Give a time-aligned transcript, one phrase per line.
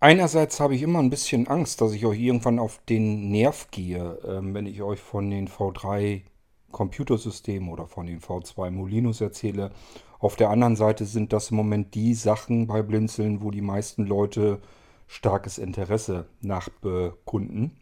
[0.00, 4.18] Einerseits habe ich immer ein bisschen Angst, dass ich euch irgendwann auf den Nerv gehe,
[4.24, 6.22] ähm, wenn ich euch von den V3
[6.70, 9.72] Computersystemen oder von den V2 Molinos erzähle.
[10.20, 14.04] Auf der anderen Seite sind das im Moment die Sachen bei Blinzeln, wo die meisten
[14.04, 14.60] Leute
[15.08, 17.76] starkes Interesse nachbekunden.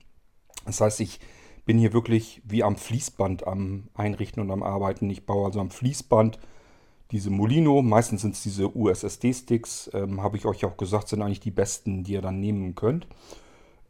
[0.64, 1.20] Das heißt, ich
[1.66, 5.10] bin hier wirklich wie am Fließband am Einrichten und am Arbeiten.
[5.10, 6.38] Ich baue also am Fließband
[7.10, 11.40] diese Molino, meistens sind es diese USSD-Sticks, ähm, habe ich euch auch gesagt, sind eigentlich
[11.40, 13.06] die besten, die ihr dann nehmen könnt.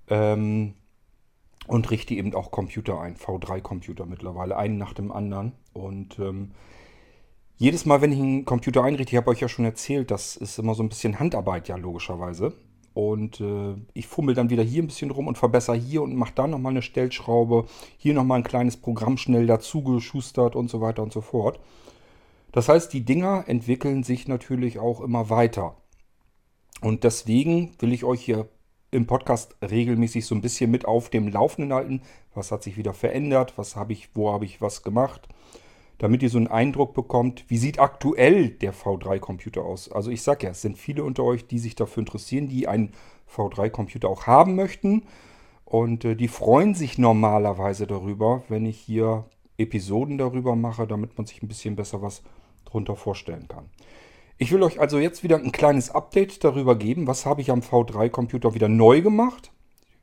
[0.09, 0.74] Ähm,
[1.66, 5.52] und richte eben auch Computer ein, V3-Computer mittlerweile, einen nach dem anderen.
[5.73, 6.52] Und ähm,
[7.57, 10.59] jedes Mal, wenn ich einen Computer einrichte, ich habe euch ja schon erzählt, das ist
[10.59, 12.52] immer so ein bisschen Handarbeit, ja, logischerweise.
[12.95, 16.33] Und äh, ich fummel dann wieder hier ein bisschen rum und verbessere hier und mache
[16.35, 17.66] da nochmal eine Stellschraube,
[17.98, 21.60] hier nochmal ein kleines Programm schnell dazu geschustert und so weiter und so fort.
[22.56, 25.77] Das heißt, die Dinger entwickeln sich natürlich auch immer weiter.
[26.80, 28.48] Und deswegen will ich euch hier
[28.91, 32.01] im Podcast regelmäßig so ein bisschen mit auf dem Laufenden halten.
[32.34, 33.59] Was hat sich wieder verändert?
[33.59, 35.29] Was habe ich, wo habe ich was gemacht?
[35.99, 39.93] Damit ihr so einen Eindruck bekommt, wie sieht aktuell der V3-Computer aus?
[39.93, 42.93] Also ich sage ja, es sind viele unter euch, die sich dafür interessieren, die einen
[43.30, 45.02] V3-Computer auch haben möchten.
[45.66, 49.27] Und äh, die freuen sich normalerweise darüber, wenn ich hier
[49.59, 52.23] Episoden darüber mache, damit man sich ein bisschen besser was
[52.66, 53.70] drunter vorstellen kann.
[54.38, 57.60] Ich will euch also jetzt wieder ein kleines Update darüber geben, was habe ich am
[57.60, 59.50] V3-Computer wieder neu gemacht.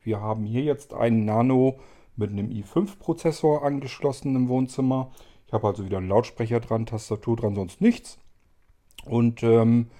[0.02, 1.78] Wir haben hier jetzt einen Nano
[2.16, 5.12] mit einem i5-Prozessor angeschlossen im Wohnzimmer.
[5.46, 8.18] Ich habe also wieder einen Lautsprecher dran, Tastatur dran, sonst nichts.
[9.04, 9.90] Und ähm,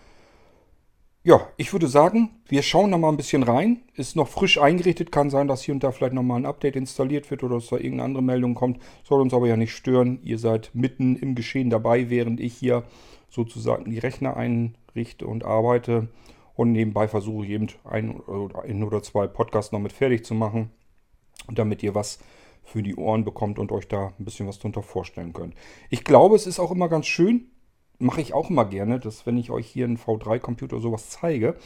[1.26, 3.80] ja, ich würde sagen, wir schauen da mal ein bisschen rein.
[3.94, 7.30] Ist noch frisch eingerichtet, kann sein, dass hier und da vielleicht nochmal ein Update installiert
[7.30, 8.78] wird oder dass da irgendeine andere Meldung kommt.
[9.04, 10.20] Soll uns aber ja nicht stören.
[10.22, 12.84] Ihr seid mitten im Geschehen dabei, während ich hier
[13.30, 16.08] sozusagen die Rechner einrichte und arbeite.
[16.56, 18.20] Und nebenbei versuche ich eben ein,
[18.62, 20.72] ein oder zwei Podcasts noch mit fertig zu machen,
[21.50, 22.18] damit ihr was
[22.64, 25.54] für die Ohren bekommt und euch da ein bisschen was drunter vorstellen könnt.
[25.88, 27.50] Ich glaube, es ist auch immer ganz schön,
[28.04, 31.56] mache ich auch immer gerne, dass wenn ich euch hier einen V3-Computer sowas zeige,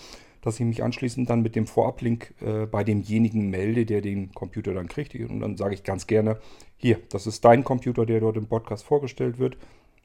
[0.41, 4.73] dass ich mich anschließend dann mit dem Vorablink äh, bei demjenigen melde, der den Computer
[4.73, 5.15] dann kriegt.
[5.15, 6.39] Und dann sage ich ganz gerne,
[6.77, 9.59] hier, das ist dein Computer, der dort im Podcast vorgestellt wird.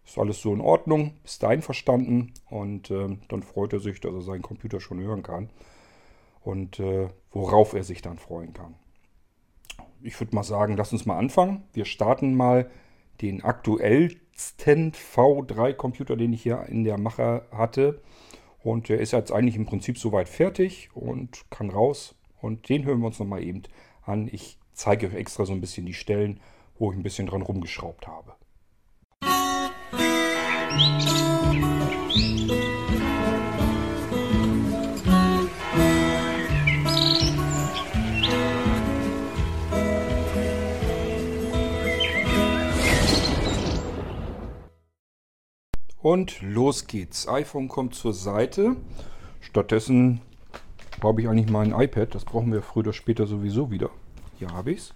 [0.05, 4.21] Ist alles so in Ordnung, ist einverstanden und äh, dann freut er sich, dass er
[4.21, 5.49] seinen Computer schon hören kann
[6.41, 8.75] und äh, worauf er sich dann freuen kann.
[10.01, 11.63] Ich würde mal sagen, lass uns mal anfangen.
[11.71, 12.69] Wir starten mal
[13.21, 18.01] den aktuell Stand V3-Computer, den ich hier in der Mache hatte.
[18.63, 22.15] Und der ist jetzt eigentlich im Prinzip soweit fertig und kann raus.
[22.41, 23.63] Und den hören wir uns nochmal eben
[24.03, 24.29] an.
[24.31, 26.39] Ich zeige euch extra so ein bisschen die Stellen,
[26.79, 28.33] wo ich ein bisschen dran rumgeschraubt habe.
[30.71, 32.62] Musik
[46.03, 47.29] Und los geht's.
[47.29, 48.75] iPhone kommt zur Seite.
[49.39, 50.19] Stattdessen
[51.01, 52.13] habe ich eigentlich mein iPad.
[52.13, 53.89] Das brauchen wir früher oder später sowieso wieder.
[54.37, 54.93] Hier habe ich es.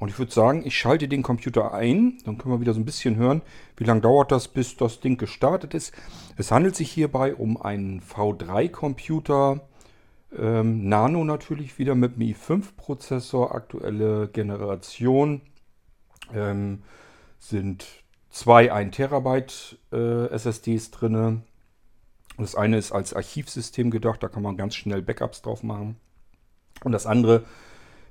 [0.00, 2.18] Und ich würde sagen, ich schalte den Computer ein.
[2.24, 3.40] Dann können wir wieder so ein bisschen hören,
[3.76, 5.94] wie lange dauert das, bis das Ding gestartet ist.
[6.36, 9.60] Es handelt sich hierbei um einen V3-Computer.
[10.36, 13.54] Ähm, Nano natürlich wieder mit dem i5-Prozessor.
[13.54, 15.40] Aktuelle Generation.
[16.34, 16.82] Ähm,
[17.38, 18.01] sind
[18.32, 21.42] zwei 1 Terabyte äh, SSDs drin.
[22.38, 25.96] Das eine ist als Archivsystem gedacht, da kann man ganz schnell Backups drauf machen.
[26.82, 27.44] Und das andere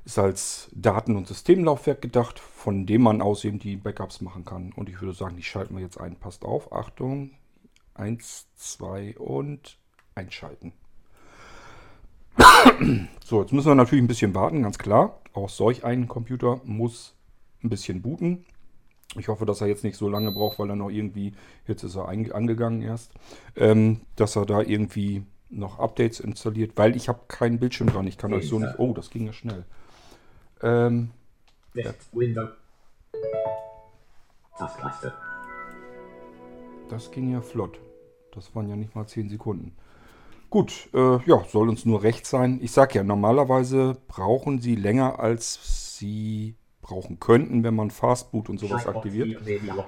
[0.06, 4.72] ist als Daten- und Systemlaufwerk gedacht, von dem man aus eben die Backups machen kann.
[4.74, 6.16] Und ich würde sagen, die schalten wir jetzt ein.
[6.16, 7.32] Passt auf, Achtung.
[7.94, 9.78] Eins, zwei und
[10.16, 10.72] einschalten.
[13.26, 15.20] so, jetzt müssen wir natürlich ein bisschen warten, ganz klar.
[15.34, 17.16] Auch solch ein Computer muss
[17.64, 18.46] ein bisschen booten.
[19.18, 21.34] Ich hoffe, dass er jetzt nicht so lange braucht, weil er noch irgendwie,
[21.68, 23.12] jetzt ist er angegangen erst,
[23.56, 28.08] ähm, dass er da irgendwie noch Updates installiert, weil ich habe keinen Bildschirm dran.
[28.08, 28.80] Ich kann euch so nicht.
[28.80, 29.66] Oh, das ging ja schnell.
[30.62, 31.12] Ähm,
[32.14, 32.48] Window.
[34.58, 35.14] Taskleiste.
[36.90, 37.80] Das ging ja flott.
[38.34, 39.76] Das waren ja nicht mal 10 Sekunden.
[40.50, 42.60] Gut, äh, ja, soll uns nur recht sein.
[42.62, 48.60] Ich sag ja, normalerweise brauchen sie länger, als sie brauchen könnten, wenn man Fastboot und
[48.60, 49.42] sowas aktiviert.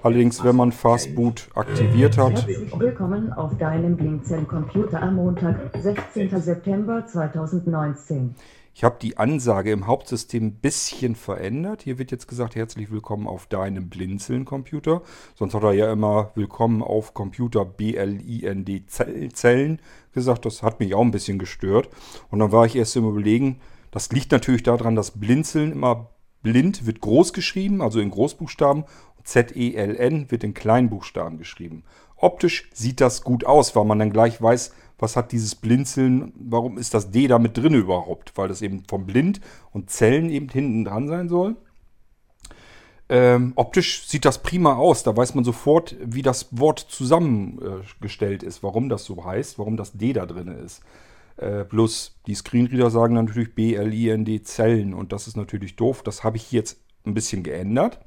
[0.03, 2.47] Allerdings, wenn man Fastboot aktiviert hat.
[2.47, 6.29] Herzlich willkommen auf deinem Blinzeln Computer am Montag, 16.
[6.39, 8.35] September 2019.
[8.75, 11.83] Ich habe die Ansage im Hauptsystem ein bisschen verändert.
[11.83, 15.03] Hier wird jetzt gesagt, herzlich willkommen auf deinem Blinzeln-Computer.
[15.35, 19.79] Sonst hat er ja immer willkommen auf Computer BLIND Zellen
[20.11, 20.45] gesagt.
[20.45, 21.89] Das hat mich auch ein bisschen gestört.
[22.31, 23.59] Und dann war ich erst im Überlegen,
[23.91, 26.09] das liegt natürlich daran, dass Blinzeln immer
[26.43, 28.83] blind wird groß geschrieben, also in Großbuchstaben.
[29.23, 31.83] Z-E-L-N wird in Kleinbuchstaben geschrieben.
[32.17, 36.77] Optisch sieht das gut aus, weil man dann gleich weiß, was hat dieses Blinzeln, warum
[36.77, 38.33] ist das D da mit drin überhaupt?
[38.35, 39.41] Weil das eben vom Blind
[39.71, 41.55] und Zellen eben hinten dran sein soll.
[43.09, 45.03] Ähm, optisch sieht das prima aus.
[45.03, 49.93] Da weiß man sofort, wie das Wort zusammengestellt ist, warum das so heißt, warum das
[49.93, 50.81] D da drin ist.
[51.37, 56.03] Äh, plus die Screenreader sagen natürlich B-L-I-N-D Zellen und das ist natürlich doof.
[56.03, 57.99] Das habe ich jetzt ein bisschen geändert.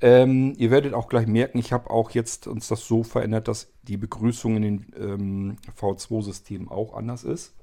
[0.00, 3.72] Ähm, ihr werdet auch gleich merken, ich habe auch jetzt uns das so verändert, dass
[3.82, 7.54] die Begrüßung in den ähm, V2-Systemen auch anders ist.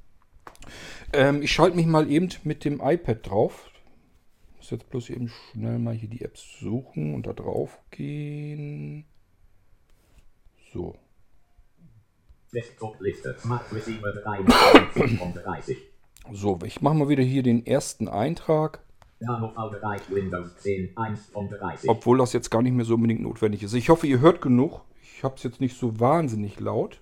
[1.13, 3.69] Ähm, ich schalte mich mal eben mit dem iPad drauf.
[4.53, 9.05] Ich muss jetzt bloß eben schnell mal hier die Apps suchen und da drauf gehen.
[10.73, 10.95] So.
[10.95, 10.99] Desktop-Liste.
[11.53, 12.39] Smart Receiver 35.
[16.33, 18.83] So, ich mache mal wieder hier den ersten Eintrag.
[21.87, 23.73] Obwohl das jetzt gar nicht mehr so unbedingt notwendig ist.
[23.73, 24.81] Ich hoffe, ihr hört genug.
[25.01, 26.99] Ich habe es jetzt nicht so wahnsinnig laut.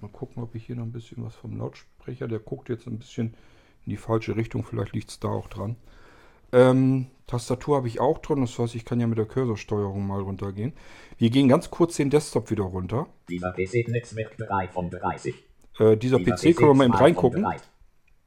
[0.00, 2.28] Mal gucken, ob ich hier noch ein bisschen was vom Lautsprecher.
[2.28, 3.34] Der guckt jetzt ein bisschen
[3.86, 4.64] in die falsche Richtung.
[4.64, 5.76] Vielleicht liegt es da auch dran.
[6.52, 8.40] Ähm, Tastatur habe ich auch dran.
[8.40, 10.72] Das heißt, ich kann ja mit der Cursorsteuerung mal runtergehen.
[11.18, 13.06] Wir gehen ganz kurz den Desktop wieder runter.
[13.28, 15.34] Dieser PC Netzwerk bereit von 30.
[15.78, 17.46] Äh, dieser, dieser PC, PC können wir mal eben reingucken.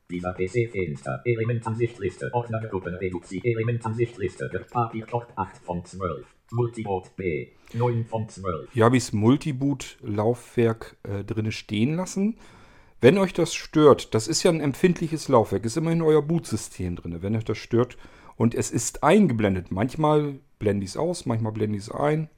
[0.09, 1.21] Dieser PC-Fenster.
[1.25, 2.29] Elementansichtliste.
[2.33, 3.45] Ordnergruppen reduziert.
[3.45, 4.49] Elementansichtliste.
[4.69, 6.25] Papierkorb 8 von 12.
[6.51, 7.47] Multiboot B.
[7.73, 8.69] 9 von 12.
[8.73, 12.37] Hier habe ich das Multiboot-Laufwerk äh, drin stehen lassen.
[13.03, 16.95] Wenn euch das stört, das ist ja ein empfindliches Laufwerk, ist immer in euer Bootsystem
[16.95, 17.21] drin.
[17.21, 17.97] Wenn euch das stört
[18.37, 22.29] und es ist eingeblendet, manchmal blende ich es aus, manchmal blende ich es ein.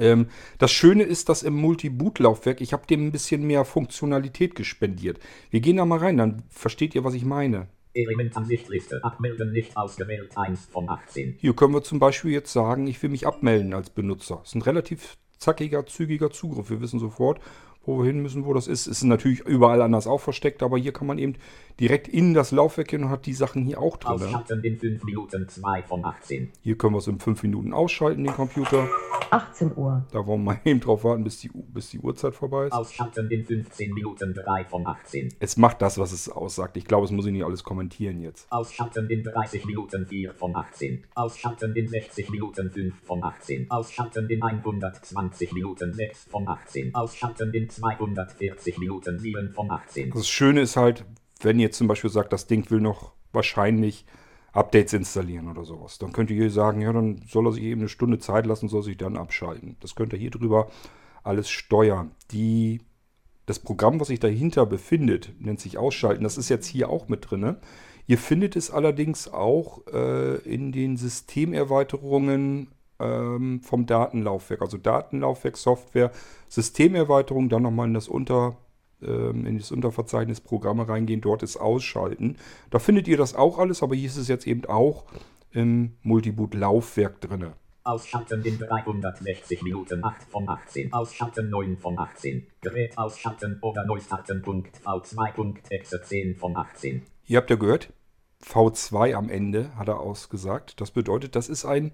[0.00, 0.26] Ähm,
[0.58, 5.20] das Schöne ist, dass im Multi-Boot-Laufwerk, ich habe dem ein bisschen mehr Funktionalität gespendiert.
[5.50, 7.68] Wir gehen da mal rein, dann versteht ihr, was ich meine.
[7.94, 9.04] Elementansichtliste.
[9.04, 11.36] Abmelden nicht ausgewählt 1 von 18.
[11.38, 14.38] Hier können wir zum Beispiel jetzt sagen, ich will mich abmelden als Benutzer.
[14.38, 16.68] Das ist ein relativ zackiger, zügiger Zugriff.
[16.70, 17.40] Wir wissen sofort,
[17.84, 18.86] wo wir hin müssen, wo das ist.
[18.86, 21.34] Ist natürlich überall anders auch versteckt, aber hier kann man eben
[21.80, 24.14] direkt in das Laufwerk gehen und hat die Sachen hier auch drin.
[24.14, 26.50] Ausschalten in 5 Minuten 2 von 18.
[26.62, 28.88] Hier können wir es in 5 Minuten ausschalten, den Computer.
[29.30, 30.04] 18 Uhr.
[30.12, 32.72] Da wollen wir mal eben drauf warten, bis die, bis die Uhrzeit vorbei ist.
[32.72, 35.34] Ausschalten in 15 Minuten 3 von 18.
[35.40, 36.76] Es macht das, was es aussagt.
[36.76, 38.50] Ich glaube, es muss ich nicht alles kommentieren jetzt.
[38.52, 41.04] Ausschalten in 30 Minuten 4 von 18.
[41.14, 43.70] Ausschalten in 60 Minuten 5 von 18.
[43.70, 46.94] Ausschalten in 120 Minuten 6 von 18.
[46.94, 50.10] Ausschalten in 240 Minuten 7 von 18.
[50.10, 51.04] Das Schöne ist halt,
[51.40, 54.06] wenn ihr zum Beispiel sagt, das Ding will noch wahrscheinlich
[54.52, 57.88] Updates installieren oder sowas, dann könnt ihr sagen, ja, dann soll er sich eben eine
[57.88, 59.76] Stunde Zeit lassen, soll sich dann abschalten.
[59.80, 60.70] Das könnt ihr hier drüber
[61.22, 62.12] alles steuern.
[62.32, 62.82] Die,
[63.46, 66.24] das Programm, was sich dahinter befindet, nennt sich Ausschalten.
[66.24, 67.56] Das ist jetzt hier auch mit drin.
[68.06, 72.68] Ihr findet es allerdings auch äh, in den Systemerweiterungen
[73.02, 74.62] ähm, vom Datenlaufwerk.
[74.62, 76.10] Also Datenlaufwerk, Software,
[76.48, 78.56] Systemerweiterung, dann nochmal in das Unter
[79.02, 82.36] ähm, in das Unterverzeichnis Programme reingehen, dort ist Ausschalten.
[82.70, 85.04] Da findet ihr das auch alles, aber hier ist es jetzt eben auch
[85.50, 87.52] im Multiboot-Laufwerk drin.
[87.84, 90.92] Ausschalten in 360 Minuten 8 von 18.
[90.92, 92.46] Ausschalten 9 von 18.
[92.60, 94.42] Gerät ausschalten oder Neustarten.
[94.42, 97.02] V2.exe 10 von 18.
[97.26, 97.92] Ihr habt ja gehört,
[98.44, 100.80] V2 am Ende hat er ausgesagt.
[100.80, 101.92] Das bedeutet, das ist ein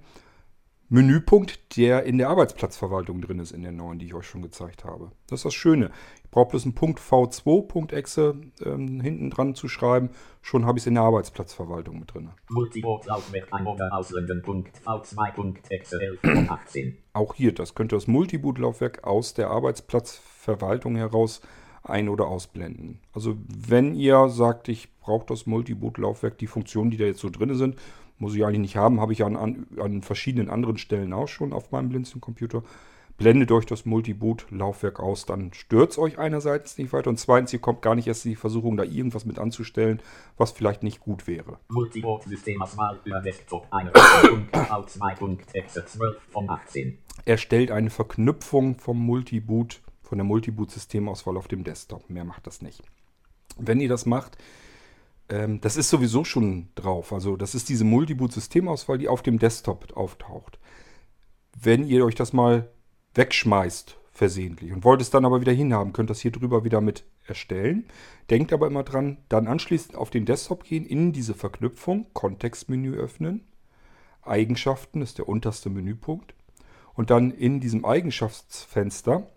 [0.90, 4.85] Menüpunkt, der in der Arbeitsplatzverwaltung drin ist, in der neuen, die ich euch schon gezeigt
[4.85, 5.12] habe.
[5.26, 5.90] Das ist das Schöne.
[6.25, 10.11] Ich brauche bloß einen Punkt V2.exe ähm, hinten dran zu schreiben.
[10.40, 12.30] Schon habe ich es in der Arbeitsplatzverwaltung mit drin.
[12.49, 16.97] Multiboot-Laufwerk einordner ausrenden Punkt V2.exe 11 von 18.
[17.12, 21.42] Auch hier, das könnte das Multiboot-Laufwerk aus der Arbeitsplatzverwaltung heraus
[21.83, 23.00] ein- oder ausblenden.
[23.12, 27.54] Also wenn ihr sagt, ich brauche das Multiboot-Laufwerk, die Funktionen, die da jetzt so drin
[27.54, 27.76] sind,
[28.18, 31.52] muss ich eigentlich nicht haben, habe ich an, an, an verschiedenen anderen Stellen auch schon
[31.52, 32.62] auf meinem Blinzeln-Computer.
[33.16, 37.58] Blendet euch das Multiboot-Laufwerk aus, dann stört es euch einerseits nicht weiter und zweitens, ihr
[37.58, 40.00] kommt gar nicht erst in die Versuchung, da irgendwas mit anzustellen,
[40.37, 41.58] was vielleicht nicht gut wäre.
[41.68, 46.98] Multiboot-Systemauswahl über Desktop 1.2.exe12 von 18.
[47.25, 52.08] Erstellt eine Verknüpfung vom Multiboot, von der Multiboot-Systemauswahl auf dem Desktop.
[52.08, 52.84] Mehr macht das nicht.
[53.58, 54.38] Wenn ihr das macht,
[55.28, 57.12] ähm, das ist sowieso schon drauf.
[57.12, 60.58] Also das ist diese Multiboot-Systemauswahl, die auf dem Desktop auftaucht.
[61.61, 62.70] Wenn ihr euch das mal
[63.14, 67.04] wegschmeißt, versehentlich, und wollt es dann aber wieder hinhaben, könnt das hier drüber wieder mit
[67.26, 67.87] erstellen.
[68.30, 73.44] Denkt aber immer dran, dann anschließend auf den Desktop gehen, in diese Verknüpfung, Kontextmenü öffnen.
[74.23, 76.35] Eigenschaften ist der unterste Menüpunkt.
[76.94, 79.28] Und dann in diesem Eigenschaftsfenster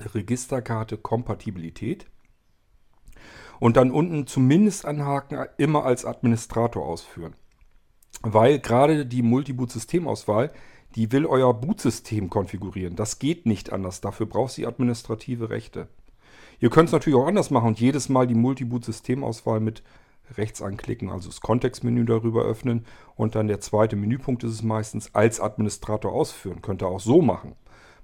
[0.00, 2.06] Registerkarte Kompatibilität.
[3.60, 7.34] Und dann unten zumindest anhaken, immer als Administrator ausführen.
[8.22, 10.50] Weil gerade die Multiboot-Systemauswahl,
[10.94, 12.96] die will euer Bootsystem konfigurieren.
[12.96, 14.00] Das geht nicht anders.
[14.00, 15.88] Dafür braucht sie administrative Rechte.
[16.60, 19.82] Ihr könnt es natürlich auch anders machen und jedes Mal die Multiboot-Systemauswahl mit
[20.36, 25.14] rechts anklicken, also das Kontextmenü darüber öffnen und dann der zweite Menüpunkt ist es meistens
[25.14, 26.62] als Administrator ausführen.
[26.62, 27.56] Könnt ihr auch so machen.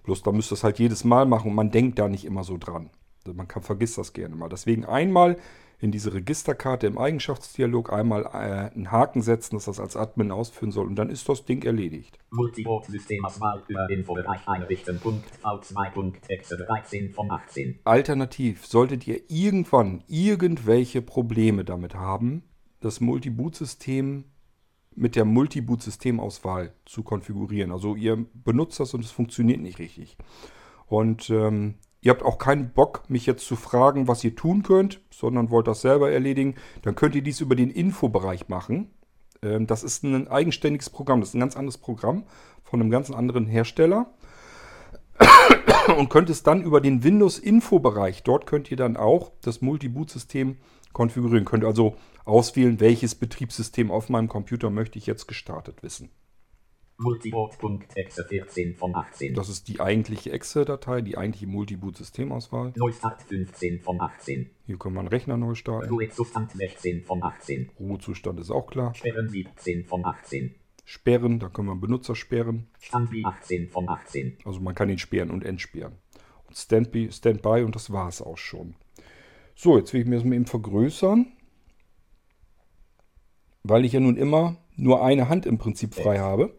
[0.02, 2.44] Bloß da müsst ihr es halt jedes Mal machen und man denkt da nicht immer
[2.44, 2.90] so dran.
[3.26, 4.48] Man kann, vergisst das gerne mal.
[4.48, 5.36] Deswegen einmal
[5.80, 10.72] in diese Registerkarte im Eigenschaftsdialog einmal äh, einen Haken setzen, dass das als Admin ausführen
[10.72, 12.18] soll und dann ist das Ding erledigt.
[12.30, 15.00] Multibot-Systemauswahl über Infobereich einrichten.
[15.00, 17.80] Punkt V2.exe 13 von 18.
[17.84, 22.42] Alternativ solltet ihr irgendwann irgendwelche Probleme damit haben,
[22.80, 24.24] das Multiboot-System
[24.94, 27.72] mit der Multiboot-Systemauswahl zu konfigurieren.
[27.72, 30.18] Also ihr benutzt das und es funktioniert nicht richtig.
[30.86, 35.00] Und ähm, ihr habt auch keinen Bock, mich jetzt zu fragen, was ihr tun könnt,
[35.10, 38.90] sondern wollt das selber erledigen, dann könnt ihr dies über den Infobereich machen.
[39.42, 42.24] Ähm, das ist ein eigenständiges Programm, das ist ein ganz anderes Programm
[42.62, 44.12] von einem ganz anderen Hersteller.
[45.98, 50.56] Und könnt es dann über den Windows-Info-Bereich, dort könnt ihr dann auch das Multi-Boot-System
[50.92, 51.44] konfigurieren.
[51.44, 56.10] Könnt also auswählen, welches Betriebssystem auf meinem Computer möchte ich jetzt gestartet wissen.
[57.00, 59.34] Multiboot.exe 14 von 18.
[59.34, 62.74] Das ist die eigentliche Exe-Datei, die eigentliche Multiboot-Systemauswahl.
[62.76, 64.50] Neustart 15 von 18.
[64.66, 65.88] Hier kann man Rechner neu starten.
[65.88, 67.70] Ruhezustand 16 von 18.
[67.80, 68.94] Ruhezustand ist auch klar.
[68.94, 70.54] Sperren 17 von 18.
[70.84, 72.66] Sperren, da können wir Benutzer sperren.
[72.80, 74.38] Standby 18 von 18.
[74.44, 75.94] Also man kann ihn sperren und entsperren.
[76.48, 78.74] Und Standby, Standby und das war es auch schon.
[79.54, 81.32] So, jetzt will ich mir das mal eben vergrößern.
[83.62, 86.54] Weil ich ja nun immer nur eine Hand im Prinzip frei habe.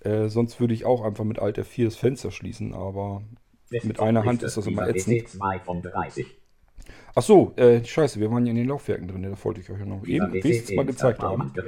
[0.00, 3.22] Äh, sonst würde ich auch einfach mit Alt F4 das Fenster schließen, aber
[3.82, 5.26] mit einer Hand ist das immer ätzend.
[7.14, 9.80] Ach so, äh, scheiße, wir waren ja in den Laufwerken drin, das wollte ich euch
[9.80, 11.52] ja noch eben wenigstens mal gezeigt haben.
[11.54, 11.64] Das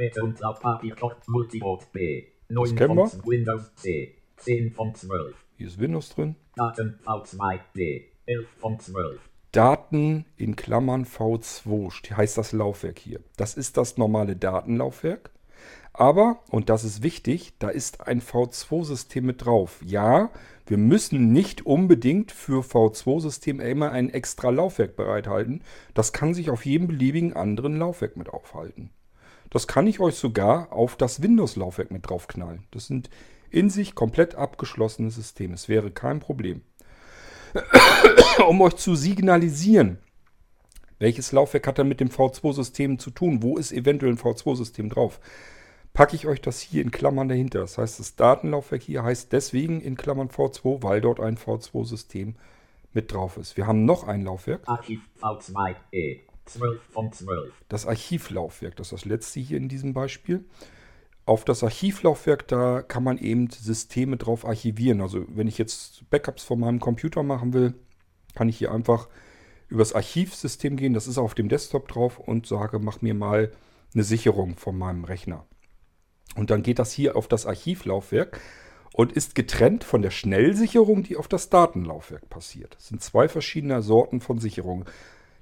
[2.76, 3.11] kennen wir.
[3.26, 5.35] Windows C, 10 von 12.
[5.57, 6.37] Hier ist Windows drin.
[6.54, 9.21] Daten V2D, 11 von 12.
[9.50, 13.21] Daten in Klammern V2 heißt das Laufwerk hier.
[13.37, 15.30] Das ist das normale Datenlaufwerk.
[15.99, 19.81] Aber, und das ist wichtig, da ist ein V2-System mit drauf.
[19.85, 20.31] Ja,
[20.64, 25.64] wir müssen nicht unbedingt für V2-System immer ein extra Laufwerk bereithalten.
[25.95, 28.90] Das kann sich auf jedem beliebigen anderen Laufwerk mit aufhalten.
[29.50, 32.62] Das kann ich euch sogar auf das Windows-Laufwerk mit draufknallen.
[32.71, 33.11] Das sind
[33.50, 35.55] in sich komplett abgeschlossene Systeme.
[35.55, 36.61] Es wäre kein Problem.
[38.49, 39.99] um euch zu signalisieren,
[41.00, 43.43] welches Laufwerk hat er mit dem V2-System zu tun?
[43.43, 45.19] Wo ist eventuell ein V2-System drauf?
[45.92, 47.61] Packe ich euch das hier in Klammern dahinter.
[47.61, 52.37] Das heißt, das Datenlaufwerk hier heißt deswegen in Klammern V2, weil dort ein V2-System
[52.92, 53.57] mit drauf ist.
[53.57, 54.62] Wir haben noch ein Laufwerk.
[54.66, 56.21] Archiv V2E.
[56.47, 57.52] 12 von 12.
[57.68, 60.45] Das Archivlaufwerk, das ist das letzte hier in diesem Beispiel.
[61.26, 65.02] Auf das Archivlaufwerk, da kann man eben Systeme drauf archivieren.
[65.02, 67.75] Also wenn ich jetzt Backups von meinem Computer machen will,
[68.35, 69.09] kann ich hier einfach
[69.68, 70.95] übers Archivsystem gehen.
[70.95, 73.52] Das ist auf dem Desktop drauf und sage, mach mir mal
[73.92, 75.45] eine Sicherung von meinem Rechner.
[76.37, 78.40] Und dann geht das hier auf das Archivlaufwerk
[78.92, 82.75] und ist getrennt von der Schnellsicherung, die auf das Datenlaufwerk passiert.
[82.76, 84.85] Das sind zwei verschiedene Sorten von Sicherung.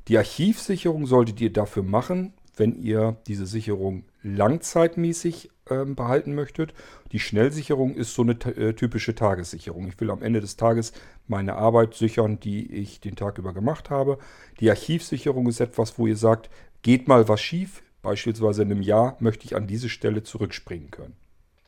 [0.08, 6.74] Die Archivsicherung solltet ihr dafür machen, wenn ihr diese Sicherung langzeitmäßig äh, behalten möchtet.
[7.12, 9.88] Die Schnellsicherung ist so eine äh, typische Tagessicherung.
[9.88, 10.92] Ich will am Ende des Tages
[11.26, 14.18] meine Arbeit sichern, die ich den Tag über gemacht habe.
[14.60, 16.50] Die Archivsicherung ist etwas, wo ihr sagt,
[16.82, 21.16] geht mal was schief, Beispielsweise in einem Jahr möchte ich an diese Stelle zurückspringen können.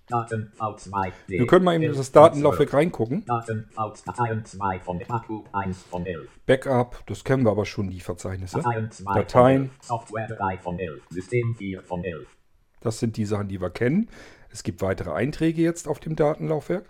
[0.07, 3.25] Daten V2 Wir können mal in das Datenlaufwerk reingucken.
[3.26, 3.68] Daten
[4.07, 6.28] Dateien 2 von Backup 1 von 11.
[6.47, 8.59] Backup, das kennen wir aber schon, die Verzeichnisse.
[8.59, 9.71] Dateien 2 Dateien.
[9.83, 11.02] Software 3 von 11.
[11.11, 12.28] System 4 von 11.
[12.83, 14.09] Das sind die Sachen, die wir kennen.
[14.50, 16.87] Es gibt weitere Einträge jetzt auf dem Datenlaufwerk.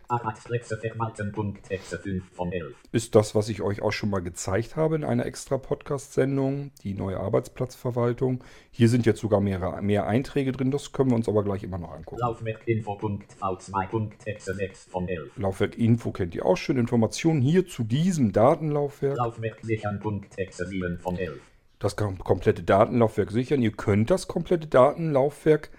[2.92, 6.94] Ist das, was ich euch auch schon mal gezeigt habe in einer extra Podcast-Sendung, die
[6.94, 8.44] neue Arbeitsplatzverwaltung.
[8.70, 11.78] Hier sind jetzt sogar mehr, mehr Einträge drin, das können wir uns aber gleich immer
[11.78, 12.20] noch angucken.
[12.20, 14.54] Laufwerkinfo.v2.exe
[14.88, 15.32] von 11.
[15.36, 16.78] Laufwerkinfo kennt ihr auch schon.
[16.78, 19.16] Informationen hier zu diesem Datenlaufwerk.
[19.16, 21.40] Laufwerk sichern.exe 7 von 11.
[21.80, 23.62] Das komplette Datenlaufwerk sichern.
[23.62, 25.70] Ihr könnt das komplette Datenlaufwerk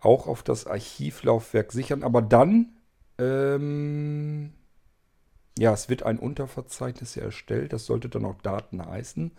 [0.00, 2.76] auch auf das Archivlaufwerk sichern, aber dann,
[3.18, 4.52] ähm,
[5.58, 9.32] ja, es wird ein Unterverzeichnis erstellt, das sollte dann auch Daten heißen.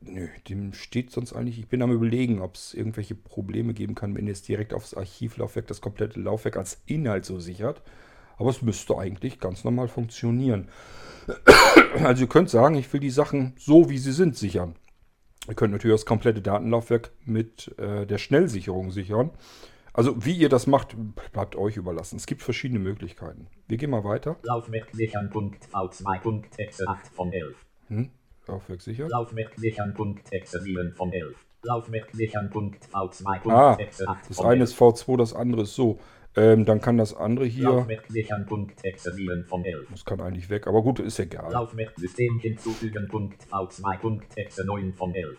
[0.00, 1.58] Nö, dem steht sonst eigentlich.
[1.58, 4.94] Ich bin am überlegen, ob es irgendwelche Probleme geben kann, wenn ihr es direkt aufs
[4.94, 7.82] Archivlaufwerk das komplette Laufwerk als Inhalt so sichert.
[8.38, 10.68] Aber es müsste eigentlich ganz normal funktionieren.
[12.04, 14.76] Also ihr könnt sagen, ich will die Sachen so, wie sie sind, sichern.
[15.48, 19.30] Ihr könnt natürlich das komplette Datenlaufwerk mit äh, der Schnellsicherung sichern.
[19.92, 20.94] Also wie ihr das macht,
[21.32, 22.16] bleibt euch überlassen.
[22.16, 23.46] Es gibt verschiedene Möglichkeiten.
[23.66, 24.36] Wir gehen mal weiter.
[24.42, 25.30] Laufwerk sichern.
[25.32, 27.56] V2.exe 8 von 11.
[27.88, 28.10] Hm?
[28.46, 29.08] Laufwerk sichern.
[29.08, 31.34] Laufwerk sichern.exe 7 von 11.
[31.62, 34.70] Laufwerk sichern.v2.exe Ah, 8 das von eine 11.
[34.70, 35.98] ist V2, das andere ist so.
[36.36, 39.86] Ähm, dann kann das andere hier, Laufwerk sichern.exe 7 von 11.
[39.90, 41.50] das kann eigentlich weg, aber gut, ist egal.
[41.50, 43.08] Laufwerk System hinzufügen.
[43.08, 45.38] V2.exe 9 von 11.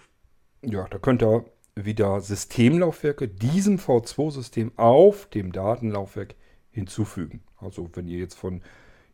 [0.63, 6.33] Ja, da könnt ihr wieder Systemlaufwerke diesem V2-System auf dem Datenlaufwerk
[6.71, 7.43] hinzufügen.
[7.57, 8.63] Also wenn ihr jetzt von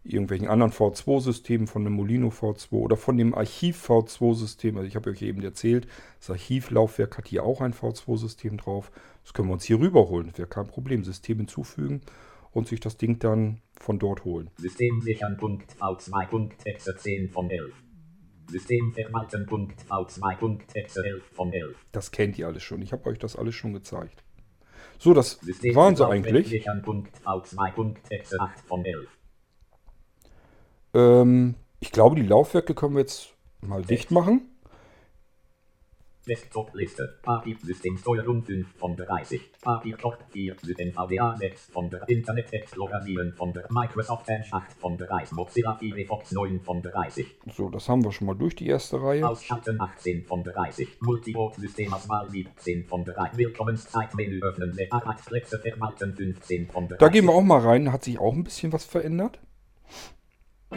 [0.03, 5.09] irgendwelchen anderen V2-Systemen, von dem Molino V2 oder von dem Archiv V2-System, also ich habe
[5.09, 5.87] euch eben erzählt,
[6.19, 8.91] das Archivlaufwerk hat hier auch ein V2-System drauf.
[9.23, 11.03] Das können wir uns hier rüberholen, das wäre kein Problem.
[11.03, 12.01] System hinzufügen
[12.51, 14.49] und sich das Ding dann von dort holen.
[14.57, 17.71] System sichern.v2.exe 10 von 11.
[18.49, 21.77] System verwalten.v2.exe 11 von 11.
[21.91, 22.81] Das kennt ihr alles schon.
[22.81, 24.23] Ich habe euch das alles schon gezeigt.
[24.99, 26.49] So, das System waren sie eigentlich.
[26.49, 29.07] sichern.v2.exe 8 von 11.
[30.93, 34.49] Ähm, ich glaube, die Laufwerke können wir jetzt mal dicht machen.
[36.27, 37.19] Desktop-Liste.
[37.21, 39.41] Party Systemsteuerung 5 von 30.
[39.61, 40.55] Party Clock 4.
[40.61, 45.33] System VDA 6 von der Internet Explorer 7 von der Microsoft Edge 8 von 30.
[45.33, 47.25] Mozilla Firefox 9 von 30.
[47.53, 49.27] So, das haben wir schon mal durch die erste Reihe.
[49.27, 51.01] Ausschalten 18 von 30.
[51.01, 53.37] Multibot-Systemauswahl 17 von 30.
[53.37, 54.77] Willkommenszeitmenü öffnen.
[54.91, 56.99] Arbeitsplätze verwalten 15 von 30.
[56.99, 57.91] Da gehen wir auch mal rein.
[57.91, 59.39] Hat sich auch ein bisschen was verändert.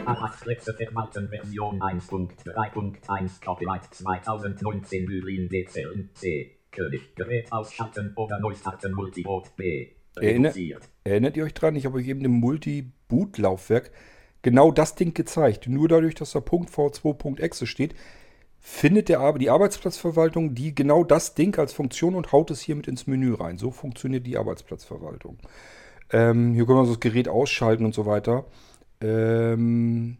[0.05, 6.51] Arbeitsplätze verwalten Version 1.3.1 Copyright 2019 Berlin Dezern C.
[6.71, 7.15] König.
[7.15, 9.87] Gerät ausschalten oder neu starten Multibot B.
[10.15, 10.89] Erinner- Reduziert.
[11.03, 11.75] Erinnert ihr euch dran?
[11.75, 13.91] Ich habe euch eben im Multi-Boot-Laufwerk
[14.41, 15.67] genau das Ding gezeigt.
[15.67, 17.95] Nur dadurch, dass da .v2.exe steht,
[18.59, 22.87] findet der, die Arbeitsplatzverwaltung die genau das Ding als Funktion und haut es hier mit
[22.87, 23.57] ins Menü rein.
[23.57, 25.37] So funktioniert die Arbeitsplatzverwaltung.
[26.11, 28.45] Ähm, hier können wir so das Gerät ausschalten und so weiter.
[29.01, 30.17] Ähm,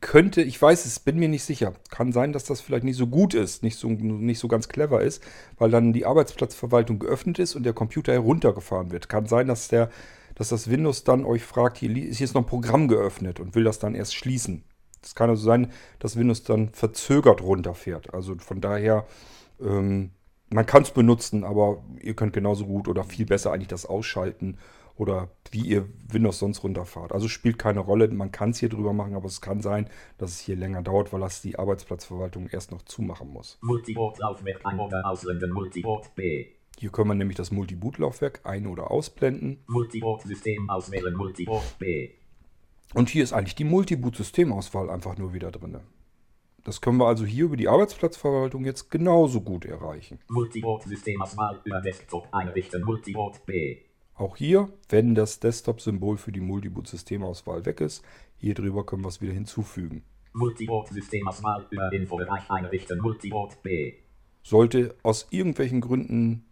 [0.00, 1.74] könnte, ich weiß es, bin mir nicht sicher.
[1.90, 5.00] Kann sein, dass das vielleicht nicht so gut ist, nicht so, nicht so ganz clever
[5.00, 5.22] ist,
[5.58, 9.08] weil dann die Arbeitsplatzverwaltung geöffnet ist und der Computer heruntergefahren wird.
[9.08, 9.90] Kann sein, dass der,
[10.34, 13.62] dass das Windows dann euch fragt, hier ist jetzt noch ein Programm geöffnet und will
[13.62, 14.64] das dann erst schließen.
[15.02, 18.12] Es kann also sein, dass Windows dann verzögert runterfährt.
[18.12, 19.06] Also von daher,
[19.60, 20.10] ähm,
[20.50, 24.58] man kann es benutzen, aber ihr könnt genauso gut oder viel besser eigentlich das ausschalten
[24.96, 27.12] oder wie ihr Windows sonst runterfahrt.
[27.12, 30.30] Also spielt keine Rolle, man kann es hier drüber machen, aber es kann sein, dass
[30.30, 33.58] es hier länger dauert, weil das die Arbeitsplatzverwaltung erst noch zumachen muss.
[34.64, 36.46] Ein oder Multibot B.
[36.78, 39.62] Hier können wir nämlich das Multi-Boot-Laufwerk ein- oder ausblenden.
[39.66, 42.10] Multibot System auswählen Multibot B.
[42.94, 45.78] Und hier ist eigentlich die Multiboot-Systemauswahl einfach nur wieder drin.
[46.64, 50.18] Das können wir also hier über die Arbeitsplatzverwaltung jetzt genauso gut erreichen.
[50.28, 53.78] Multibot Systemauswahl über Desktop einrichten Multibot B.
[54.16, 58.02] Auch hier, wenn das Desktop-Symbol für die Multiboot-Systemauswahl weg ist,
[58.38, 60.02] hier drüber können wir es wieder hinzufügen.
[60.32, 63.94] Multibot Systemauswahl über Infobereich einrichten Multibot B.
[64.42, 66.44] Sollte aus irgendwelchen Gründen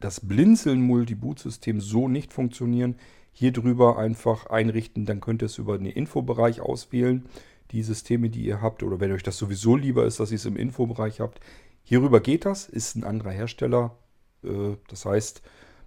[0.00, 2.96] das Blinzeln-Multiboot-System so nicht funktionieren,
[3.32, 7.26] hier drüber einfach einrichten, dann könnt ihr es über den Infobereich auswählen,
[7.70, 10.46] die Systeme, die ihr habt, oder wenn euch das sowieso lieber ist, dass ihr es
[10.46, 11.40] im Infobereich habt.
[11.84, 13.96] Hierüber geht das, ist ein anderer Hersteller.
[14.42, 15.42] Äh, Das heißt,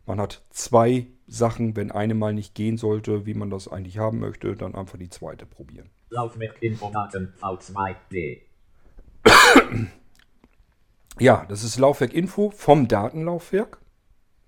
[0.06, 4.20] man hat zwei Sachen, wenn eine mal nicht gehen sollte, wie man das eigentlich haben
[4.20, 5.90] möchte, dann einfach die zweite probieren.
[6.10, 8.42] Laufwerk Infodaten V2D.
[11.20, 13.80] Ja, das ist Laufwerk Info vom Datenlaufwerk.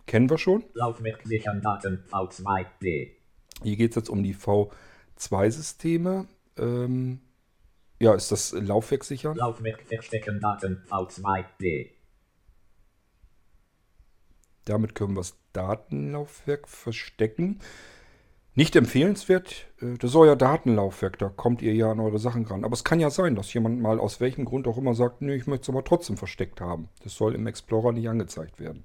[0.05, 0.63] Kennen wir schon.
[0.73, 3.11] Laufwerk sichern Daten V2D.
[3.61, 6.27] Hier geht es jetzt um die V2-Systeme.
[6.57, 7.21] Ähm,
[7.99, 9.35] ja, ist das Laufwerk sicher?
[9.35, 11.91] Laufwerk verstecken Daten V2D.
[14.65, 17.59] Damit können wir das Datenlaufwerk verstecken.
[18.55, 22.63] Nicht empfehlenswert, äh, das ist euer Datenlaufwerk, da kommt ihr ja an eure Sachen ran.
[22.63, 25.35] Aber es kann ja sein, dass jemand mal aus welchem Grund auch immer sagt, nee,
[25.35, 26.89] ich möchte es aber trotzdem versteckt haben.
[27.03, 28.83] Das soll im Explorer nicht angezeigt werden.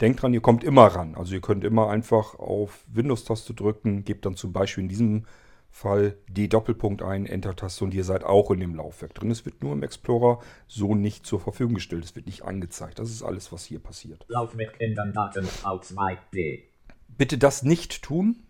[0.00, 1.14] Denkt dran, ihr kommt immer ran.
[1.16, 5.26] Also ihr könnt immer einfach auf Windows-Taste drücken, gebt dann zum Beispiel in diesem
[5.70, 9.30] Fall D Doppelpunkt ein, Enter-Taste und ihr seid auch in dem Laufwerk drin.
[9.30, 12.04] Es wird nur im Explorer so nicht zur Verfügung gestellt.
[12.04, 12.98] Es wird nicht angezeigt.
[12.98, 14.26] Das ist alles, was hier passiert.
[14.28, 16.64] Laufwerk ändern Daten V2D.
[17.08, 18.42] bitte das nicht tun.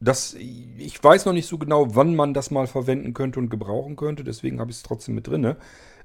[0.00, 3.96] Das, ich weiß noch nicht so genau, wann man das mal verwenden könnte und gebrauchen
[3.96, 5.56] könnte, deswegen habe ich es trotzdem mit drinne.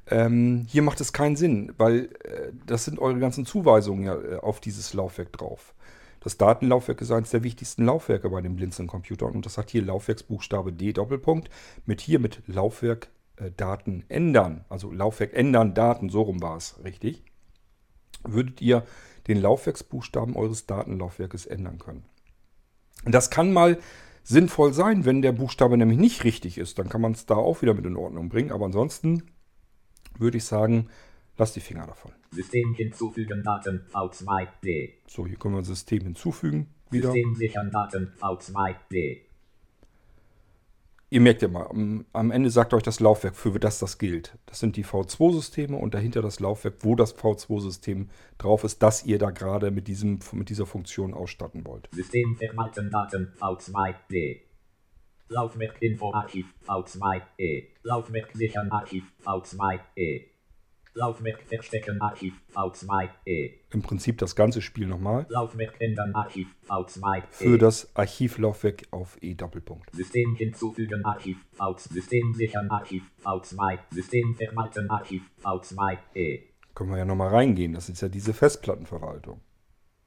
[0.08, 4.36] Ähm, hier macht es keinen Sinn, weil äh, das sind eure ganzen Zuweisungen ja äh,
[4.38, 5.76] auf dieses Laufwerk drauf.
[6.24, 10.72] Das Datenlaufwerk ist eines der wichtigsten Laufwerke bei den Blinzeln-Computern und das hat hier Laufwerksbuchstabe
[10.72, 11.50] D Doppelpunkt
[11.86, 16.80] mit hier mit Laufwerk äh, Daten ändern, also Laufwerk ändern Daten, so rum war es,
[16.84, 17.24] richtig,
[18.24, 18.86] würdet ihr
[19.28, 22.06] den Laufwerksbuchstaben eures Datenlaufwerkes ändern können.
[23.04, 23.78] Das kann mal
[24.24, 27.62] sinnvoll sein, wenn der Buchstabe nämlich nicht richtig ist, dann kann man es da auch
[27.62, 29.24] wieder mit in Ordnung bringen, aber ansonsten
[30.18, 30.88] würde ich sagen,
[31.38, 32.12] Lass die Finger davon.
[32.32, 34.94] System hinzufügen Daten V2D.
[35.08, 36.68] So, hier können wir System hinzufügen.
[36.92, 37.12] Wieder.
[37.12, 39.22] System sichern Daten V2D.
[41.10, 41.68] Ihr merkt ja mal,
[42.12, 44.36] am Ende sagt euch das Laufwerk, für das das gilt.
[44.48, 49.20] Das sind die V2-Systeme und dahinter das Laufwerk, wo das V2-System drauf ist, das ihr
[49.20, 51.88] da gerade mit, diesem, mit dieser Funktion ausstatten wollt.
[51.92, 54.42] System verwalten Daten V2D.
[55.30, 57.68] Laufwerk Info Archiv V2E.
[57.84, 60.33] Laufwerk sichern Archiv V2E.
[60.96, 63.54] Laufwerk verstecken Archiv V2E.
[63.72, 65.26] Im Prinzip das ganze Spiel nochmal.
[65.30, 67.24] Laufwerk ändern Archiv V2E.
[67.30, 69.90] Für das Archivlaufwerk auf E Doppelpunkt.
[69.96, 73.80] System hinzufügen Archiv V System sichern Archiv V2.
[73.92, 76.44] System verwalten Archiv V2E.
[76.76, 77.74] Können wir ja nochmal reingehen.
[77.74, 79.42] Das ist ja diese Festplattenverwaltung.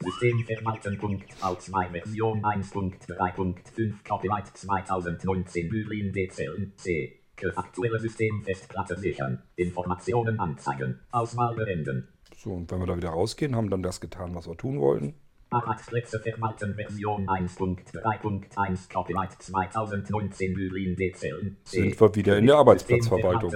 [0.03, 7.26] System verwalten Punkt V2 Version 1.3.5 Copyright 2019 Berlin DCL C.
[7.55, 9.43] Aktuelle Systemfestplatte sichern.
[9.57, 11.01] Informationen anzeigen.
[11.11, 12.09] Auswahl beenden.
[12.37, 15.15] So, und wenn wir da wieder rausgehen, haben dann das getan, was wir tun wollten.
[15.51, 21.57] Arbeitsplätze verwalten Version 1.3.1 Copyright 2019 Berlin DCL.
[21.65, 23.53] Sind wir wieder in der Arbeitsplatzverwaltung.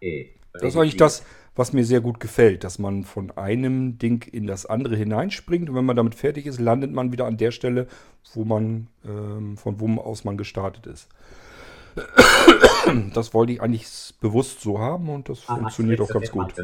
[0.00, 0.26] E.
[0.54, 4.46] Das ist eigentlich das, was mir sehr gut gefällt, dass man von einem Ding in
[4.46, 7.86] das andere hineinspringt und wenn man damit fertig ist, landet man wieder an der Stelle,
[8.32, 11.08] wo man, ähm, von wo aus man gestartet ist.
[13.14, 16.54] Das wollte ich eigentlich bewusst so haben und das ah, funktioniert auch ganz gut.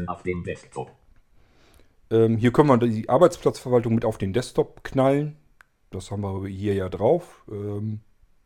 [2.09, 5.35] Ähm, hier können wir die Arbeitsplatzverwaltung mit auf den Desktop knallen.
[5.91, 7.43] Das haben wir hier ja drauf.
[7.51, 8.01] Ähm,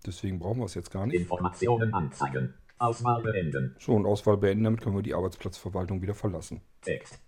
[0.05, 1.19] deswegen brauchen wir es jetzt gar nicht.
[1.19, 2.53] Informationen anzeigen.
[2.79, 3.75] Auswahl beenden.
[3.79, 6.61] So, und Auswahl beenden, damit können wir die Arbeitsplatzverwaltung wieder verlassen.
[6.81, 7.19] Text.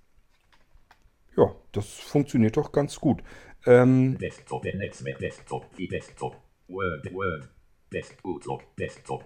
[1.35, 3.23] Ja, das funktioniert doch ganz gut.
[3.65, 7.49] Ähm, Desktop, Netzwerk, Desktop, Desktop, Word, Word,
[7.91, 9.25] Desktop, Desktop.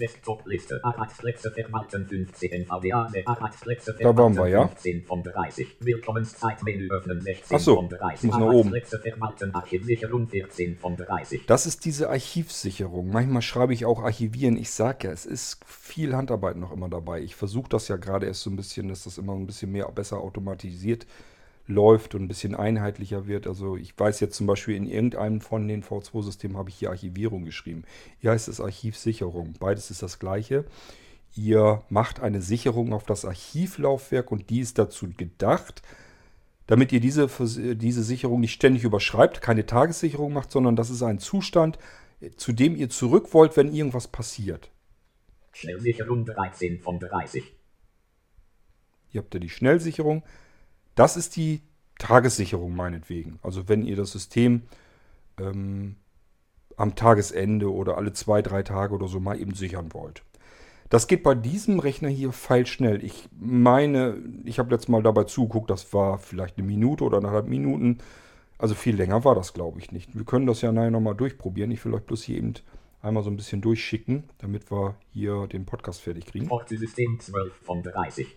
[0.00, 0.80] Desktop-Liste.
[0.82, 3.08] Arbeitsplätze verwalten 15 VDA.
[3.24, 4.68] Arbeitsplätze da waren wir, ja?
[4.68, 5.76] 15 von 30.
[5.80, 8.24] Willkommenszeitmenü öffnen 16 Achso, von 30.
[8.24, 8.72] muss nach oben.
[8.86, 11.46] Verwalten Archivsicherung 14 von 30.
[11.46, 13.10] Das ist diese Archivsicherung.
[13.10, 14.56] Manchmal schreibe ich auch archivieren.
[14.56, 17.20] Ich sage ja, es ist viel Handarbeit noch immer dabei.
[17.20, 19.90] Ich versuche das ja gerade erst so ein bisschen, dass das immer ein bisschen mehr
[19.92, 21.06] besser automatisiert
[21.66, 23.46] läuft und ein bisschen einheitlicher wird.
[23.46, 27.44] Also ich weiß jetzt zum Beispiel in irgendeinem von den V2-Systemen habe ich hier Archivierung
[27.44, 27.84] geschrieben.
[28.20, 29.54] Hier heißt es Archivsicherung.
[29.58, 30.64] Beides ist das gleiche.
[31.34, 35.82] Ihr macht eine Sicherung auf das Archivlaufwerk und die ist dazu gedacht,
[36.66, 37.28] damit ihr diese,
[37.76, 41.78] diese Sicherung nicht ständig überschreibt, keine Tagessicherung macht, sondern das ist ein Zustand,
[42.36, 44.70] zu dem ihr zurück wollt, wenn irgendwas passiert.
[45.52, 47.54] Schnellsicherung 13 von 30.
[49.08, 50.22] Hier habt ihr die Schnellsicherung.
[50.96, 51.62] Das ist die
[51.98, 53.38] Tagessicherung meinetwegen.
[53.42, 54.62] Also wenn ihr das System
[55.38, 55.96] ähm,
[56.76, 60.22] am Tagesende oder alle zwei, drei Tage oder so mal eben sichern wollt.
[60.88, 63.04] Das geht bei diesem Rechner hier feilschnell.
[63.04, 67.48] Ich meine, ich habe letztes Mal dabei zugeguckt, das war vielleicht eine Minute oder eineinhalb
[67.48, 67.98] Minuten.
[68.58, 70.16] Also viel länger war das, glaube ich, nicht.
[70.16, 71.70] Wir können das ja nachher nochmal durchprobieren.
[71.72, 72.54] Ich will euch bloß hier eben
[73.02, 76.48] einmal so ein bisschen durchschicken, damit wir hier den Podcast fertig kriegen.
[76.68, 78.36] System 12 von 30.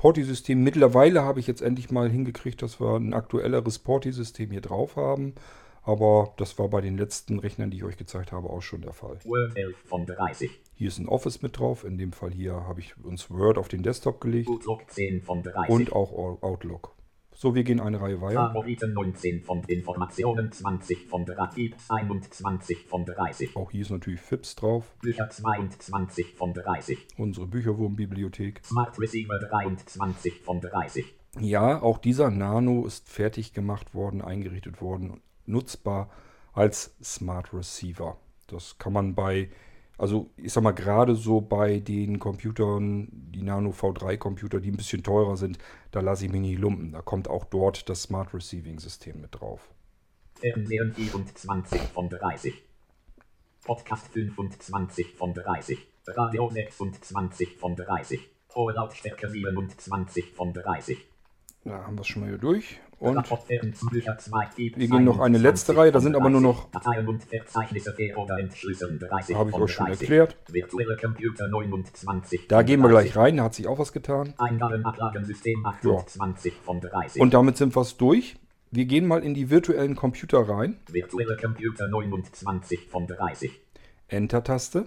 [0.00, 0.64] Porti-System.
[0.64, 5.34] Mittlerweile habe ich jetzt endlich mal hingekriegt, dass wir ein aktuelleres Porti-System hier drauf haben.
[5.82, 8.94] Aber das war bei den letzten Rechnern, die ich euch gezeigt habe, auch schon der
[8.94, 9.18] Fall.
[9.24, 10.58] Word 11 von 30.
[10.72, 11.84] Hier ist ein Office mit drauf.
[11.84, 14.48] In dem Fall hier habe ich uns Word auf den Desktop gelegt.
[14.48, 15.68] Outlook 10 von 30.
[15.68, 16.94] Und auch Outlook.
[17.42, 18.48] So, wir gehen eine Reihe weiter.
[18.48, 23.56] Favoriten 19 von Informationen, 20 von Bereich, 21 von 30.
[23.56, 24.94] Auch hier ist natürlich FIPS drauf.
[25.00, 26.98] Bücher 22 von 30.
[27.16, 28.60] Unsere Bücherwurmbibliothek.
[28.62, 31.14] Smart Receiver 23 von 30.
[31.38, 36.10] Ja, auch dieser Nano ist fertig gemacht worden, eingerichtet worden, nutzbar
[36.52, 38.18] als Smart Receiver.
[38.48, 39.48] Das kann man bei
[40.00, 44.76] also ich sag mal, gerade so bei den Computern, die Nano V3 Computer, die ein
[44.76, 45.58] bisschen teurer sind,
[45.90, 46.92] da lasse ich mich nicht lumpen.
[46.92, 49.68] Da kommt auch dort das Smart Receiving System mit drauf.
[50.36, 52.62] Fernsehen 24 von 30.
[53.62, 55.86] Podcast 25 von 30.
[56.06, 58.26] Radio 26 von 30.
[58.54, 61.09] Hohe Lautstärke 27 von 30.
[61.64, 62.80] Da haben wir es schon mal hier durch.
[62.98, 66.42] Und Rapportfern, Bücher 2, Typ wir gehen noch eine letzte Reihe, da sind aber nur
[66.42, 70.02] noch, Dateien und Verzeichnisse für oder entschlüsseln 30 habe ich euch schon 30.
[70.02, 70.36] erklärt.
[70.48, 73.12] Virtuelle Computer 29 Da gehen wir 30.
[73.12, 74.34] gleich rein, da hat sich auch was getan.
[74.36, 77.22] Eingaben, Ablagensystem 28 von 30.
[77.22, 78.36] Und damit sind wir es durch.
[78.70, 80.78] Wir gehen mal in die virtuellen Computer rein.
[80.90, 83.60] Virtuelle Computer 29 von 30.
[84.08, 84.86] Enter-Taste.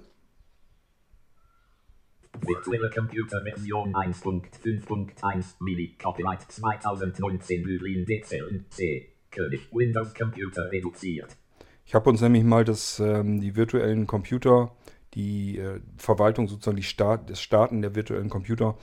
[2.42, 9.10] Virtuelle Computer Version 1.5.1 Milli Copyright 2019 Berlin Dezellen C.
[9.32, 11.38] König Windows Computer reduziert.
[11.86, 14.76] Ich habe uns nämlich mal das, ähm, die virtuellen Computer,
[15.14, 18.78] die äh, Verwaltung sozusagen, die Start, das Starten der virtuellen Computer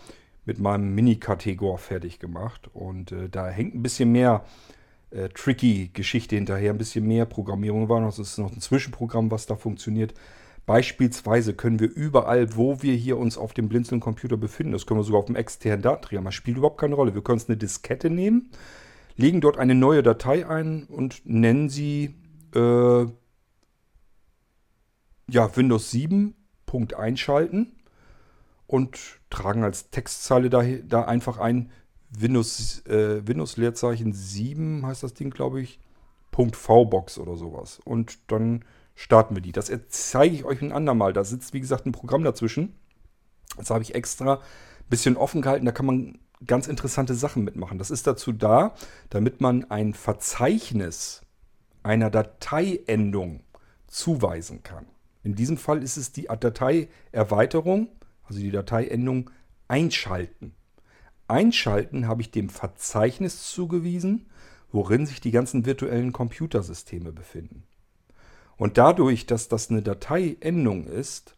[0.44, 2.68] mit meinem Mini-Kategor fertig gemacht.
[2.72, 4.44] Und äh, da hängt ein bisschen mehr
[5.10, 8.08] äh, tricky Geschichte hinterher, ein bisschen mehr Programmierung war noch.
[8.08, 10.14] Es ist noch ein Zwischenprogramm, was da funktioniert.
[10.70, 15.04] Beispielsweise können wir überall, wo wir hier uns auf dem Blinzeln-Computer befinden, das können wir
[15.04, 17.12] sogar auf dem externen Datenträger, das spielt überhaupt keine Rolle.
[17.12, 18.52] Wir können uns eine Diskette nehmen,
[19.16, 22.14] legen dort eine neue Datei ein und nennen sie
[22.54, 23.06] äh,
[25.28, 27.72] ja, Windows 7 Punkt einschalten
[28.68, 31.72] und tragen als Textzeile da, da einfach ein
[32.10, 35.80] Windows, äh, Windows Leerzeichen 7 heißt das Ding, glaube ich,
[36.30, 37.80] Punkt VBox oder sowas.
[37.84, 39.52] Und dann starten wir die.
[39.52, 41.12] Das zeige ich euch ein andermal.
[41.12, 42.74] Da sitzt, wie gesagt, ein Programm dazwischen.
[43.56, 44.40] Das habe ich extra ein
[44.88, 45.66] bisschen offen gehalten.
[45.66, 47.78] Da kann man ganz interessante Sachen mitmachen.
[47.78, 48.74] Das ist dazu da,
[49.10, 51.22] damit man ein Verzeichnis
[51.82, 53.42] einer Dateiendung
[53.86, 54.86] zuweisen kann.
[55.22, 57.88] In diesem Fall ist es die Dateierweiterung,
[58.24, 59.30] also die Dateiendung
[59.68, 60.54] einschalten.
[61.28, 64.26] Einschalten habe ich dem Verzeichnis zugewiesen,
[64.72, 67.64] worin sich die ganzen virtuellen Computersysteme befinden.
[68.60, 71.34] Und dadurch, dass das eine Dateiendung ist,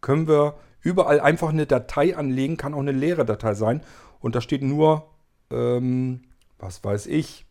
[0.00, 3.82] können wir überall einfach eine Datei anlegen, kann auch eine leere Datei sein.
[4.18, 5.08] Und da steht nur,
[5.52, 6.22] ähm,
[6.58, 7.46] was weiß ich,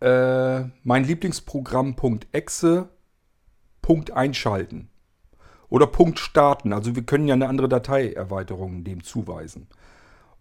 [0.00, 2.88] äh, mein Lieblingsprogramm.exe,
[3.82, 4.88] Punkt einschalten.
[5.68, 6.72] Oder Punkt starten.
[6.72, 9.68] Also wir können ja eine andere Dateierweiterung dem zuweisen.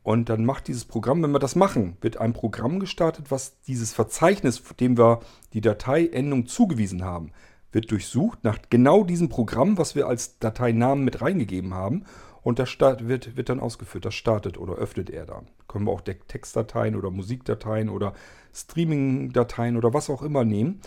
[0.10, 3.94] Und dann macht dieses Programm, wenn wir das machen, wird ein Programm gestartet, was dieses
[3.94, 5.20] Verzeichnis, dem wir
[5.54, 7.32] die Dateiendung zugewiesen haben,
[7.72, 12.06] wird durchsucht nach genau diesem Programm, was wir als Dateinamen mit reingegeben haben.
[12.42, 14.04] Und das start, wird, wird dann ausgeführt.
[14.04, 15.46] Das startet oder öffnet er dann.
[15.68, 18.14] Können wir auch Textdateien oder Musikdateien oder
[18.52, 20.82] Streaming-Dateien oder was auch immer nehmen.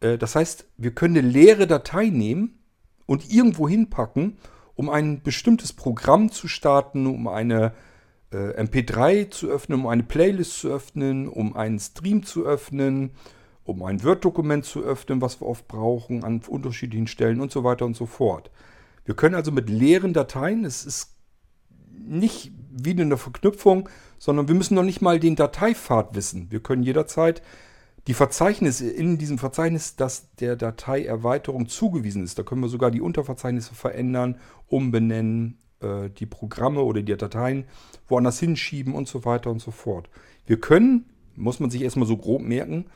[0.00, 2.58] Äh, Das heißt, wir können eine leere Datei nehmen
[3.06, 4.36] und irgendwo hinpacken,
[4.74, 7.72] um ein bestimmtes Programm zu starten, um eine
[8.34, 13.12] äh, MP3 zu öffnen, um eine Playlist zu öffnen, um einen Stream zu öffnen,
[13.62, 17.86] um ein Word-Dokument zu öffnen, was wir oft brauchen, an unterschiedlichen Stellen und so weiter
[17.86, 18.50] und so fort.
[19.04, 21.14] Wir können also mit leeren Dateien, es ist
[21.90, 26.50] nicht wie eine Verknüpfung, sondern wir müssen noch nicht mal den Dateipfad wissen.
[26.50, 27.42] Wir können jederzeit
[28.06, 33.00] die Verzeichnisse in diesem Verzeichnis, das der Dateierweiterung zugewiesen ist, da können wir sogar die
[33.00, 37.64] Unterverzeichnisse verändern, umbenennen, äh, die Programme oder die Dateien
[38.08, 40.08] woanders hinschieben und so weiter und so fort.
[40.46, 42.86] Wir können, muss man sich erstmal so grob merken,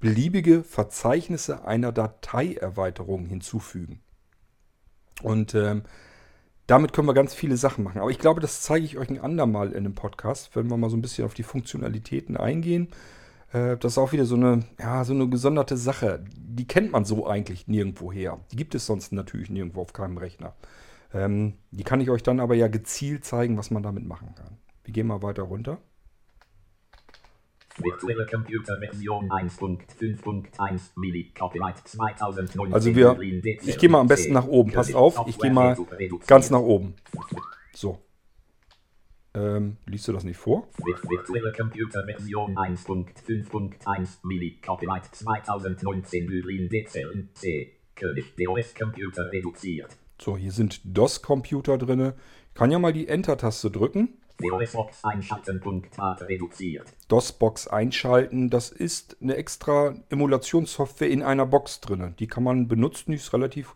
[0.00, 4.00] beliebige Verzeichnisse einer Dateierweiterung hinzufügen.
[5.22, 5.82] Und ähm,
[6.66, 8.00] damit können wir ganz viele Sachen machen.
[8.00, 10.90] Aber ich glaube, das zeige ich euch ein andermal in einem Podcast, wenn wir mal
[10.90, 12.88] so ein bisschen auf die Funktionalitäten eingehen.
[13.52, 16.24] Äh, das ist auch wieder so eine, ja, so eine gesonderte Sache.
[16.36, 18.38] Die kennt man so eigentlich nirgendwo her.
[18.52, 20.54] Die gibt es sonst natürlich nirgendwo auf keinem Rechner.
[21.12, 24.58] Ähm, die kann ich euch dann aber ja gezielt zeigen, was man damit machen kann.
[24.84, 25.78] Wir gehen mal weiter runter.
[27.80, 34.46] Virtuelle Computer Version 1.5.1 Milli Copyright 2019 Also wir, ich gehe mal am besten nach
[34.46, 34.72] oben.
[34.72, 35.76] Passt auf, ich gehe mal
[36.26, 36.94] ganz nach oben.
[37.72, 38.02] So.
[39.34, 40.66] Ähm, liest du das nicht vor?
[40.78, 47.74] Vir- Virtuelle Computer Version 1.5.1 Milli Copyright 2019 Berlin Dezellen C.
[47.94, 49.96] König DOS Computer reduziert.
[50.20, 52.12] So, hier sind DOS-Computer drin.
[52.48, 54.18] Ich kann ja mal die Enter-Taste drücken.
[55.02, 55.60] Einschalten.
[56.20, 56.92] Reduziert.
[57.08, 58.50] DOS-Box einschalten.
[58.50, 62.14] Das ist eine extra Emulationssoftware in einer Box drin.
[62.18, 63.10] Die kann man benutzen.
[63.10, 63.74] Die ist relativ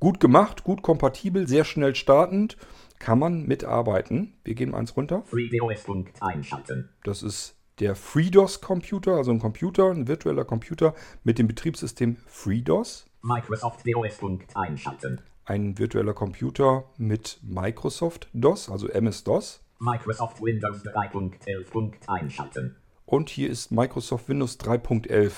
[0.00, 2.56] gut gemacht, gut kompatibel, sehr schnell startend.
[2.98, 4.34] Kann man mitarbeiten.
[4.44, 5.22] Wir gehen eins runter.
[5.26, 6.88] FreeDOS Punkt einschalten.
[7.04, 13.06] Das ist der FreeDOS-Computer, also ein Computer, ein virtueller Computer mit dem Betriebssystem FreeDOS.
[13.22, 14.18] Microsoft DOS
[14.54, 15.20] einschalten.
[15.44, 19.60] Ein virtueller Computer mit Microsoft DOS, also MS-DOS.
[19.78, 22.76] Microsoft Windows 3.11 Punkt einschalten.
[23.04, 25.32] Und hier ist Microsoft Windows 3.11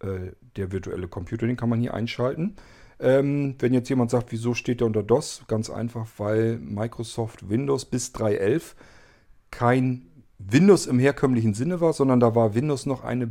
[0.00, 1.46] äh, der virtuelle Computer.
[1.46, 2.56] Den kann man hier einschalten.
[2.98, 5.42] Ähm, wenn jetzt jemand sagt, wieso steht der unter DOS?
[5.48, 8.74] Ganz einfach, weil Microsoft Windows bis 3.11
[9.50, 10.06] kein
[10.38, 13.26] Windows im herkömmlichen Sinne war, sondern da war Windows noch eine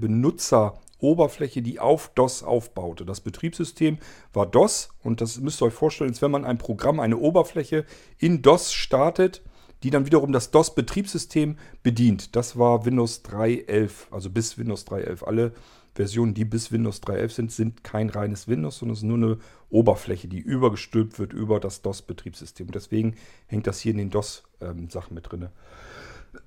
[0.99, 3.05] Benutzeroberfläche, die auf DOS aufbaute.
[3.05, 3.97] Das Betriebssystem
[4.33, 7.85] war DOS und das müsst ihr euch vorstellen, als wenn man ein Programm, eine Oberfläche
[8.17, 9.41] in DOS startet,
[9.83, 12.35] die dann wiederum das DOS-Betriebssystem bedient.
[12.35, 15.23] Das war Windows 3.11, also bis Windows 3.11.
[15.23, 15.53] Alle
[15.93, 19.37] Versionen, die bis Windows 3.11 sind, sind kein reines Windows, sondern es ist nur eine
[19.69, 22.71] Oberfläche, die übergestülpt wird über das DOS-Betriebssystem.
[22.71, 23.15] Deswegen
[23.47, 25.49] hängt das hier in den DOS-Sachen mit drin.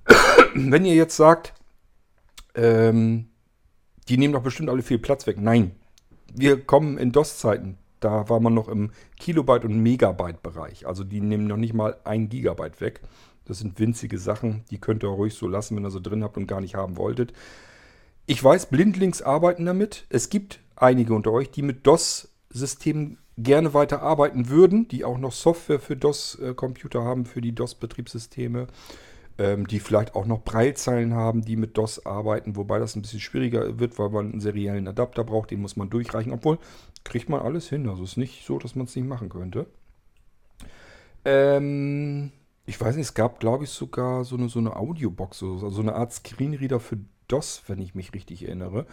[0.53, 1.53] Wenn ihr jetzt sagt,
[2.55, 3.29] ähm,
[4.09, 5.39] die nehmen doch bestimmt alle viel Platz weg.
[5.39, 5.71] Nein,
[6.33, 7.77] wir kommen in DOS-Zeiten.
[7.99, 10.87] Da war man noch im Kilobyte- und Megabyte-Bereich.
[10.87, 13.01] Also die nehmen noch nicht mal ein Gigabyte weg.
[13.45, 16.37] Das sind winzige Sachen, die könnt ihr ruhig so lassen, wenn ihr sie drin habt
[16.37, 17.33] und gar nicht haben wolltet.
[18.25, 20.05] Ich weiß, Blindlings arbeiten damit.
[20.09, 25.31] Es gibt einige unter euch, die mit DOS-Systemen gerne weiter arbeiten würden, die auch noch
[25.31, 28.67] Software für DOS-Computer haben, für die DOS-Betriebssysteme,
[29.39, 33.21] ähm, die vielleicht auch noch Breilzeilen haben, die mit DOS arbeiten, wobei das ein bisschen
[33.21, 36.59] schwieriger wird, weil man einen seriellen Adapter braucht, den muss man durchreichen, obwohl
[37.05, 37.87] kriegt man alles hin.
[37.87, 39.65] Also es ist nicht so, dass man es nicht machen könnte.
[41.23, 42.33] Ähm,
[42.65, 45.81] ich weiß nicht, es gab, glaube ich, sogar so eine, so eine Audiobox, so, so
[45.81, 46.97] eine Art Screenreader für
[47.29, 48.85] DOS, wenn ich mich richtig erinnere.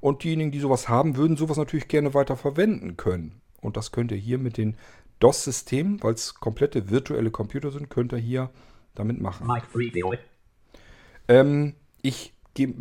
[0.00, 3.42] Und diejenigen, die sowas haben, würden sowas natürlich gerne weiter verwenden können.
[3.60, 4.76] Und das könnt ihr hier mit den
[5.18, 8.50] DOS-Systemen, weil es komplette virtuelle Computer sind, könnt ihr hier
[8.94, 9.46] damit machen.
[11.28, 12.32] Ähm, ich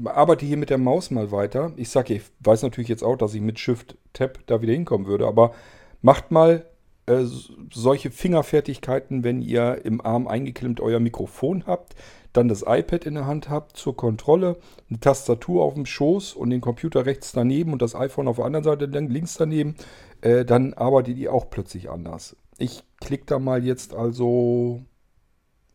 [0.06, 1.72] arbeite hier mit der Maus mal weiter.
[1.76, 5.28] Ich sage, ich weiß natürlich jetzt auch, dass ich mit Shift-Tab da wieder hinkommen würde,
[5.28, 5.54] aber
[6.02, 6.65] macht mal
[7.06, 7.26] äh,
[7.72, 11.95] solche Fingerfertigkeiten, wenn ihr im Arm eingeklemmt euer Mikrofon habt
[12.34, 14.58] dann das iPad in der Hand habt zur Kontrolle,
[14.89, 18.45] eine Tastatur auf dem Schoß und den Computer rechts daneben und das iPhone auf der
[18.45, 19.76] anderen Seite links daneben,
[20.22, 22.36] äh, dann arbeitet ihr auch plötzlich anders.
[22.58, 24.82] Ich klicke da mal jetzt also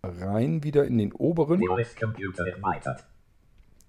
[0.04, 1.60] rein wieder in den oberen.
[1.60, 3.06] DOS-Computer erweitert.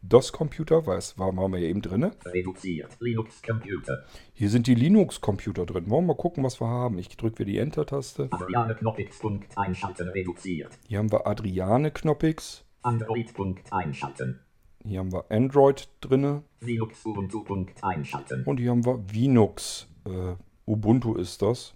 [0.08, 2.12] DOS-Computer, was war, waren wir ja eben drin.
[2.25, 2.95] Reduziert.
[2.99, 4.06] Linux-Computer.
[4.34, 5.89] Hier sind die Linux-Computer drin.
[5.89, 6.99] Wollen wir mal gucken, was wir haben.
[6.99, 8.28] Ich drücke wieder die Enter-Taste.
[8.32, 9.19] Adriane Knoppix.
[9.56, 10.78] Einschalten reduziert.
[10.88, 12.63] Hier haben wir Adriane Knoppix.
[12.84, 13.34] Android.
[13.71, 14.39] Einschalten.
[14.84, 16.43] Hier haben wir Android drin.
[16.62, 17.43] Linux Ubuntu.
[17.82, 18.43] Einschalten.
[18.43, 19.88] Und hier haben wir Linux.
[20.06, 20.36] Äh,
[20.67, 21.73] Ubuntu ist das.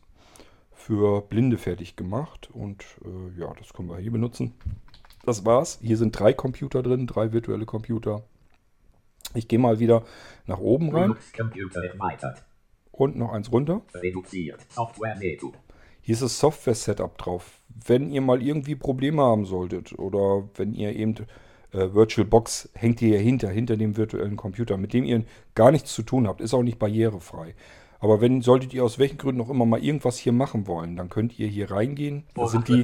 [0.79, 2.49] Für Blinde fertig gemacht.
[2.53, 4.53] Und äh, ja, das können wir hier benutzen.
[5.25, 5.77] Das war's.
[5.81, 8.23] Hier sind drei Computer drin, drei virtuelle Computer.
[9.33, 10.03] Ich gehe mal wieder
[10.47, 11.15] nach oben rein.
[12.91, 13.81] Und noch eins runter.
[13.93, 14.65] Reduziert.
[14.69, 15.15] Software
[16.01, 17.61] Hier ist das Software-Setup drauf.
[17.85, 21.15] Wenn ihr mal irgendwie Probleme haben solltet oder wenn ihr eben
[21.71, 25.23] äh, VirtualBox hängt ihr hinter, hinter dem virtuellen Computer, mit dem ihr
[25.55, 27.53] gar nichts zu tun habt, ist auch nicht barrierefrei.
[28.01, 31.09] Aber wenn solltet ihr aus welchen Gründen auch immer mal irgendwas hier machen wollen, dann
[31.09, 32.23] könnt ihr hier reingehen.
[32.33, 32.83] Da sind die.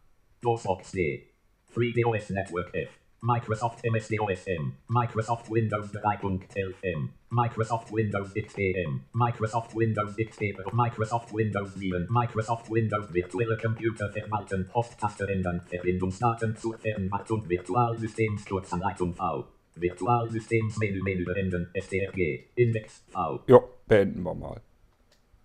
[0.42, 1.28] DOSBox D.
[1.66, 2.90] FreeDOS Network F.
[3.22, 12.70] Microsoft MSDOSM, Microsoft Windows 3.11M, Microsoft Windows XPM, Microsoft Windows XP, Microsoft Windows 7, Microsoft
[12.70, 19.44] Windows virtuelle Computer verwalten, Posttaste ändern, Verbindungsdaten zur Fernmacht und Virtualsystemskurzanleitung V.
[19.74, 23.42] Virtualsystemsmenü Menü beenden, STRG, Index V.
[23.48, 24.62] Ja, beenden wir mal.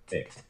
[0.07, 0.45] Text.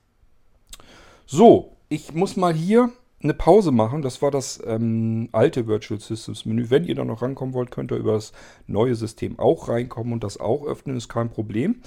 [1.26, 2.92] So, ich muss mal hier
[3.24, 4.02] eine Pause machen.
[4.02, 6.70] Das war das ähm, alte Virtual Systems Menü.
[6.70, 8.34] Wenn ihr da noch rankommen wollt, könnt ihr über das
[8.68, 10.98] neue System auch reinkommen und das auch öffnen.
[10.98, 11.82] Ist kein Problem.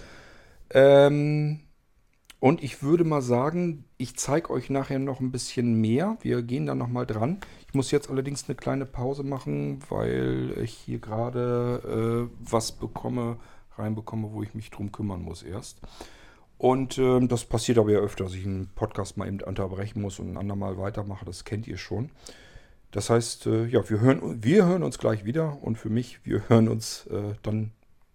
[0.71, 1.61] Ähm,
[2.41, 6.19] und ich würde mal sagen, ich zeige euch nachher noch ein bisschen mehr.
[6.21, 7.39] Wir gehen da nochmal dran.
[7.67, 13.39] Ich muss jetzt allerdings eine kleine Pause machen, weil ich hier gerade äh, was bekomme,
[13.79, 15.81] reinbekomme, wo ich mich drum kümmern muss erst.
[16.65, 20.19] Und äh, das passiert aber ja öfter, dass ich einen Podcast mal eben unterbrechen muss
[20.19, 21.27] und ein andermal weitermache.
[21.27, 22.09] Das kennt ihr schon.
[22.91, 26.41] Das heißt, äh, ja, wir hören, wir hören uns gleich wieder und für mich, wir
[26.49, 27.73] hören uns äh, dann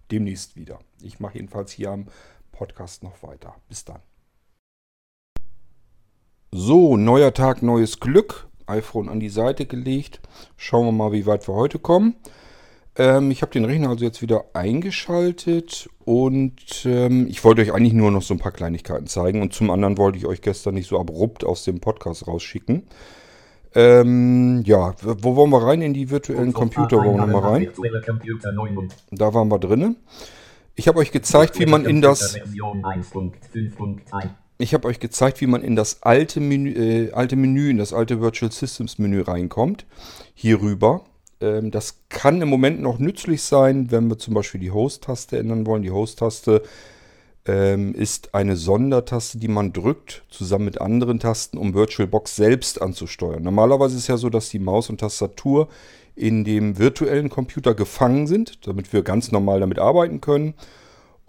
[0.09, 0.79] demnächst wieder.
[0.99, 2.07] Ich mache jedenfalls hier am
[2.51, 3.53] Podcast noch weiter.
[3.67, 3.99] Bis dann.
[6.51, 8.47] So, neuer Tag, neues Glück.
[8.65, 10.21] iPhone an die Seite gelegt.
[10.57, 12.15] Schauen wir mal, wie weit wir heute kommen.
[12.99, 17.93] Ähm, ich habe den Rechner also jetzt wieder eingeschaltet und ähm, ich wollte euch eigentlich
[17.93, 19.41] nur noch so ein paar Kleinigkeiten zeigen.
[19.41, 22.83] Und zum anderen wollte ich euch gestern nicht so abrupt aus dem Podcast rausschicken.
[23.73, 25.81] Ähm, ja, wo wollen wir rein?
[25.81, 27.71] In die virtuellen Computer wollen wir nochmal rein.
[29.11, 29.95] Da waren wir drinnen.
[30.75, 32.37] Ich habe euch gezeigt, wie man in das
[34.61, 37.93] ich habe euch gezeigt, wie man in das alte Menü, äh, alte Menü, in das
[37.93, 39.85] alte Virtual Systems Menü reinkommt.
[40.33, 41.05] Hierüber.
[41.41, 45.65] Ähm, das kann im Moment noch nützlich sein, wenn wir zum Beispiel die Host-Taste ändern
[45.65, 45.83] wollen.
[45.83, 46.61] Die Host-Taste
[47.45, 53.43] ähm, ist eine Sondertaste, die man drückt, zusammen mit anderen Tasten, um VirtualBox selbst anzusteuern.
[53.43, 55.69] Normalerweise ist es ja so, dass die Maus und Tastatur
[56.15, 60.53] in dem virtuellen Computer gefangen sind, damit wir ganz normal damit arbeiten können.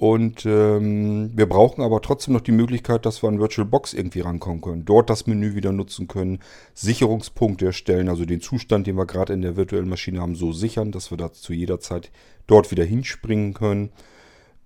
[0.01, 4.63] Und ähm, wir brauchen aber trotzdem noch die Möglichkeit, dass wir an VirtualBox irgendwie rankommen
[4.63, 4.87] können.
[4.87, 6.39] Dort das Menü wieder nutzen können,
[6.73, 10.91] Sicherungspunkte erstellen, also den Zustand, den wir gerade in der virtuellen Maschine haben, so sichern,
[10.91, 12.11] dass wir da zu jeder Zeit
[12.47, 13.91] dort wieder hinspringen können.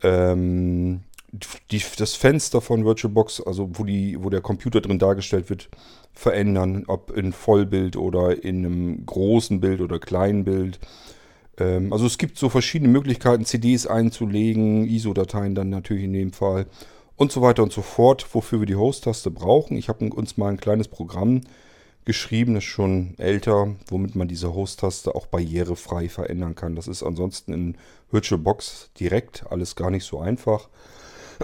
[0.05, 1.01] Ähm,
[1.73, 5.69] die, das Fenster von VirtualBox, also wo, die, wo der Computer drin dargestellt wird,
[6.13, 10.79] verändern, ob in Vollbild oder in einem großen Bild oder kleinen Bild.
[11.59, 16.67] Ähm, also es gibt so verschiedene Möglichkeiten, CDs einzulegen, ISO-Dateien dann natürlich in dem Fall
[17.17, 19.77] und so weiter und so fort, wofür wir die Host-Taste brauchen.
[19.77, 21.43] Ich habe uns mal ein kleines Programm
[22.05, 26.77] geschrieben, das ist schon älter, womit man diese Host-Taste auch barrierefrei verändern kann.
[26.77, 27.77] Das ist ansonsten in
[28.11, 30.69] VirtualBox direkt alles gar nicht so einfach,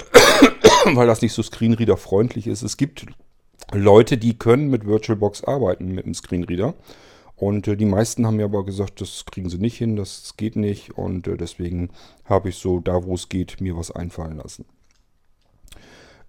[0.92, 2.62] weil das nicht so Screenreader-freundlich ist.
[2.62, 3.06] Es gibt
[3.72, 6.74] Leute, die können mit VirtualBox arbeiten mit dem Screenreader.
[7.40, 10.56] Und äh, die meisten haben mir aber gesagt, das kriegen sie nicht hin, das geht
[10.56, 10.98] nicht.
[10.98, 11.88] Und äh, deswegen
[12.26, 14.66] habe ich so, da wo es geht, mir was einfallen lassen.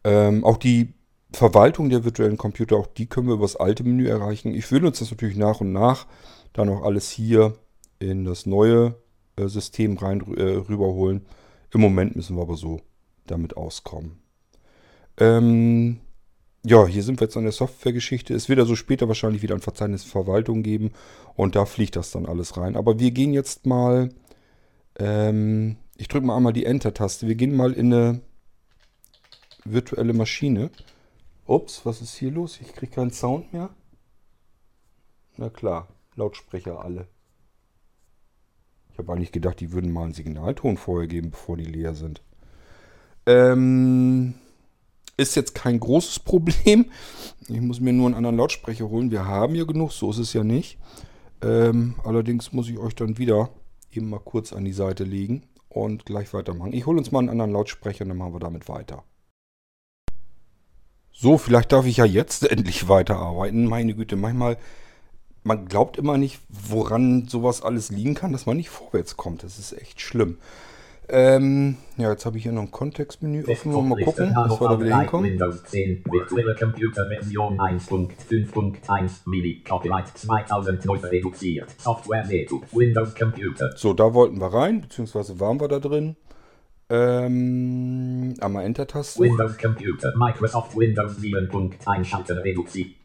[0.05, 0.93] Ähm, auch die
[1.33, 4.53] Verwaltung der virtuellen Computer, auch die können wir über das alte Menü erreichen.
[4.53, 6.07] Ich will uns das natürlich nach und nach
[6.53, 7.55] dann auch alles hier
[7.99, 8.95] in das neue
[9.35, 11.25] äh, System rein äh, rüberholen.
[11.73, 12.79] Im Moment müssen wir aber so
[13.27, 14.21] damit auskommen.
[15.17, 15.99] Ähm,
[16.63, 18.33] ja, hier sind wir jetzt an der Softwaregeschichte.
[18.33, 20.91] Es wird also später wahrscheinlich wieder ein Verzeichnis Verwaltung geben
[21.35, 22.75] und da fliegt das dann alles rein.
[22.75, 24.09] Aber wir gehen jetzt mal,
[24.99, 27.27] ähm, ich drücke mal einmal die Enter-Taste.
[27.27, 28.21] Wir gehen mal in eine
[29.65, 30.69] virtuelle Maschine.
[31.47, 32.59] Ups, was ist hier los?
[32.61, 33.69] Ich kriege keinen Sound mehr.
[35.37, 37.07] Na klar, Lautsprecher alle.
[38.91, 42.21] Ich habe eigentlich gedacht, die würden mal einen Signalton vorher geben, bevor die leer sind.
[43.25, 44.35] Ähm,
[45.21, 46.85] ist jetzt kein großes Problem.
[47.47, 49.11] Ich muss mir nur einen anderen Lautsprecher holen.
[49.11, 50.77] Wir haben ja genug, so ist es ja nicht.
[51.41, 53.49] Ähm, allerdings muss ich euch dann wieder
[53.91, 56.73] eben mal kurz an die Seite legen und gleich weitermachen.
[56.73, 59.03] Ich hole uns mal einen anderen Lautsprecher und dann machen wir damit weiter.
[61.11, 63.65] So, vielleicht darf ich ja jetzt endlich weiterarbeiten.
[63.65, 64.57] Meine Güte, manchmal,
[65.43, 69.43] man glaubt immer nicht, woran sowas alles liegen kann, dass man nicht vorwärts kommt.
[69.43, 70.37] Das ist echt schlimm.
[71.13, 73.89] Ähm, ja, jetzt habe ich hier noch ein Kontextmenü offen.
[73.89, 75.31] Mal gucken, was wir da wieder hinkommen.
[75.31, 81.69] Windows 10, virtuelle Computer Version 1.5.1 Mini, Copyright 2000 neu reduziert.
[81.77, 83.75] Software Netu, Windows Computer.
[83.75, 86.15] So, da wollten wir rein, beziehungsweise waren wir da drin.
[86.89, 89.19] Ähm, einmal Enter-Taste.
[89.19, 91.75] Windows Computer, Microsoft Windows 7.
[91.85, 92.95] Einschalten reduziert.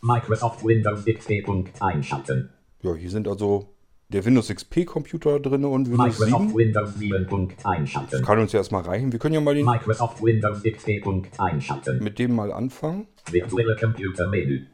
[0.00, 1.44] Microsoft Windows XP.
[1.80, 2.50] Einschalten.
[2.82, 3.66] Ja, hier sind also
[4.12, 6.56] der Windows XP Computer drin und Windows Microsoft 7.
[6.56, 7.48] Windows 7.
[7.64, 8.10] Einschalten.
[8.10, 9.12] Das kann uns ja erstmal reichen.
[9.12, 11.02] Wir können ja mal den Microsoft Windows XP.
[11.38, 12.02] Einschalten.
[12.02, 13.06] mit dem mal anfangen.
[13.30, 14.66] Virtuelle Computer Menü.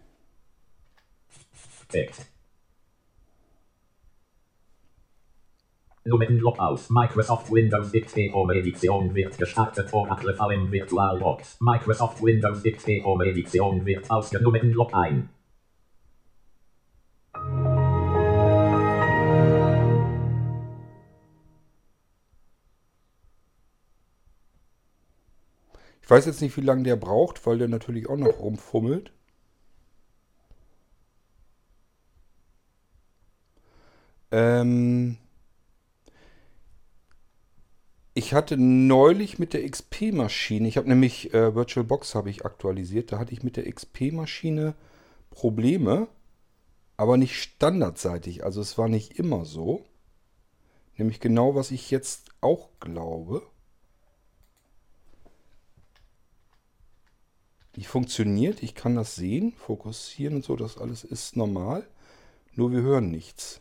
[1.88, 2.26] Text.
[6.04, 6.88] Nummernlock aus.
[6.88, 9.92] Microsoft Windows XP Home Edition wird gestartet.
[9.92, 11.58] Oracle VM VirtualBox.
[11.60, 14.72] Microsoft Windows XP Home Edition wird ausgenommen.
[14.72, 15.28] Log ein.
[26.06, 29.10] Ich weiß jetzt nicht, wie lange der braucht, weil der natürlich auch noch rumfummelt.
[34.30, 35.16] Ähm
[38.14, 43.18] ich hatte neulich mit der XP-Maschine, ich habe nämlich äh, VirtualBox habe ich aktualisiert, da
[43.18, 44.76] hatte ich mit der XP-Maschine
[45.30, 46.06] Probleme,
[46.96, 48.44] aber nicht standardseitig.
[48.44, 49.84] Also es war nicht immer so.
[50.96, 53.42] Nämlich genau, was ich jetzt auch glaube.
[57.76, 61.86] Die funktioniert, ich kann das sehen, fokussieren und so, das alles ist normal.
[62.54, 63.60] Nur wir hören nichts.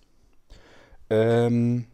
[1.10, 1.86] Ähm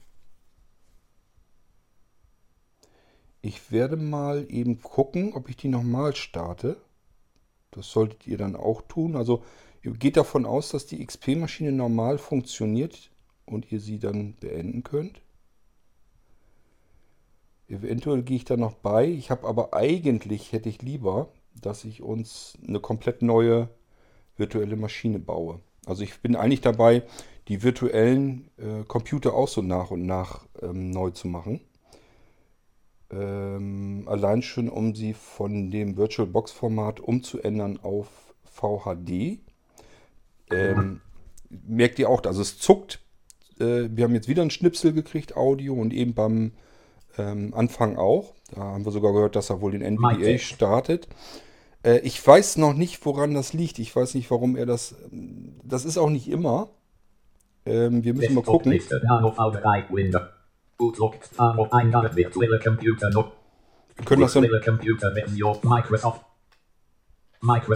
[3.42, 6.80] ich werde mal eben gucken, ob ich die nochmal starte.
[7.72, 9.16] Das solltet ihr dann auch tun.
[9.16, 9.44] Also
[9.82, 13.10] ihr geht davon aus, dass die XP-Maschine normal funktioniert
[13.46, 15.22] und ihr sie dann beenden könnt.
[17.68, 19.08] Eventuell gehe ich da noch bei.
[19.08, 23.70] Ich habe aber eigentlich, hätte ich lieber, dass ich uns eine komplett neue
[24.38, 25.60] virtuelle Maschine baue.
[25.86, 27.04] Also ich bin eigentlich dabei,
[27.48, 31.62] die virtuellen äh, Computer auch so nach und nach ähm, neu zu machen.
[33.12, 38.08] Ähm, allein schon, um sie von dem VirtualBox-Format umzuändern auf
[38.46, 39.40] VHD.
[40.52, 41.02] Ähm,
[41.50, 43.00] merkt ihr auch, also es zuckt.
[43.60, 46.54] Äh, wir haben jetzt wieder ein Schnipsel gekriegt, Audio, und eben beim
[47.18, 48.34] ähm, Anfang auch.
[48.56, 51.08] Da haben wir sogar gehört, dass er wohl den NVDA startet.
[51.84, 53.80] Äh, ich weiß noch nicht, woran das liegt.
[53.80, 54.96] Ich weiß nicht, warum er das.
[55.64, 56.70] Das ist auch nicht immer.
[57.66, 58.72] Ähm, wir müssen mal gucken.
[63.96, 64.48] Wir können das dann.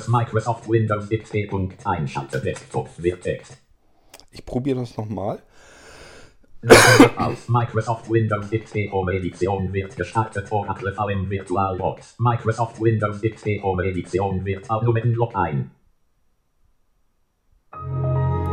[0.08, 1.50] Microsoft Windows XP.
[1.86, 3.58] Einschalten Desktop wird Text.
[4.32, 5.42] Ich probiere das nochmal.
[6.68, 12.16] Auf Microsoft Windows XP Home Edition wird gestartet Oracle VM VirtualBox.
[12.18, 14.68] Microsoft Windows XP Home Edition wird
[15.16, 15.70] Log ein.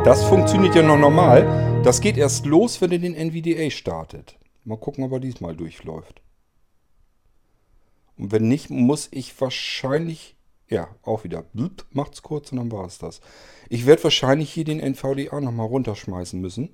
[0.05, 1.81] Das funktioniert ja noch normal.
[1.85, 4.37] Das geht erst los, wenn ihr den NVDA startet.
[4.65, 6.21] Mal gucken, ob er diesmal durchläuft.
[8.19, 10.37] Und wenn nicht, muss ich wahrscheinlich...
[10.69, 11.45] Ja, auch wieder.
[11.53, 13.21] Blub, macht's kurz und dann war es das.
[13.69, 16.71] Ich werde wahrscheinlich hier den NVDA nochmal runterschmeißen müssen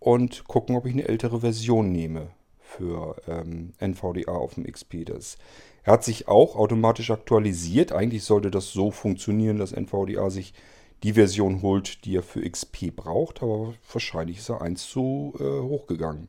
[0.00, 5.04] und gucken, ob ich eine ältere Version nehme für ähm, NVDA auf dem XP.
[5.04, 5.36] Das,
[5.84, 7.92] er hat sich auch automatisch aktualisiert.
[7.92, 10.54] Eigentlich sollte das so funktionieren, dass NVDA sich
[11.02, 15.44] die Version holt, die er für XP braucht, aber wahrscheinlich ist er eins zu äh,
[15.44, 16.28] hochgegangen.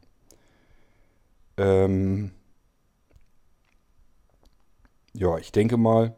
[1.58, 2.32] Ähm
[5.14, 6.16] ja, ich denke mal,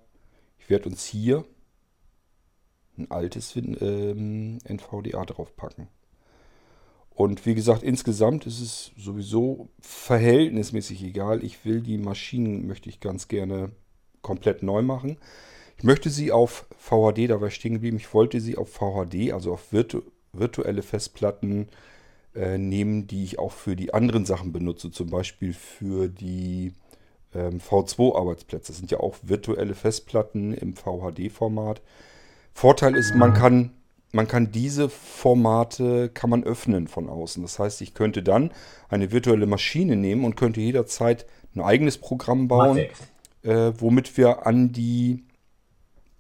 [0.60, 1.46] ich werde uns hier
[2.98, 5.88] ein altes ähm, NVDA draufpacken.
[7.16, 11.44] Und wie gesagt, insgesamt ist es sowieso verhältnismäßig egal.
[11.44, 13.72] Ich will die Maschinen, möchte ich ganz gerne
[14.22, 15.18] komplett neu machen.
[15.78, 19.32] Ich möchte sie auf VHD, da war ich stehen geblieben, ich wollte sie auf VHD,
[19.32, 20.02] also auf virtu
[20.36, 21.68] virtuelle Festplatten
[22.34, 24.90] äh, nehmen, die ich auch für die anderen Sachen benutze.
[24.90, 26.74] Zum Beispiel für die
[27.36, 28.72] ähm, V2-Arbeitsplätze.
[28.72, 31.84] Das sind ja auch virtuelle Festplatten im VHD-Format.
[32.54, 33.72] Vorteil ist, man kann
[34.14, 37.42] man kann diese Formate kann man öffnen von außen.
[37.42, 38.52] Das heißt, ich könnte dann
[38.88, 42.78] eine virtuelle Maschine nehmen und könnte jederzeit ein eigenes Programm bauen,
[43.42, 45.24] äh, womit wir an die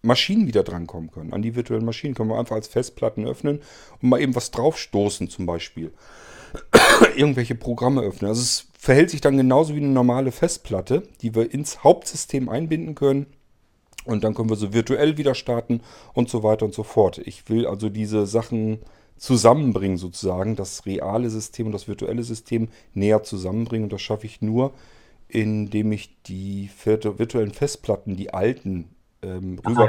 [0.01, 1.33] Maschinen wieder drankommen können.
[1.33, 3.61] An die virtuellen Maschinen können wir einfach als Festplatten öffnen
[4.01, 5.93] und mal eben was draufstoßen zum Beispiel.
[7.15, 8.29] Irgendwelche Programme öffnen.
[8.29, 12.95] Also es verhält sich dann genauso wie eine normale Festplatte, die wir ins Hauptsystem einbinden
[12.95, 13.27] können
[14.05, 15.81] und dann können wir so virtuell wieder starten
[16.13, 17.19] und so weiter und so fort.
[17.19, 18.79] Ich will also diese Sachen
[19.17, 23.85] zusammenbringen sozusagen, das reale System und das virtuelle System näher zusammenbringen.
[23.85, 24.73] Und das schaffe ich nur,
[25.29, 28.89] indem ich die virtuellen Festplatten, die alten,
[29.21, 29.87] ähm, rüber,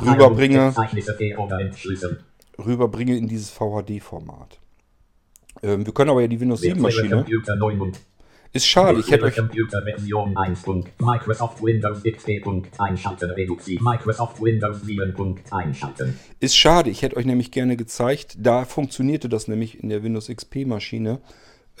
[0.00, 0.72] rüberbringe,
[2.58, 4.58] rüberbringe in dieses VHD-Format.
[5.62, 7.24] Ähm, wir können aber ja die Windows 7 Maschine.
[8.54, 9.36] Ist schade, ich hätte euch...
[9.36, 10.64] Computerversion 1.
[10.98, 12.42] Microsoft Windows XP.
[12.78, 13.82] Einschalten reduzieren.
[13.82, 15.40] Microsoft Windows 7.
[15.50, 16.18] Einschalten.
[16.38, 20.28] Ist schade, ich hätte euch nämlich gerne gezeigt, da funktionierte das nämlich in der Windows
[20.28, 21.20] XP Maschine,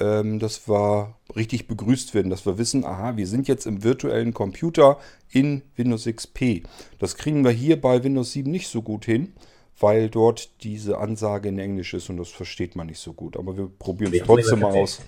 [0.00, 4.32] ähm, dass wir richtig begrüßt werden, dass wir wissen, aha, wir sind jetzt im virtuellen
[4.32, 4.98] Computer
[5.30, 6.62] in Windows XP.
[6.98, 9.34] Das kriegen wir hier bei Windows 7 nicht so gut hin
[9.80, 13.36] weil dort diese Ansage in Englisch ist und das versteht man nicht so gut.
[13.36, 15.00] Aber wir probieren es trotzdem mal aus.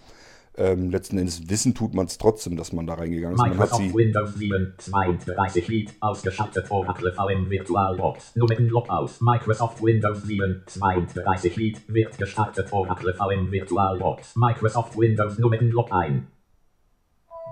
[0.57, 3.41] Ähm, letzten Endes wissen tut man es trotzdem, dass man da reingegangen ist.
[3.41, 8.37] Man hat sie Windows 7 32 Lied ausgeschaltet Oracle VM VirtualBox.
[8.37, 9.21] Nummernlog aus.
[9.21, 14.37] Microsoft Windows 7 32 Lied wird gestartet Oracle VM VirtualBox.
[14.37, 16.29] Microsoft Windows Nummernlog ein.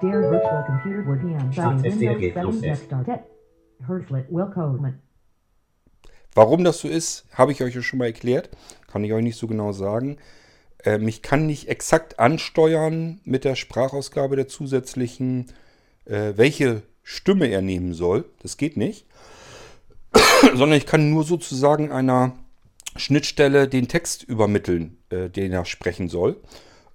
[0.00, 3.07] Der virtual computer would be on Windows 7 desktop.
[3.78, 5.00] Willkommen.
[6.34, 8.48] Warum das so ist, habe ich euch ja schon mal erklärt.
[8.86, 10.18] Kann ich euch nicht so genau sagen.
[10.85, 15.47] Ähm, ich kann nicht exakt ansteuern mit der Sprachausgabe der zusätzlichen,
[16.05, 18.24] äh, welche Stimme er nehmen soll.
[18.43, 19.07] Das geht nicht.
[20.55, 22.37] Sondern ich kann nur sozusagen einer
[22.97, 26.41] Schnittstelle den Text übermitteln, äh, den er sprechen soll.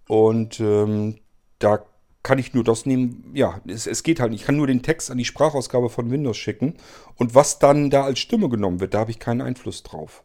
[0.07, 1.17] Und ähm,
[1.59, 1.83] da
[2.23, 4.41] kann ich nur das nehmen, ja, es, es, geht halt nicht.
[4.41, 6.75] Ich kann nur den Text an die Sprachausgabe von Windows schicken.
[7.15, 10.23] Und was dann da als Stimme genommen wird, da habe ich keinen Einfluss drauf.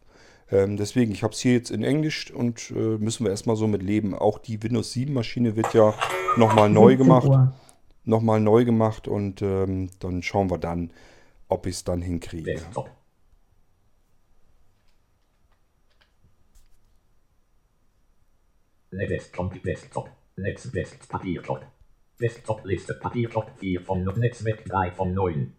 [0.53, 3.65] Ähm, deswegen, ich habe es hier jetzt in Englisch und äh, müssen wir erstmal so
[3.65, 4.13] mit leben.
[4.13, 5.95] Auch die Windows 7 Maschine wird ja
[6.37, 7.27] nochmal neu gemacht.
[8.05, 10.91] Nochmal neu gemacht und ähm, dann schauen wir dann,
[11.47, 12.43] ob ich es dann hinkriege.
[12.53, 12.91] Desktop.
[18.91, 21.65] Desktop, Netz, Desk, Papierkorb.
[22.21, 25.55] Desktop-Liste, Papierkorb 4 von 9, Netzwerk 3 von 9.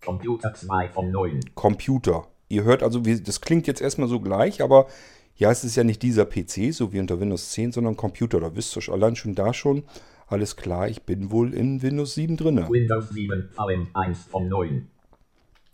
[0.00, 1.40] Computer 2 von 9.
[1.56, 2.28] Computer.
[2.50, 4.88] Ihr hört also, wie, das klingt jetzt erstmal so gleich, aber
[5.36, 8.40] ja, es ist ja nicht dieser PC, so wie unter Windows 10, sondern Computer.
[8.40, 9.84] Da wisst ihr allein schon da schon,
[10.26, 12.68] alles klar, ich bin wohl in Windows 7 drinne.
[12.68, 14.88] Windows 7 VM 1 von 9.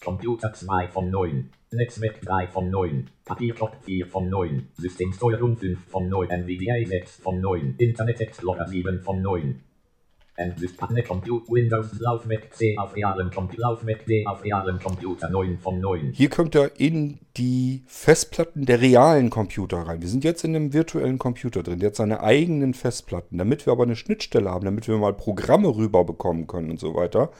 [0.04, 1.50] Computer 2 von 9.
[1.72, 3.08] Netzwerk 3 von 9.
[3.24, 4.68] Papierkorb 4 von 9.
[4.76, 6.28] Systemsteuerung 5 von 9.
[6.28, 7.76] NVDA 6 von 9.
[7.78, 9.60] Internet Explorer 7 von 9.
[10.36, 15.80] Endlistpartner Computer Windows Laufwerk C auf realem Computer Laufwerk D auf realem Computer 9 von
[15.80, 16.12] 9.
[16.12, 20.00] Hier kommt er in die Festplatten der realen Computer rein.
[20.00, 21.78] Wir sind jetzt in einem virtuellen Computer drin.
[21.78, 23.38] Der hat seine eigenen Festplatten.
[23.38, 27.30] Damit wir aber eine Schnittstelle haben, damit wir mal Programme rüberbekommen können und so weiter,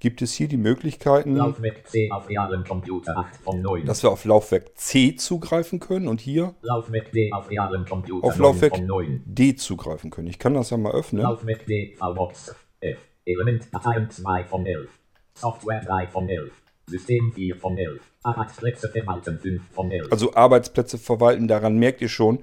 [0.00, 3.86] gibt es hier die Möglichkeiten, Laufwerk C auf realem Computer 8 von 9.
[3.86, 8.36] dass wir auf Laufwerk C zugreifen können und hier Laufwerk D auf realem Computer auf
[8.36, 9.22] 9 Laufwerk von 9.
[9.24, 10.28] D zugreifen können.
[10.28, 11.22] Ich kann das ja mal öffnen.
[11.22, 12.98] Laufwerk D VBox F.
[13.24, 14.88] Element Dateien 2 von 11.
[15.34, 16.52] Software 3 von 11.
[16.86, 18.00] System 4 von 11.
[18.22, 20.12] Arbeitsplätze verwalten 5 von 11.
[20.12, 22.40] Also Arbeitsplätze verwalten, daran merkt ihr schon.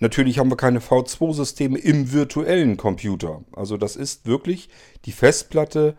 [0.00, 3.44] Natürlich haben wir keine V2-Systeme im virtuellen Computer.
[3.52, 4.68] Also das ist wirklich
[5.04, 5.94] die Festplatte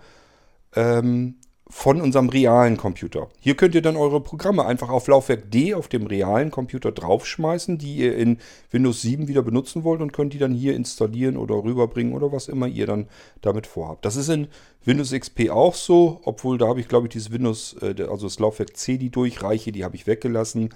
[0.75, 1.35] ähm,
[1.67, 3.27] von unserem realen Computer.
[3.39, 7.79] Hier könnt ihr dann eure Programme einfach auf Laufwerk D auf dem realen Computer draufschmeißen,
[7.79, 8.37] die ihr in
[8.69, 12.47] Windows 7 wieder benutzen wollt und könnt die dann hier installieren oder rüberbringen oder was
[12.47, 13.07] immer ihr dann
[13.41, 14.05] damit vorhabt.
[14.05, 14.47] Das ist in
[14.83, 18.37] Windows XP auch so, obwohl da habe ich glaube ich dieses Windows, äh, also das
[18.37, 20.69] Laufwerk C, die durchreiche, die habe ich weggelassen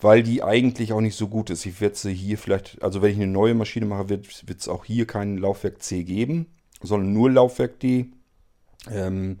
[0.00, 1.66] weil die eigentlich auch nicht so gut ist.
[1.66, 4.84] Ich werde sie hier vielleicht, also wenn ich eine neue Maschine mache, wird es auch
[4.84, 6.46] hier kein Laufwerk C geben,
[6.80, 8.12] sondern nur Laufwerk D.
[8.90, 9.38] Ähm,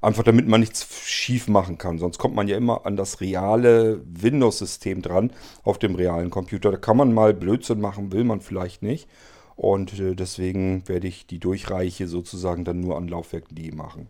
[0.00, 1.98] einfach damit man nichts schief machen kann.
[1.98, 5.32] Sonst kommt man ja immer an das reale Windows-System dran
[5.62, 6.70] auf dem realen Computer.
[6.70, 9.08] Da kann man mal Blödsinn machen, will man vielleicht nicht.
[9.56, 14.08] Und äh, deswegen werde ich die Durchreiche sozusagen dann nur an Laufwerk D machen.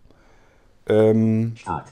[0.87, 1.89] Ähm, Start.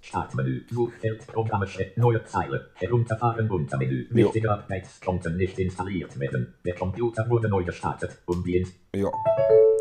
[0.00, 0.64] Startmenü.
[0.70, 1.96] Suchfeld Programme Schritt.
[1.98, 2.70] Neue Zeile.
[2.74, 4.06] Herunterfahren Untermenü.
[4.10, 6.54] Wichtige Updates konnten nicht installiert werden.
[6.64, 8.18] Der Computer wurde neu gestartet.
[8.26, 9.10] Um die Ins ja,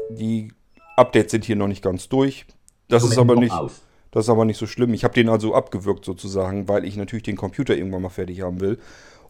[0.10, 0.52] die
[0.98, 2.46] Updates sind hier noch nicht ganz durch.
[2.90, 3.82] Das ist aber nicht, aus.
[4.12, 4.94] das ist aber nicht so schlimm.
[4.94, 8.60] Ich habe den also abgewürgt sozusagen, weil ich natürlich den Computer irgendwann mal fertig haben
[8.60, 8.80] will.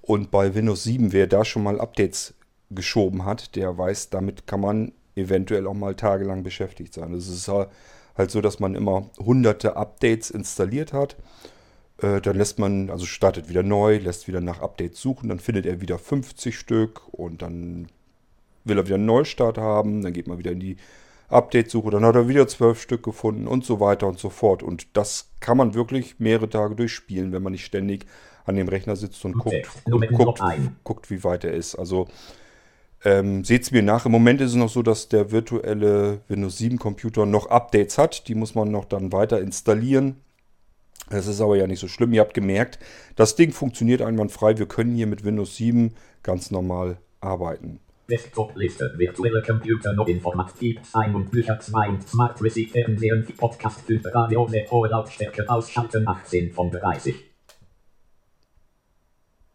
[0.01, 2.33] Und bei Windows 7, wer da schon mal Updates
[2.71, 7.13] geschoben hat, der weiß, damit kann man eventuell auch mal tagelang beschäftigt sein.
[7.13, 7.69] Es ist halt
[8.17, 11.15] halt so, dass man immer hunderte Updates installiert hat.
[12.01, 15.65] Äh, dann lässt man, also startet wieder neu, lässt wieder nach Updates suchen, dann findet
[15.65, 17.87] er wieder 50 Stück und dann
[18.65, 20.77] will er wieder einen Neustart haben, dann geht man wieder in die
[21.29, 24.63] Update-Suche, dann hat er wieder zwölf Stück gefunden und so weiter und so fort.
[24.63, 28.05] Und das kann man wirklich mehrere Tage durchspielen, wenn man nicht ständig
[28.45, 30.41] an dem Rechner sitzt und mit guckt, dem guckt,
[30.83, 31.75] guckt, wie weit er ist.
[31.75, 32.07] Also
[33.03, 34.05] ähm, seht es mir nach.
[34.05, 38.27] Im Moment ist es noch so, dass der virtuelle Windows 7 Computer noch Updates hat.
[38.27, 40.15] Die muss man noch dann weiter installieren.
[41.09, 42.13] Das ist aber ja nicht so schlimm.
[42.13, 42.79] Ihr habt gemerkt,
[43.15, 44.57] das Ding funktioniert einwandfrei.
[44.57, 47.79] Wir können hier mit Windows 7 ganz normal arbeiten.
[48.09, 48.93] Desktop-Liste.
[48.97, 53.81] Virtuelle Computer noch in Format Typ ein und Bücher 2 und Smart Receive Fernsehen Podcast
[53.81, 57.15] 5 Radio hohe Lautstärke ausschalten 18 von 30.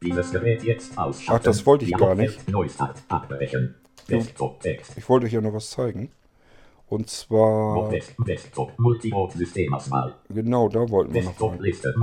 [0.02, 1.40] Dieses Gerät jetzt ausschalten.
[1.40, 2.48] Ach, das wollte ich gar nicht.
[2.48, 3.76] Neustart abbrechen.
[4.10, 4.98] Desktop-Text.
[4.98, 6.10] Ich wollte euch ja noch was zeigen.
[6.88, 8.78] Und zwar, Desk- Desktop.
[8.78, 10.14] Multibot-Systemauswahl.
[10.28, 11.30] genau da wollten wir noch.
[11.30, 11.94] Desktop-Liste.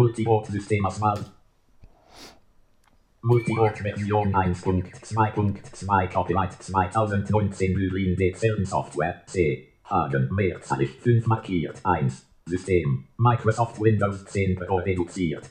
[3.22, 4.34] Multibot-Systemauswahl.
[4.34, 9.67] Multibot-Version 1.2.2 Copyright 2019 Berlin Dezellen Software C.
[9.84, 12.26] Hagen mehrzeilig 5 markiert 1.
[12.45, 13.07] System.
[13.17, 15.49] Microsoft Windows 10 Pro reduziert.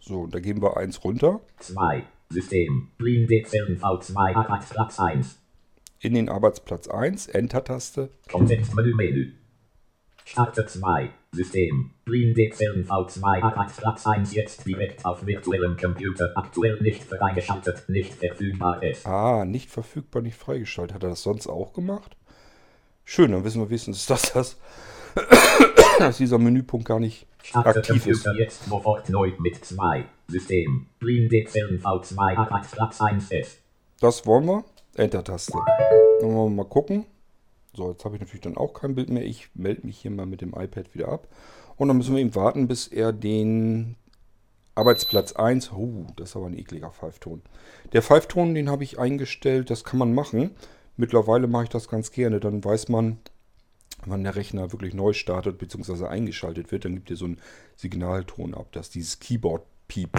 [0.00, 2.04] So, und da geben wir eins runter 2.
[2.30, 2.88] System.
[2.98, 5.38] Blin Dezellen V2 Arbeitsplatz 1.
[6.00, 8.10] in den Arbeitsplatz 1, Enter-Taste.
[8.30, 9.32] Kontextmenü Menü.
[10.24, 11.10] Starte 2.
[11.36, 11.90] System.
[12.04, 16.32] Blin Dezellen V2 Arbeitsplatz 1 jetzt direkt auf virtuellem Computer.
[16.34, 17.88] Aktuell nicht freigeschaltet.
[17.88, 19.06] Nicht verfügbar ist.
[19.06, 20.94] Ah, nicht verfügbar, nicht freigeschaltet.
[20.94, 22.16] Hat er das sonst auch gemacht?
[23.04, 24.56] Schön, dann wissen wir wenigstens, dass das
[25.98, 28.24] dass dieser Menüpunkt gar nicht Starte aktiv ist.
[28.24, 30.04] Computer jetzt sofort neu mit 2.
[30.28, 30.86] System.
[30.98, 33.58] Blin Dezellen V2 Arbeitsplatz 1 ist.
[34.00, 34.64] Das wollen wir.
[34.96, 35.52] Enter-Taste.
[36.20, 37.06] Dann wollen wir mal gucken.
[37.76, 39.24] So, jetzt habe ich natürlich dann auch kein Bild mehr.
[39.24, 41.28] Ich melde mich hier mal mit dem iPad wieder ab.
[41.76, 43.96] Und dann müssen wir eben warten, bis er den
[44.74, 45.72] Arbeitsplatz 1.
[45.72, 47.42] Oh, das ist aber ein ekliger Pfeifton.
[47.92, 49.68] Der Pfeifton, den habe ich eingestellt.
[49.70, 50.52] Das kann man machen.
[50.96, 52.40] Mittlerweile mache ich das ganz gerne.
[52.40, 53.18] Dann weiß man,
[54.04, 56.06] Wenn der Rechner wirklich neu startet bzw.
[56.06, 57.40] eingeschaltet wird, dann gibt ihr so einen
[57.76, 60.18] Signalton ab, dass dieses Keyboard piept.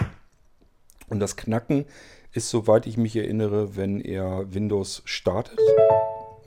[1.08, 1.86] Und das Knacken
[2.34, 5.60] ist, soweit ich mich erinnere, wenn er Windows startet.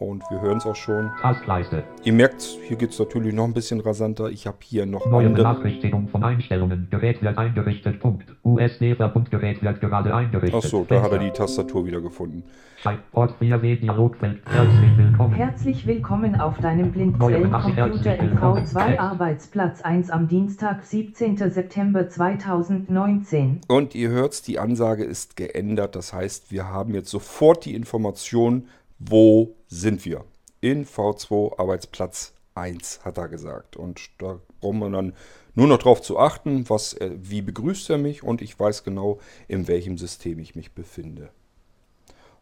[0.01, 1.11] Und wir hören es auch schon.
[1.21, 1.85] Taskleiste.
[2.05, 4.31] Ihr merkt, hier geht es natürlich noch ein bisschen rasanter.
[4.31, 5.45] Ich habe hier noch Neue andere.
[5.45, 6.89] Benachrichtigung von Einstellungen.
[6.91, 8.01] Gerät wird eingerichtet.
[8.01, 8.25] Punkt.
[8.43, 10.55] USB-Verbundgerät wird gerade eingerichtet.
[10.55, 12.45] Achso, da hat er die Tastatur wieder gefunden.
[13.13, 14.41] Port 4W Dialogfeld.
[14.47, 15.35] Herzlich willkommen.
[15.35, 19.01] Herzlich willkommen auf deinem Blindzellen-Computer im V2 Text.
[19.01, 21.37] Arbeitsplatz 1 am Dienstag, 17.
[21.51, 23.61] September 2019.
[23.69, 25.95] Und ihr hört, die Ansage ist geändert.
[25.95, 28.65] Das heißt, wir haben jetzt sofort die Information,
[29.01, 30.25] wo sind wir.
[30.61, 33.77] In V2 Arbeitsplatz 1, hat er gesagt.
[33.77, 35.15] Und da brauchen wir dann
[35.55, 39.19] nur noch darauf zu achten, was, er- wie begrüßt er mich und ich weiß genau,
[39.49, 41.31] in welchem System ich mich befinde.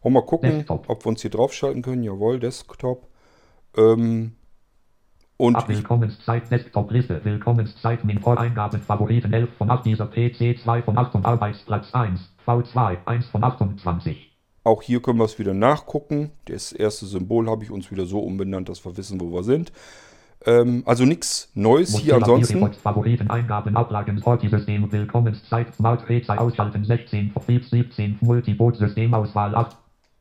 [0.01, 0.89] Und mal gucken, Desktop.
[0.89, 2.03] ob wir uns hier draufschalten können.
[2.03, 3.07] Jawohl, Desktop.
[3.75, 4.33] Ähm,
[5.37, 7.23] und Ab Willkommenszeit Desktop-Liste.
[7.23, 12.19] Willkommenszeit mit Voreingaben Favoriten 11 von 8 dieser PC 2 von 8 und Arbeitsplatz 1.
[12.45, 14.28] V2 1 von 28.
[14.69, 16.29] Auch hier können wir es wieder nachgucken.
[16.45, 19.71] Das erste Symbol habe ich uns wieder so umbenannt, dass wir wissen, wo wir sind.
[20.45, 22.53] Ähm, also nichts Neues hier Mozilla ansonsten.
[22.59, 29.75] Firefox Favoriten Eingaben Ablagen Sortisystem Willkommenszeit Smart Drehzahl ausschalten 16 Vertrieb 17 Multiboot Systemauswahl 8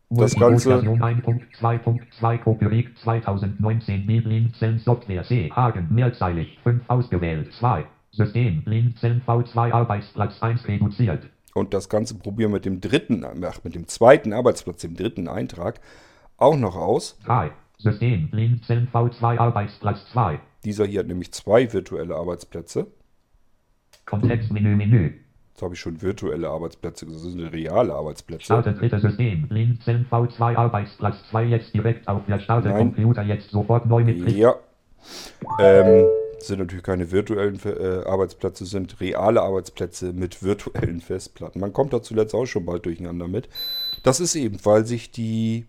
[0.09, 4.51] Das Ganze- Version 1.2.2 Copyright 2019 Biblin
[4.83, 11.27] Software C Hagen mehrzeilig 5 ausgewählt 2 System Blindzellen V2 Arbeitsplatz 1 reduziert
[11.59, 15.29] Und das Ganze probieren wir mit dem dritten, ach, mit dem zweiten Arbeitsplatz, dem dritten
[15.29, 15.81] Eintrag,
[16.37, 17.19] auch noch aus.
[17.25, 22.89] 3 System Blindzellen V2 Arbeitsplatz 2 Dieser hier hat nämlich zwei virtuelle Arbeitsplätze.
[24.05, 25.13] Kontextmenü Menü
[25.51, 28.45] Jetzt habe ich schon virtuelle Arbeitsplätze, das sind reale Arbeitsplätze.
[28.45, 32.95] Starte drittes System Blindzellen V2 Arbeitsplatz 2 jetzt direkt auf der Starte Nein.
[32.95, 34.29] Computer jetzt sofort neu mit.
[34.31, 34.55] Ja.
[35.61, 36.05] Ähm,
[36.41, 41.61] sind natürlich keine virtuellen äh, Arbeitsplätze, sind reale Arbeitsplätze mit virtuellen Festplatten.
[41.61, 43.49] Man kommt da zuletzt auch schon bald durcheinander mit.
[44.03, 45.67] Das ist eben, weil sich die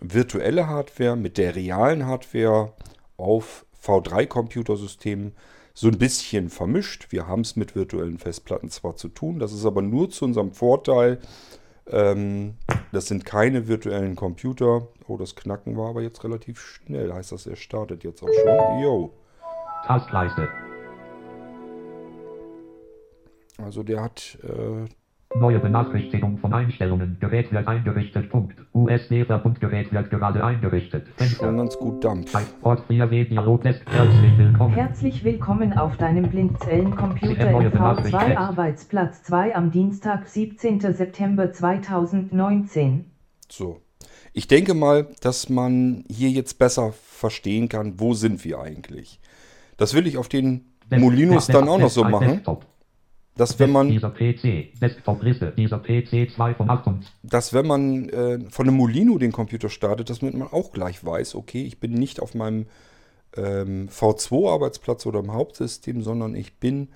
[0.00, 2.72] virtuelle Hardware mit der realen Hardware
[3.16, 5.32] auf V3-Computersystemen
[5.74, 7.06] so ein bisschen vermischt.
[7.10, 10.52] Wir haben es mit virtuellen Festplatten zwar zu tun, das ist aber nur zu unserem
[10.52, 11.18] Vorteil.
[11.86, 12.54] Ähm,
[12.92, 14.88] das sind keine virtuellen Computer.
[15.08, 17.12] Oh, das Knacken war aber jetzt relativ schnell.
[17.12, 18.82] Heißt das, er startet jetzt auch schon?
[18.82, 19.12] Jo.
[19.86, 20.48] Taskleiste.
[23.58, 24.86] Also der hat äh,
[25.38, 27.16] Neue Benachrichtigung von Einstellungen.
[27.20, 28.30] Gerät wird eingerichtet.
[28.30, 28.56] Punkt.
[28.72, 31.06] USB-Verbundgerät wird gerade eingerichtet.
[31.06, 31.52] schon Fenster.
[31.52, 32.32] ganz gut Dampf.
[32.60, 33.80] Port 4W Dialog Desk.
[33.88, 34.74] Herzlich willkommen.
[34.74, 38.20] Herzlich willkommen auf deinem Blindzellen-Computer im Benachrichtigung.
[38.20, 40.80] V2 Arbeitsplatz 2 am Dienstag, 17.
[40.80, 43.04] September 2019.
[43.48, 43.80] So.
[44.32, 49.20] Ich denke mal, dass man hier jetzt besser verstehen kann, wo sind wir eigentlich.
[49.80, 52.42] Das will ich auf den Molinos dann auch noch so machen,
[53.34, 54.78] dass wenn man Dieser PC.
[54.78, 55.54] Desktop-Liste.
[55.56, 59.70] Dieser PC 2 von 8 und dass wenn man äh, von einem Molino den Computer
[59.70, 62.66] startet, dass man auch gleich weiß, okay, ich bin nicht auf meinem
[63.34, 66.88] ähm, V2-Arbeitsplatz oder im Hauptsystem, sondern ich bin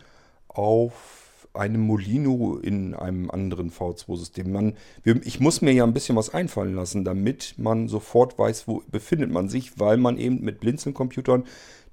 [0.49, 1.24] auf
[1.55, 4.51] einem Molino in einem anderen V2-System.
[4.51, 8.83] Man, ich muss mir ja ein bisschen was einfallen lassen, damit man sofort weiß, wo
[8.91, 11.45] befindet man sich, weil man eben mit Blinzeln-Computern,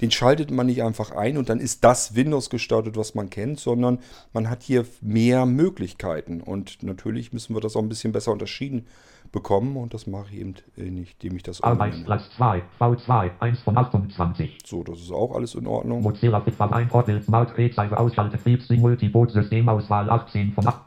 [0.01, 3.59] den schaltet man nicht einfach ein und dann ist das Windows gestartet, was man kennt,
[3.59, 3.99] sondern
[4.33, 6.41] man hat hier mehr Möglichkeiten.
[6.41, 8.87] Und natürlich müssen wir das auch ein bisschen besser unterschieden
[9.31, 11.61] bekommen und das mache ich eben, äh, nicht, indem ich das.
[11.61, 12.63] Arbeitsplatz 2.
[12.79, 14.59] V2 1 von 28.
[14.65, 16.01] So, das ist auch alles in Ordnung.
[16.01, 17.51] Mozilla Bitfall 1 Vorbild Smart
[17.93, 20.81] Ausschalten Betriebssystem Multiboot Systemauswahl 18 von 8.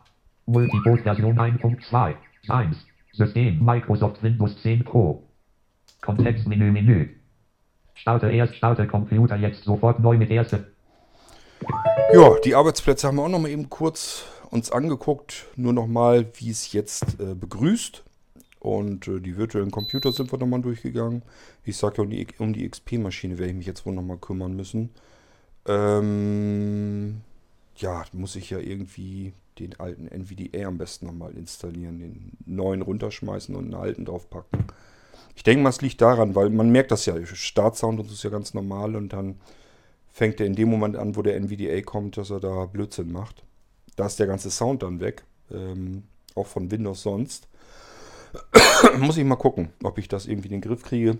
[0.47, 2.15] Multiboot Version 1.2.
[2.49, 2.77] 1.
[3.13, 5.23] System Microsoft Windows 10 Pro.
[6.03, 7.09] Kontextmenü Menü.
[7.95, 10.73] Starte erst Starte Computer jetzt sofort neu mit erste.
[12.13, 15.47] Ja, die Arbeitsplätze haben wir auch noch mal eben kurz uns angeguckt.
[15.57, 18.05] Nur noch mal, wie es jetzt äh, begrüßt.
[18.65, 21.21] Und äh, die virtuellen Computer sind wir noch mal durchgegangen.
[21.65, 24.17] Ich sage ja, um die, um die XP-Maschine werde ich mich jetzt wohl noch mal
[24.17, 24.89] kümmern müssen.
[25.69, 27.21] Ähm,
[27.77, 32.81] ja, muss ich ja irgendwie den alten NVDA am besten noch mal installieren, den neuen
[32.81, 34.65] runterschmeißen und einen alten draufpacken.
[35.37, 38.25] Ich denke mal, es liegt daran, weil man merkt das ja, Startsound und so ist
[38.25, 39.35] ja ganz normal und dann
[40.11, 43.45] fängt er in dem Moment an, wo der NVDA kommt, dass er da Blödsinn macht.
[43.97, 46.05] Da ist der ganze Sound dann weg, ähm,
[46.35, 47.47] auch von Windows sonst.
[48.99, 51.19] Muss ich mal gucken, ob ich das irgendwie in den Griff kriege.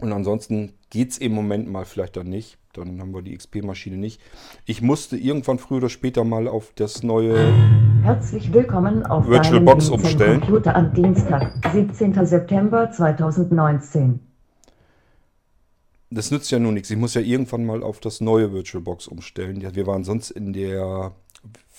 [0.00, 2.58] Und ansonsten geht es im Moment mal vielleicht dann nicht.
[2.72, 4.20] Dann haben wir die XP-Maschine nicht.
[4.64, 7.52] Ich musste irgendwann früher oder später mal auf das neue
[8.02, 10.40] Herzlich willkommen auf Virtual Box umstellen.
[10.40, 12.24] Computer am Dienstag, 17.
[12.24, 14.20] September 2019.
[16.10, 16.90] das nützt ja nur nichts.
[16.90, 19.60] Ich muss ja irgendwann mal auf das neue VirtualBox umstellen.
[19.60, 21.12] Ja, wir waren sonst in der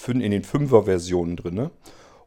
[0.08, 1.70] in den 5er-Versionen drin.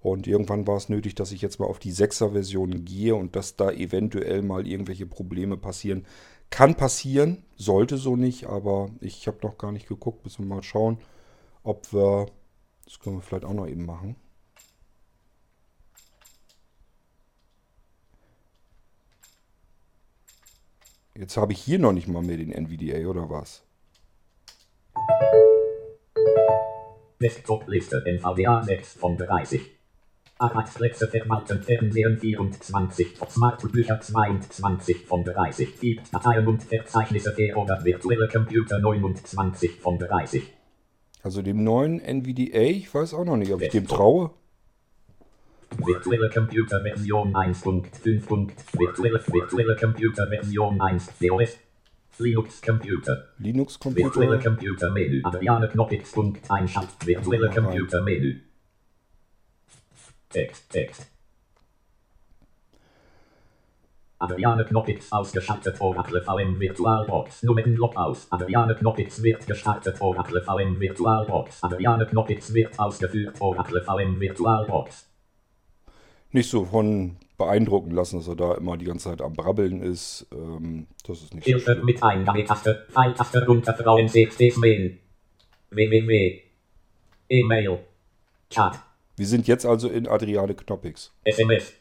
[0.03, 3.55] Und irgendwann war es nötig, dass ich jetzt mal auf die 6er-Version gehe und dass
[3.55, 6.05] da eventuell mal irgendwelche Probleme passieren.
[6.51, 10.25] Kann passieren, sollte so nicht, aber ich habe noch gar nicht geguckt.
[10.25, 10.99] Müssen wir mal schauen,
[11.63, 12.27] ob wir.
[12.85, 14.17] Das können wir vielleicht auch noch eben machen.
[21.15, 23.63] Jetzt habe ich hier noch nicht mal mehr den NVDA oder was?
[27.21, 29.82] Desktop-Liste NVDA 6 von 30.
[30.43, 38.27] Arbeitsplätze verwalten Fernsehen 24, Smartbücher 22 von 30, gibt Dateien und Verzeichnisse für oder virtuelle
[38.27, 40.43] Computer 29 von 30.
[41.23, 44.31] Also dem neuen NVDA, ich weiß auch noch nicht, ob ich dem traue.
[45.79, 48.51] Virtuelle Computer Version 1.5.
[48.77, 51.57] Virtuelle, virtuelle Computer Version 1 COS.
[52.19, 53.29] Linux Computer.
[53.39, 54.39] Virtuelle Linux-Computer.
[54.39, 55.23] Computer Menü.
[55.25, 56.13] Adriane Knoppix.
[56.13, 56.89] Punkt Einschalt.
[57.07, 57.49] Virtuelle.
[57.49, 58.41] Computer Menü.
[60.33, 61.07] Text, Text.
[64.19, 67.43] Adriane Knoppix ausgeschaltet Oracle VM VirtualBox.
[67.43, 68.29] Nummernblock aus.
[68.31, 71.63] Adriane Knoppix wird gestartet Oracle VM VirtualBox.
[71.65, 75.09] Adriane Knoppix wird ausgeführt Oracle VM VirtualBox.
[76.31, 80.27] Nicht so von beeindrucken lassen, dass er da immer die ganze Zeit am Brabbeln ist.
[80.33, 81.85] Ähm, das ist nicht so Hilfe schlimm.
[81.85, 82.87] mit Eingabetaste.
[82.91, 84.99] Pfeiltaste runter Frauen CXDs Mail.
[85.71, 86.43] www.
[87.29, 87.81] E-Mail.
[88.51, 88.79] Chat.
[89.17, 91.13] Wir sind jetzt also in Adriane Knoppix.
[91.25, 91.75] SMS.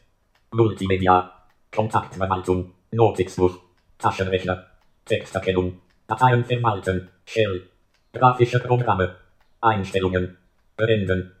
[0.50, 1.32] Multimedia.
[1.70, 2.74] Kontaktverwaltung.
[2.90, 3.58] Notizbuch.
[3.96, 4.66] Taschenrechner.
[5.06, 5.80] Texterkennung.
[6.06, 7.08] Dateien verwalten.
[7.24, 7.70] Shell.
[8.12, 9.16] Grafische Programme.
[9.62, 10.36] Einstellungen.
[10.76, 11.32] Beenden.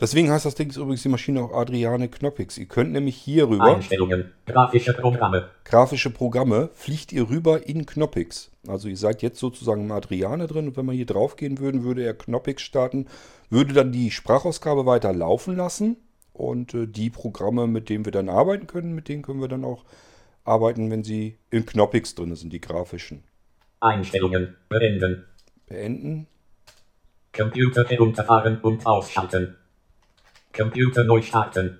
[0.00, 2.58] Deswegen heißt das Ding übrigens die Maschine auch Adriane Knoppix.
[2.58, 4.32] Ihr könnt nämlich hier rüber, Einstellungen.
[4.46, 5.48] Grafische Programme.
[5.64, 8.50] grafische Programme, fliegt ihr rüber in Knoppix.
[8.66, 11.84] Also ihr seid jetzt sozusagen im Adriane drin und wenn wir hier drauf gehen würden,
[11.84, 13.06] würde er Knoppix starten,
[13.50, 15.96] würde dann die Sprachausgabe weiter laufen lassen
[16.32, 19.64] und äh, die Programme, mit denen wir dann arbeiten können, mit denen können wir dann
[19.64, 19.84] auch
[20.42, 23.22] arbeiten, wenn sie in Knoppix drin sind, die grafischen.
[23.80, 24.56] Einstellungen.
[24.68, 25.24] Beenden.
[25.66, 26.26] Beenden.
[27.32, 29.56] Computer herunterfahren und ausschalten.
[30.56, 31.78] Computer neu starten.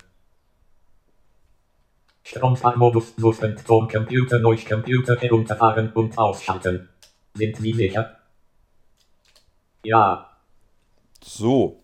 [2.24, 6.88] Stromsparmodus suchen, Ton Computer neu Computer herunterfahren und ausschalten.
[7.34, 8.18] Sind Sie sicher?
[9.84, 10.30] Ja.
[11.22, 11.80] So.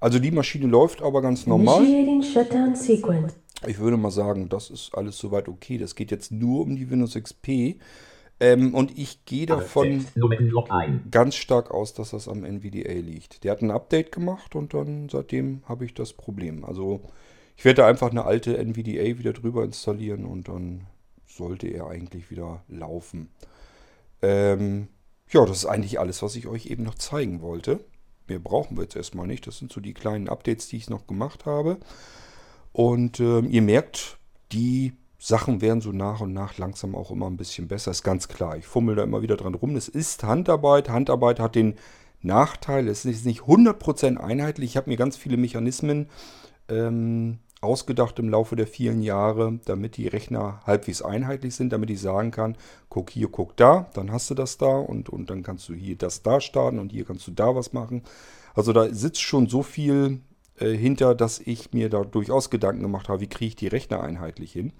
[0.00, 1.82] Also die Maschine läuft aber ganz normal.
[3.66, 5.78] Ich würde mal sagen, das ist alles soweit okay.
[5.78, 7.78] Das geht jetzt nur um die Windows XP.
[8.40, 10.06] Ähm, und ich gehe davon
[11.10, 13.44] ganz stark aus, dass das am NVDA liegt.
[13.44, 16.64] Der hat ein Update gemacht und dann seitdem habe ich das Problem.
[16.64, 17.00] Also
[17.56, 20.86] ich werde da einfach eine alte NVDA wieder drüber installieren und dann
[21.26, 23.30] sollte er eigentlich wieder laufen.
[24.22, 24.88] Ähm,
[25.30, 27.84] ja, das ist eigentlich alles, was ich euch eben noch zeigen wollte.
[28.26, 29.46] Mehr brauchen wir jetzt erstmal nicht.
[29.46, 31.78] Das sind so die kleinen Updates, die ich noch gemacht habe.
[32.72, 34.18] Und ähm, ihr merkt,
[34.52, 34.94] die
[35.26, 37.92] Sachen werden so nach und nach langsam auch immer ein bisschen besser.
[37.92, 38.58] Ist ganz klar.
[38.58, 39.74] Ich fummel da immer wieder dran rum.
[39.74, 40.90] Es ist Handarbeit.
[40.90, 41.76] Handarbeit hat den
[42.20, 44.72] Nachteil, es ist nicht 100% einheitlich.
[44.72, 46.10] Ich habe mir ganz viele Mechanismen
[46.68, 52.02] ähm, ausgedacht im Laufe der vielen Jahre, damit die Rechner halbwegs einheitlich sind, damit ich
[52.02, 52.58] sagen kann,
[52.90, 55.96] guck hier, guck da, dann hast du das da und, und dann kannst du hier
[55.96, 58.02] das da starten und hier kannst du da was machen.
[58.54, 60.20] Also da sitzt schon so viel
[60.58, 64.02] äh, hinter, dass ich mir da durchaus Gedanken gemacht habe, wie kriege ich die Rechner
[64.02, 64.74] einheitlich hin.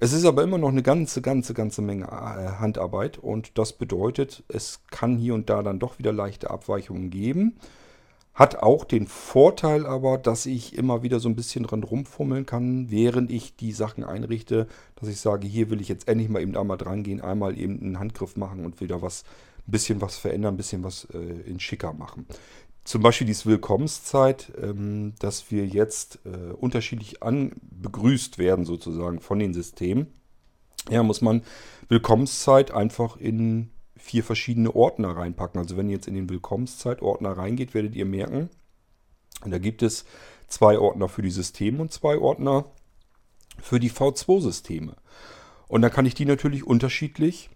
[0.00, 4.42] Es ist aber immer noch eine ganze, ganze, ganze Menge äh, Handarbeit und das bedeutet,
[4.48, 7.56] es kann hier und da dann doch wieder leichte Abweichungen geben.
[8.34, 12.90] Hat auch den Vorteil aber, dass ich immer wieder so ein bisschen dran rumfummeln kann,
[12.90, 14.66] während ich die Sachen einrichte,
[14.96, 17.80] dass ich sage, hier will ich jetzt endlich mal eben einmal dran gehen, einmal eben
[17.80, 19.22] einen Handgriff machen und wieder was,
[19.68, 21.18] ein bisschen was verändern, ein bisschen was äh,
[21.48, 22.26] in schicker machen.
[22.84, 29.54] Zum Beispiel diese Willkommenszeit, ähm, dass wir jetzt äh, unterschiedlich begrüßt werden sozusagen von den
[29.54, 30.08] Systemen.
[30.90, 31.42] Ja, muss man
[31.88, 35.58] Willkommenszeit einfach in vier verschiedene Ordner reinpacken.
[35.58, 38.50] Also wenn ihr jetzt in den Willkommenszeit-Ordner reingeht, werdet ihr merken,
[39.46, 40.04] da gibt es
[40.46, 42.66] zwei Ordner für die Systeme und zwei Ordner
[43.58, 44.94] für die V2-Systeme.
[45.68, 47.48] Und dann kann ich die natürlich unterschiedlich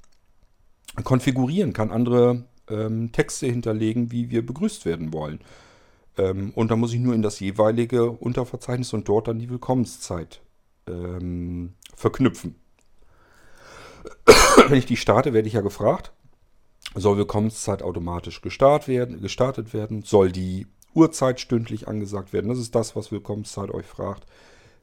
[1.05, 5.41] konfigurieren, kann andere ähm, Texte hinterlegen, wie wir begrüßt werden wollen.
[6.16, 10.41] Ähm, und dann muss ich nur in das jeweilige Unterverzeichnis und dort dann die Willkommenszeit
[10.87, 12.57] ähm, verknüpfen.
[14.69, 16.12] Wenn ich die starte, werde ich ja gefragt,
[16.95, 20.03] soll Willkommenszeit automatisch gestart werden, gestartet werden?
[20.03, 22.49] Soll die Uhrzeit stündlich angesagt werden?
[22.49, 24.27] Das ist das, was Willkommenszeit euch fragt,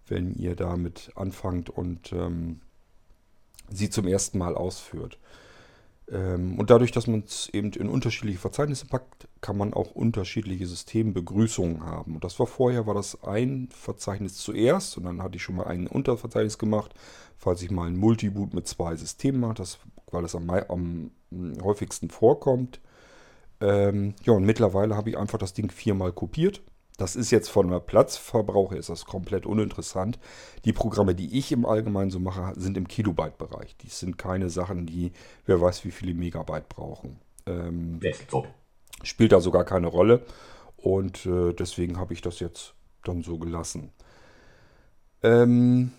[0.08, 2.62] wenn ihr damit anfangt und ähm,
[3.70, 5.18] sie zum ersten Mal ausführt.
[6.12, 10.68] Ähm, und dadurch, dass man es eben in unterschiedliche Verzeichnisse packt, kann man auch unterschiedliche
[10.68, 12.16] Systembegrüßungen haben.
[12.16, 15.68] Und das war vorher, war das ein Verzeichnis zuerst und dann hatte ich schon mal
[15.68, 16.94] ein Unterverzeichnis gemacht,
[17.38, 19.80] falls ich mal ein Multiboot mit zwei Systemen mache, das,
[20.12, 21.12] weil das am, am
[21.62, 22.80] häufigsten vorkommt.
[23.62, 26.62] Ähm, ja, und mittlerweile habe ich einfach das Ding viermal kopiert
[26.98, 30.18] das ist jetzt von der Platzverbrauch her ist das komplett uninteressant.
[30.64, 33.76] Die Programme, die ich im Allgemeinen so mache, sind im Kilobyte-Bereich.
[33.78, 35.12] Die sind keine Sachen, die
[35.46, 37.20] wer weiß wie viele Megabyte brauchen.
[37.46, 38.48] Ähm, Desktop.
[39.04, 40.26] spielt da sogar keine Rolle.
[40.78, 43.92] Und äh, deswegen habe ich das jetzt dann so gelassen.
[45.24, 45.92] Ähm,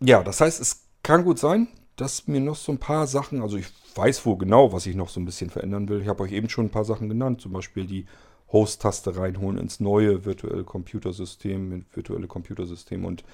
[0.00, 3.56] ja, das heißt, es kann gut sein, dass mir noch so ein paar Sachen, also
[3.56, 6.00] ich weiß wohl genau, was ich noch so ein bisschen verändern will.
[6.00, 8.06] Ich habe euch eben schon ein paar Sachen genannt, zum Beispiel die
[8.52, 13.24] Host-Taste reinholen ins neue virtuelle Computersystem, virtuelle Computersystem und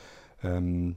[0.42, 0.96] ähm,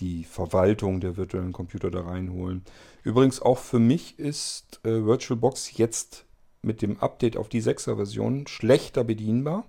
[0.00, 2.64] die Verwaltung der virtuellen Computer da reinholen.
[3.02, 6.24] Übrigens auch für mich ist äh, VirtualBox jetzt
[6.62, 9.64] mit dem Update auf die 6er Version schlechter bedienbar.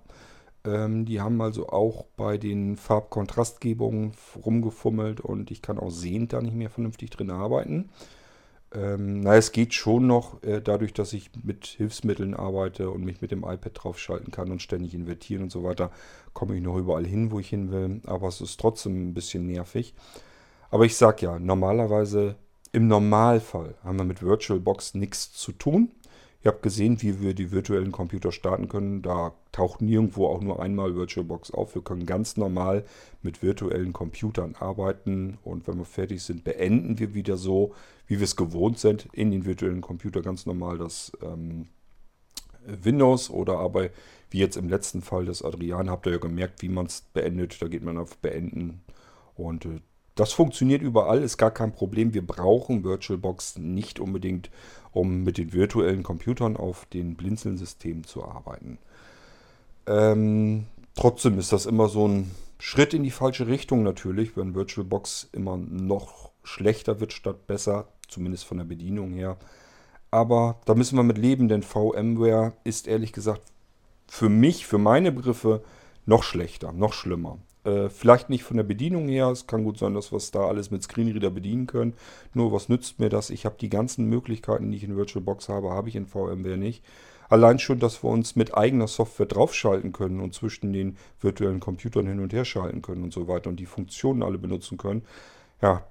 [0.64, 4.12] Ähm, die haben also auch bei den Farbkontrastgebungen
[4.44, 7.90] rumgefummelt und ich kann auch sehend da nicht mehr vernünftig drin arbeiten.
[8.74, 13.20] Ähm, na, es geht schon noch, äh, dadurch, dass ich mit Hilfsmitteln arbeite und mich
[13.20, 15.90] mit dem iPad draufschalten kann und ständig invertieren und so weiter,
[16.32, 18.00] komme ich noch überall hin, wo ich hin will.
[18.06, 19.94] Aber es ist trotzdem ein bisschen nervig.
[20.70, 22.36] Aber ich sag ja, normalerweise,
[22.72, 25.90] im Normalfall haben wir mit VirtualBox nichts zu tun.
[26.44, 29.02] Ihr habt gesehen, wie wir die virtuellen Computer starten können.
[29.02, 31.74] Da taucht nirgendwo auch nur einmal VirtualBox auf.
[31.76, 32.84] Wir können ganz normal
[33.22, 37.74] mit virtuellen Computern arbeiten und wenn wir fertig sind, beenden wir wieder so,
[38.08, 41.68] wie wir es gewohnt sind, in den virtuellen Computer ganz normal das ähm,
[42.66, 43.90] Windows oder aber
[44.30, 47.60] wie jetzt im letzten Fall des Adrian, habt ihr ja gemerkt, wie man es beendet.
[47.62, 48.80] Da geht man auf Beenden
[49.34, 49.80] und äh,
[50.14, 52.12] das funktioniert überall, ist gar kein Problem.
[52.12, 54.50] Wir brauchen VirtualBox nicht unbedingt,
[54.92, 58.78] um mit den virtuellen Computern auf den Blinzeln-Systemen zu arbeiten.
[59.86, 65.30] Ähm, trotzdem ist das immer so ein Schritt in die falsche Richtung natürlich, wenn VirtualBox
[65.32, 69.36] immer noch schlechter wird statt besser, zumindest von der Bedienung her.
[70.10, 73.42] Aber da müssen wir mit leben, denn VMware ist ehrlich gesagt
[74.06, 75.64] für mich, für meine Begriffe,
[76.04, 77.38] noch schlechter, noch schlimmer.
[77.64, 79.28] Äh, vielleicht nicht von der Bedienung her.
[79.28, 81.94] Es kann gut sein, dass wir es da alles mit Screenreader bedienen können.
[82.34, 83.30] Nur was nützt mir das?
[83.30, 86.82] Ich habe die ganzen Möglichkeiten, die ich in VirtualBox habe, habe ich in VMware nicht.
[87.28, 92.06] Allein schon, dass wir uns mit eigener Software draufschalten können und zwischen den virtuellen Computern
[92.06, 95.02] hin und her schalten können und so weiter und die Funktionen alle benutzen können.
[95.62, 95.86] Ja,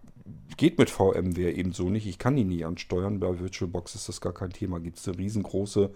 [0.58, 2.06] geht mit VMware eben so nicht.
[2.06, 3.20] Ich kann die nie ansteuern.
[3.20, 4.80] Bei VirtualBox ist das gar kein Thema.
[4.80, 5.92] Gibt es eine riesengroße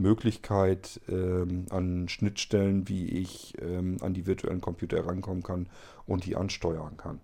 [0.00, 5.68] Möglichkeit ähm, an Schnittstellen, wie ich ähm, an die virtuellen Computer herankommen kann
[6.06, 7.20] und die ansteuern kann.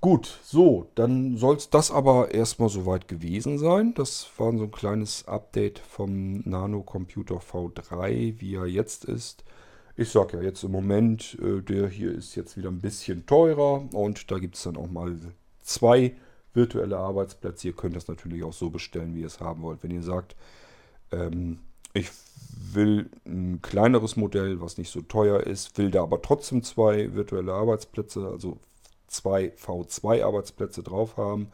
[0.00, 3.94] Gut, so, dann soll es das aber erstmal soweit gewesen sein.
[3.94, 9.42] Das war so ein kleines Update vom Nano Computer V3, wie er jetzt ist.
[9.96, 13.92] Ich sage ja jetzt im Moment, äh, der hier ist jetzt wieder ein bisschen teurer
[13.92, 15.18] und da gibt es dann auch mal
[15.62, 16.14] zwei
[16.54, 17.66] virtuelle Arbeitsplätze.
[17.66, 19.82] Ihr könnt das natürlich auch so bestellen, wie ihr es haben wollt.
[19.82, 20.36] Wenn ihr sagt,
[21.12, 21.60] ähm,
[21.94, 22.10] ich
[22.72, 27.52] will ein kleineres Modell, was nicht so teuer ist, will da aber trotzdem zwei virtuelle
[27.52, 28.58] Arbeitsplätze, also
[29.06, 31.48] zwei V2-Arbeitsplätze drauf haben,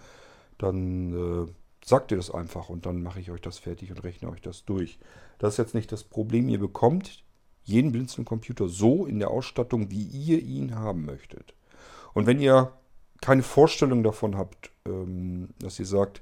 [0.59, 1.53] dann äh,
[1.85, 4.65] sagt ihr das einfach und dann mache ich euch das fertig und rechne euch das
[4.65, 4.99] durch.
[5.39, 6.49] Das ist jetzt nicht das Problem.
[6.49, 7.23] Ihr bekommt
[7.65, 11.55] jeden Blinzeln-Computer so in der Ausstattung, wie ihr ihn haben möchtet.
[12.13, 12.73] Und wenn ihr
[13.21, 16.21] keine Vorstellung davon habt, ähm, dass ihr sagt,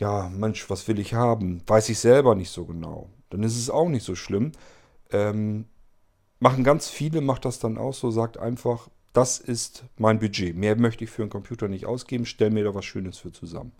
[0.00, 1.62] ja, Mensch, was will ich haben?
[1.66, 3.10] Weiß ich selber nicht so genau.
[3.28, 4.52] Dann ist es auch nicht so schlimm.
[5.12, 5.66] Ähm,
[6.38, 10.56] machen ganz viele, macht das dann auch so, sagt einfach, das ist mein Budget.
[10.56, 13.72] Mehr möchte ich für einen Computer nicht ausgeben, stell mir da was Schönes für zusammen.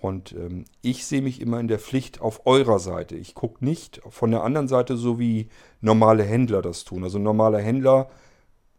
[0.00, 3.14] Und ähm, ich sehe mich immer in der Pflicht auf eurer Seite.
[3.14, 5.48] Ich gucke nicht von der anderen Seite so wie
[5.80, 7.04] normale Händler das tun.
[7.04, 8.08] Also ein normaler Händler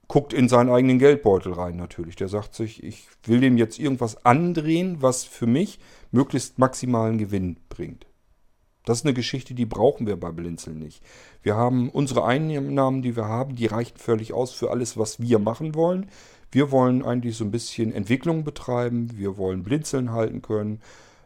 [0.08, 2.16] guckt in seinen eigenen Geldbeutel rein natürlich.
[2.16, 5.80] Der sagt sich, ich will dem jetzt irgendwas andrehen, was für mich
[6.12, 8.06] möglichst maximalen Gewinn bringt.
[8.86, 11.02] Das ist eine Geschichte, die brauchen wir bei Blinzeln nicht.
[11.42, 15.40] Wir haben unsere Einnahmen, die wir haben, die reichen völlig aus für alles, was wir
[15.40, 16.10] machen wollen.
[16.52, 19.10] Wir wollen eigentlich so ein bisschen Entwicklung betreiben.
[19.18, 20.82] Wir wollen Blinzeln halten können.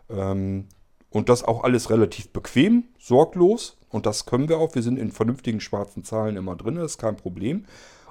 [0.09, 0.65] Ähm,
[1.09, 3.78] und das auch alles relativ bequem, sorglos.
[3.89, 4.75] Und das können wir auch.
[4.75, 7.65] Wir sind in vernünftigen schwarzen Zahlen immer drin, das ist kein Problem.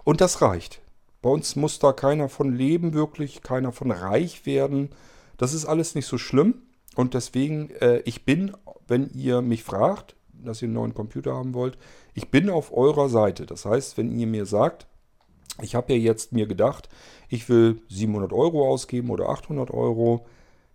[0.06, 0.80] Und das reicht.
[1.20, 4.90] Bei uns muss da keiner von leben, wirklich, keiner von reich werden.
[5.36, 6.62] Das ist alles nicht so schlimm.
[6.94, 8.52] Und deswegen, äh, ich bin,
[8.86, 11.76] wenn ihr mich fragt, dass ihr einen neuen Computer haben wollt,
[12.14, 13.46] ich bin auf eurer Seite.
[13.46, 14.86] Das heißt, wenn ihr mir sagt,
[15.62, 16.88] Ich habe ja jetzt mir gedacht,
[17.28, 20.26] ich will 700 Euro ausgeben oder 800 Euro.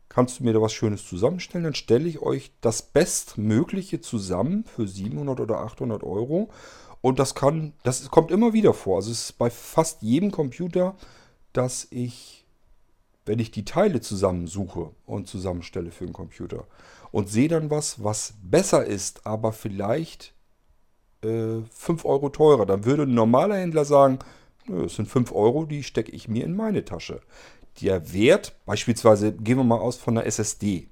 [0.10, 1.64] Kannst du mir da was Schönes zusammenstellen?
[1.64, 6.50] Dann stelle ich euch das Bestmögliche zusammen für 700 oder 800 Euro.
[7.02, 8.98] Und das kann, das kommt immer wieder vor.
[8.98, 10.96] Also es ist bei fast jedem Computer,
[11.52, 12.46] dass ich,
[13.26, 16.66] wenn ich die Teile zusammensuche und zusammenstelle für einen Computer
[17.12, 20.34] und sehe dann was, was besser ist, aber vielleicht
[21.24, 24.20] äh, 5 Euro teurer, dann würde ein normaler Händler sagen,
[24.86, 27.22] es sind 5 Euro, die stecke ich mir in meine Tasche.
[27.82, 30.88] Der Wert, beispielsweise gehen wir mal aus von der SSD.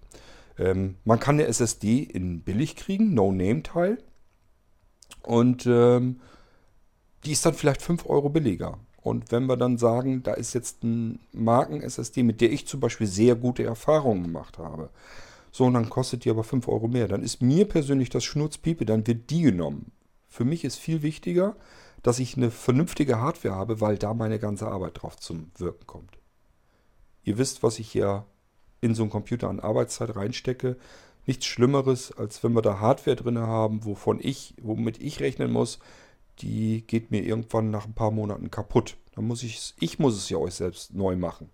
[0.58, 4.00] Ähm, man kann eine SSD in billig kriegen, No-Name-Teil.
[5.24, 6.20] Und ähm,
[7.26, 8.78] die ist dann vielleicht 5 Euro billiger.
[9.02, 13.08] Und wenn wir dann sagen, da ist jetzt ein Marken-SSD, mit der ich zum Beispiel
[13.08, 14.90] sehr gute Erfahrungen gemacht habe.
[15.52, 17.08] So, und dann kostet die aber 5 Euro mehr.
[17.08, 19.92] Dann ist mir persönlich das Schnurzpiepe, dann wird die genommen.
[20.28, 21.56] Für mich ist viel wichtiger,
[22.04, 26.18] dass ich eine vernünftige Hardware habe, weil da meine ganze Arbeit drauf zum Wirken kommt.
[27.24, 28.26] Ihr wisst, was ich hier
[28.82, 30.78] in so einen Computer an Arbeitszeit reinstecke.
[31.30, 35.78] Nichts Schlimmeres, als wenn wir da Hardware drin haben, wovon ich, womit ich rechnen muss,
[36.40, 38.98] die geht mir irgendwann nach ein paar Monaten kaputt.
[39.14, 41.52] Dann muss ich, ich muss es ja euch selbst neu machen.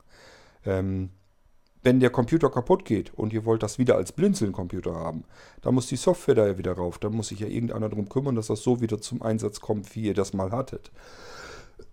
[0.66, 1.10] Ähm,
[1.84, 5.26] wenn der Computer kaputt geht und ihr wollt das wieder als Blinzeln-Computer haben,
[5.62, 6.98] dann muss die Software da ja wieder rauf.
[6.98, 10.04] Dann muss sich ja irgendeiner darum kümmern, dass das so wieder zum Einsatz kommt, wie
[10.04, 10.90] ihr das mal hattet.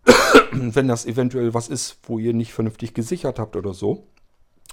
[0.53, 4.07] wenn das eventuell was ist, wo ihr nicht vernünftig gesichert habt oder so,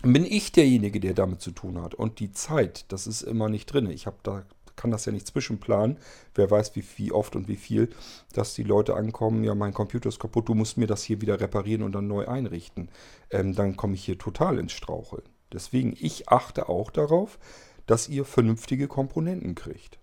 [0.01, 1.93] bin ich derjenige, der damit zu tun hat.
[1.93, 3.89] Und die Zeit, das ist immer nicht drin.
[3.89, 4.45] Ich habe da
[4.79, 5.97] kann das ja nicht zwischenplanen.
[6.35, 7.89] Wer weiß, wie, wie oft und wie viel,
[8.31, 11.41] dass die Leute ankommen, ja, mein Computer ist kaputt, du musst mir das hier wieder
[11.41, 12.89] reparieren und dann neu einrichten.
[13.29, 15.23] Ähm, dann komme ich hier total ins Straucheln.
[15.51, 17.39] Deswegen, ich achte auch darauf,
[17.87, 19.99] dass ihr vernünftige Komponenten kriegt.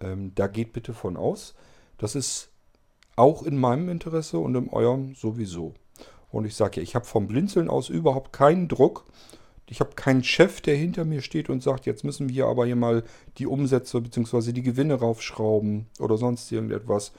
[0.00, 1.54] Ähm, da geht bitte von aus.
[1.98, 2.50] Das ist
[3.16, 5.74] auch in meinem Interesse und in eurem sowieso.
[6.30, 9.04] Und ich sage ja, ich habe vom Blinzeln aus überhaupt keinen Druck.
[9.68, 12.76] Ich habe keinen Chef, der hinter mir steht und sagt, jetzt müssen wir aber hier
[12.76, 13.02] mal
[13.38, 14.52] die Umsätze bzw.
[14.52, 17.12] die Gewinne raufschrauben oder sonst irgendetwas.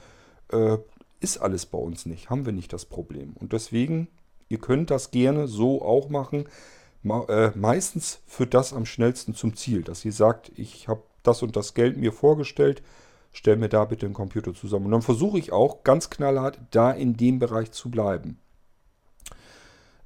[0.50, 0.78] Äh,
[1.20, 3.34] ist alles bei uns nicht, haben wir nicht das Problem.
[3.34, 4.08] Und deswegen,
[4.48, 6.44] ihr könnt das gerne so auch machen.
[7.04, 11.56] Äh, meistens führt das am schnellsten zum Ziel, dass ihr sagt, ich habe das und
[11.56, 12.82] das Geld mir vorgestellt,
[13.32, 14.86] stell mir da bitte einen Computer zusammen.
[14.86, 18.38] Und dann versuche ich auch ganz knallhart, da in dem Bereich zu bleiben.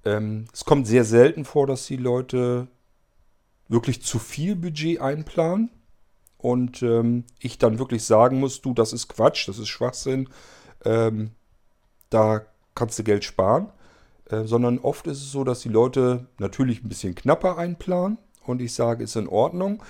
[0.04, 2.68] Ähm, es kommt sehr selten vor, dass die Leute
[3.68, 5.70] wirklich zu viel Budget einplanen
[6.38, 10.28] und ähm, ich dann wirklich sagen muss, du, das ist Quatsch, das ist Schwachsinn,
[10.84, 11.30] ähm,
[12.10, 12.42] da
[12.74, 13.72] kannst du Geld sparen.
[14.32, 18.62] Äh, sondern oft ist es so, dass die Leute natürlich ein bisschen knapper einplanen und
[18.62, 19.82] ich sage, ist in Ordnung.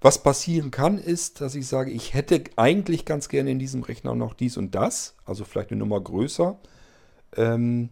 [0.00, 4.14] Was passieren kann, ist, dass ich sage, ich hätte eigentlich ganz gerne in diesem Rechner
[4.14, 6.58] noch dies und das, also vielleicht eine Nummer größer.
[7.36, 7.90] Ähm,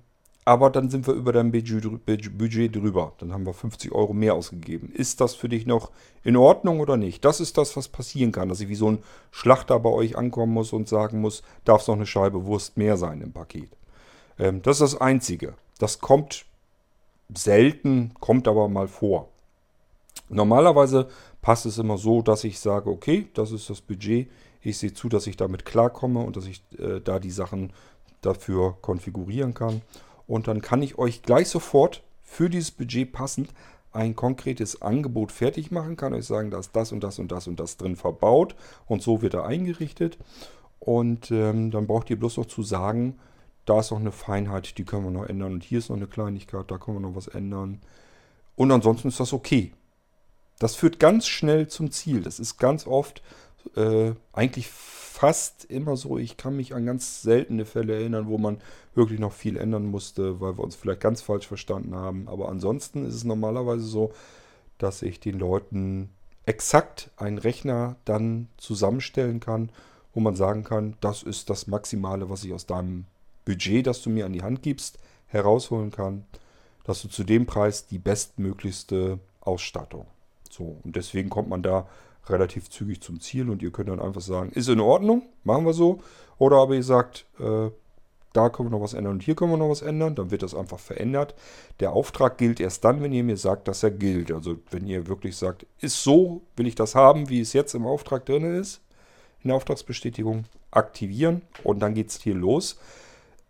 [0.48, 3.12] aber dann sind wir über dein Budget drüber.
[3.18, 4.90] Dann haben wir 50 Euro mehr ausgegeben.
[4.90, 5.90] Ist das für dich noch
[6.24, 7.22] in Ordnung oder nicht?
[7.26, 8.98] Das ist das, was passieren kann, dass ich wie so ein
[9.30, 12.96] Schlachter bei euch ankommen muss und sagen muss, darf es noch eine Scheibe Wurst mehr
[12.96, 13.68] sein im Paket.
[14.38, 15.52] Ähm, das ist das Einzige.
[15.80, 16.46] Das kommt
[17.34, 19.28] selten, kommt aber mal vor.
[20.30, 21.08] Normalerweise
[21.42, 24.30] passt es immer so, dass ich sage, okay, das ist das Budget.
[24.62, 27.74] Ich sehe zu, dass ich damit klarkomme und dass ich äh, da die Sachen
[28.22, 29.82] dafür konfigurieren kann.
[30.28, 33.48] Und dann kann ich euch gleich sofort für dieses Budget passend
[33.92, 37.48] ein konkretes Angebot fertig machen, kann euch sagen, da ist das und das und das
[37.48, 38.54] und das drin verbaut
[38.86, 40.18] und so wird er eingerichtet.
[40.78, 43.18] Und ähm, dann braucht ihr bloß noch zu sagen,
[43.64, 46.06] da ist noch eine Feinheit, die können wir noch ändern und hier ist noch eine
[46.06, 47.80] Kleinigkeit, da können wir noch was ändern.
[48.54, 49.72] Und ansonsten ist das okay.
[50.58, 52.22] Das führt ganz schnell zum Ziel.
[52.22, 53.22] Das ist ganz oft
[53.76, 54.68] äh, eigentlich
[55.18, 56.16] fast immer so.
[56.16, 58.58] Ich kann mich an ganz seltene Fälle erinnern, wo man
[58.94, 62.28] wirklich noch viel ändern musste, weil wir uns vielleicht ganz falsch verstanden haben.
[62.28, 64.12] Aber ansonsten ist es normalerweise so,
[64.78, 66.10] dass ich den Leuten
[66.46, 69.70] exakt einen Rechner dann zusammenstellen kann,
[70.14, 73.04] wo man sagen kann, das ist das Maximale, was ich aus deinem
[73.44, 76.26] Budget, das du mir an die Hand gibst, herausholen kann,
[76.84, 80.06] dass du zu dem Preis die bestmöglichste Ausstattung.
[80.48, 81.88] So, und deswegen kommt man da
[82.30, 85.72] relativ zügig zum Ziel und ihr könnt dann einfach sagen, ist in Ordnung, machen wir
[85.72, 86.00] so.
[86.38, 87.70] Oder aber ihr sagt, äh,
[88.32, 90.42] da können wir noch was ändern und hier können wir noch was ändern, dann wird
[90.42, 91.34] das einfach verändert.
[91.80, 94.30] Der Auftrag gilt erst dann, wenn ihr mir sagt, dass er gilt.
[94.30, 97.86] Also wenn ihr wirklich sagt, ist so, will ich das haben, wie es jetzt im
[97.86, 98.80] Auftrag drin ist,
[99.42, 102.78] in der Auftragsbestätigung aktivieren und dann geht es hier los.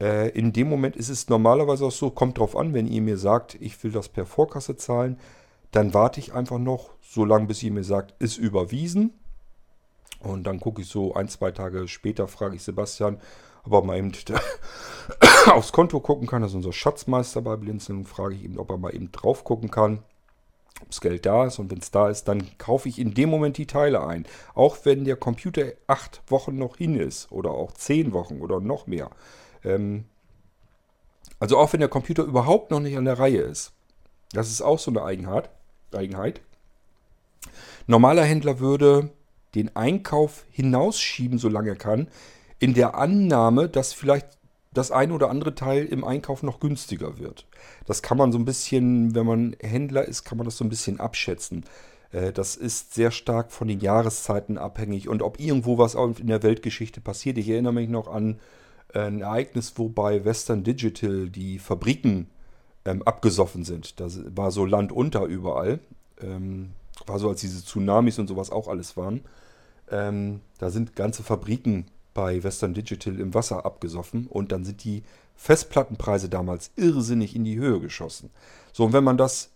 [0.00, 3.18] Äh, in dem Moment ist es normalerweise auch so, kommt drauf an, wenn ihr mir
[3.18, 5.18] sagt, ich will das per Vorkasse zahlen,
[5.70, 9.12] dann warte ich einfach noch so lange, bis ihr mir sagt, ist überwiesen.
[10.20, 13.20] Und dann gucke ich so ein, zwei Tage später, frage ich Sebastian,
[13.64, 14.12] ob er mal eben
[15.46, 16.42] aufs Konto gucken kann.
[16.42, 18.04] Das ist unser Schatzmeister bei Blinzeln.
[18.04, 20.02] Frage ich ihn, ob er mal eben drauf gucken kann,
[20.80, 21.58] ob das Geld da ist.
[21.58, 24.26] Und wenn es da ist, dann kaufe ich in dem Moment die Teile ein.
[24.54, 28.86] Auch wenn der Computer acht Wochen noch hin ist oder auch zehn Wochen oder noch
[28.86, 29.10] mehr.
[29.62, 30.06] Ähm,
[31.38, 33.72] also auch wenn der Computer überhaupt noch nicht an der Reihe ist.
[34.32, 35.50] Das ist auch so eine Eigenheit.
[35.94, 36.40] Eigenheit.
[37.86, 39.10] Normaler Händler würde
[39.54, 42.08] den Einkauf hinausschieben, solange er kann,
[42.58, 44.26] in der Annahme, dass vielleicht
[44.74, 47.46] das ein oder andere Teil im Einkauf noch günstiger wird.
[47.86, 50.68] Das kann man so ein bisschen, wenn man Händler ist, kann man das so ein
[50.68, 51.64] bisschen abschätzen.
[52.12, 56.42] Äh, das ist sehr stark von den Jahreszeiten abhängig und ob irgendwo was in der
[56.42, 57.38] Weltgeschichte passiert.
[57.38, 58.38] Ich erinnere mich noch an
[58.94, 62.28] ein Ereignis, wo bei Western Digital die Fabriken
[62.88, 64.00] ähm, abgesoffen sind.
[64.00, 65.80] Da war so Land unter überall.
[66.20, 66.70] Ähm,
[67.06, 69.20] war so, als diese Tsunamis und sowas auch alles waren.
[69.90, 75.02] Ähm, da sind ganze Fabriken bei Western Digital im Wasser abgesoffen und dann sind die
[75.36, 78.30] Festplattenpreise damals irrsinnig in die Höhe geschossen.
[78.72, 79.50] So, und wenn man das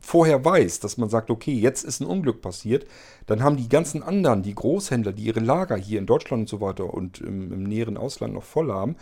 [0.00, 2.86] vorher weiß, dass man sagt, okay, jetzt ist ein Unglück passiert,
[3.26, 6.60] dann haben die ganzen anderen, die Großhändler, die ihre Lager hier in Deutschland und so
[6.60, 8.96] weiter und im, im näheren Ausland noch voll haben,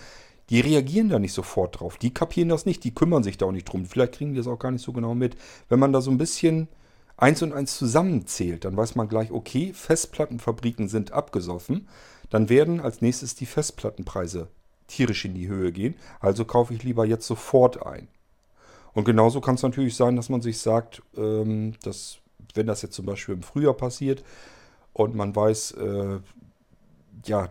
[0.50, 1.96] die reagieren da nicht sofort drauf.
[1.96, 3.86] Die kapieren das nicht, die kümmern sich da auch nicht drum.
[3.86, 5.36] Vielleicht kriegen die das auch gar nicht so genau mit.
[5.68, 6.68] Wenn man da so ein bisschen
[7.16, 11.88] eins und eins zusammenzählt, dann weiß man gleich, okay, Festplattenfabriken sind abgesoffen.
[12.30, 14.48] Dann werden als nächstes die Festplattenpreise
[14.86, 15.94] tierisch in die Höhe gehen.
[16.20, 18.08] Also kaufe ich lieber jetzt sofort ein.
[18.92, 22.18] Und genauso kann es natürlich sein, dass man sich sagt, ähm, dass
[22.54, 24.22] wenn das jetzt zum Beispiel im Frühjahr passiert
[24.92, 26.18] und man weiß, äh,
[27.26, 27.48] ja,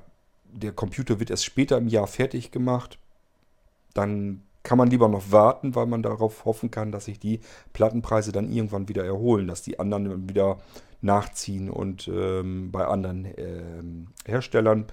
[0.53, 2.97] der Computer wird erst später im Jahr fertig gemacht,
[3.93, 7.41] dann kann man lieber noch warten, weil man darauf hoffen kann, dass sich die
[7.73, 10.57] Plattenpreise dann irgendwann wieder erholen, dass die anderen wieder
[11.01, 14.85] nachziehen und ähm, bei anderen ähm, Herstellern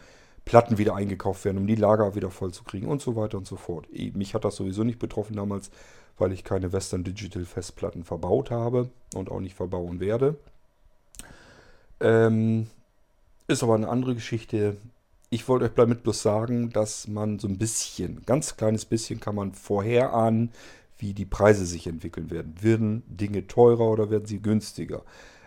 [0.44, 3.46] Platten wieder eingekauft werden, um die Lager wieder voll zu kriegen und so weiter und
[3.46, 3.86] so fort.
[3.92, 5.70] Mich hat das sowieso nicht betroffen damals,
[6.18, 10.36] weil ich keine Western Digital Festplatten verbaut habe und auch nicht verbauen werde.
[12.00, 12.66] Ähm,
[13.46, 14.76] ist aber eine andere Geschichte.
[15.32, 19.36] Ich wollte euch damit bloß sagen, dass man so ein bisschen, ganz kleines bisschen kann
[19.36, 20.50] man vorher ahnen,
[20.98, 22.54] wie die Preise sich entwickeln werden.
[22.60, 25.02] Werden Dinge teurer oder werden sie günstiger?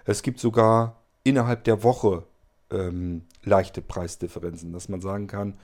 [0.05, 2.23] Es gibt sogar innerhalb der Woche
[2.71, 5.55] ähm, leichte Preisdifferenzen, dass man sagen kann,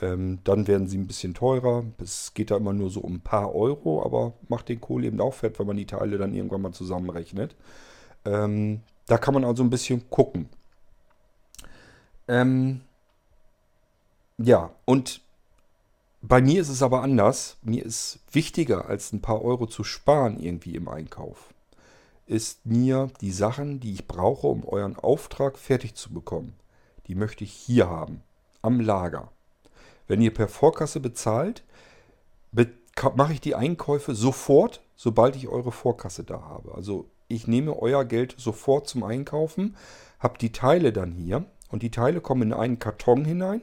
[0.00, 1.84] ähm, dann werden sie ein bisschen teurer.
[2.02, 5.20] Es geht da immer nur so um ein paar Euro, aber macht den Kohl eben
[5.20, 7.54] auch fett, wenn man die Teile dann irgendwann mal zusammenrechnet.
[8.24, 10.48] Ähm, da kann man also ein bisschen gucken.
[12.28, 12.82] Ähm,
[14.38, 15.20] ja, und
[16.20, 17.56] bei mir ist es aber anders.
[17.62, 21.54] Mir ist wichtiger, als ein paar Euro zu sparen irgendwie im Einkauf,
[22.26, 26.54] ist mir die Sachen, die ich brauche, um euren Auftrag fertig zu bekommen.
[27.06, 28.22] Die möchte ich hier haben,
[28.62, 29.30] am Lager.
[30.06, 31.64] Wenn ihr per Vorkasse bezahlt,
[32.52, 32.68] be
[33.14, 36.74] mache ich die Einkäufe sofort, sobald ich eure Vorkasse da habe.
[36.74, 39.76] Also ich nehme euer Geld sofort zum Einkaufen,
[40.18, 43.62] habe die Teile dann hier und die Teile kommen in einen Karton hinein.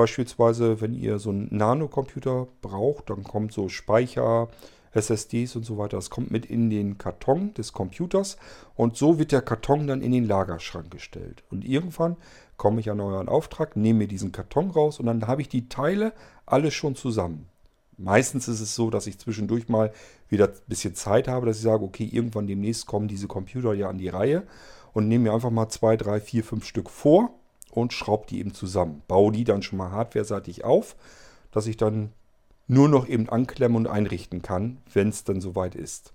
[0.00, 4.48] Beispielsweise, wenn ihr so einen Nano-Computer braucht, dann kommt so Speicher,
[4.92, 5.98] SSDs und so weiter.
[5.98, 8.38] Das kommt mit in den Karton des Computers
[8.76, 11.44] und so wird der Karton dann in den Lagerschrank gestellt.
[11.50, 12.16] Und irgendwann
[12.56, 15.68] komme ich an euren Auftrag, nehme mir diesen Karton raus und dann habe ich die
[15.68, 16.14] Teile
[16.46, 17.50] alle schon zusammen.
[17.98, 19.92] Meistens ist es so, dass ich zwischendurch mal
[20.30, 23.90] wieder ein bisschen Zeit habe, dass ich sage, okay, irgendwann demnächst kommen diese Computer ja
[23.90, 24.44] an die Reihe
[24.94, 27.34] und nehme mir einfach mal zwei, drei, vier, fünf Stück vor
[27.70, 29.02] und schraube die eben zusammen.
[29.08, 30.96] Baue die dann schon mal hardware-seitig auf,
[31.52, 32.12] dass ich dann
[32.66, 36.12] nur noch eben anklemmen und einrichten kann, wenn es dann soweit ist.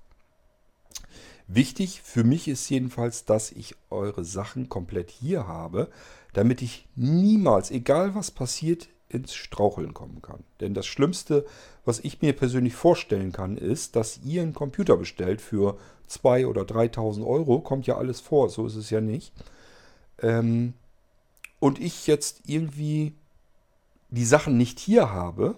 [1.47, 5.89] Wichtig für mich ist jedenfalls, dass ich eure Sachen komplett hier habe,
[6.33, 10.43] damit ich niemals, egal was passiert, ins Straucheln kommen kann.
[10.59, 11.45] Denn das Schlimmste,
[11.85, 15.77] was ich mir persönlich vorstellen kann, ist, dass ihr einen Computer bestellt für
[16.09, 17.59] 2.000 oder 3.000 Euro.
[17.61, 19.31] Kommt ja alles vor, so ist es ja nicht.
[20.21, 20.73] Ähm,
[21.59, 23.13] und ich jetzt irgendwie
[24.09, 25.57] die Sachen nicht hier habe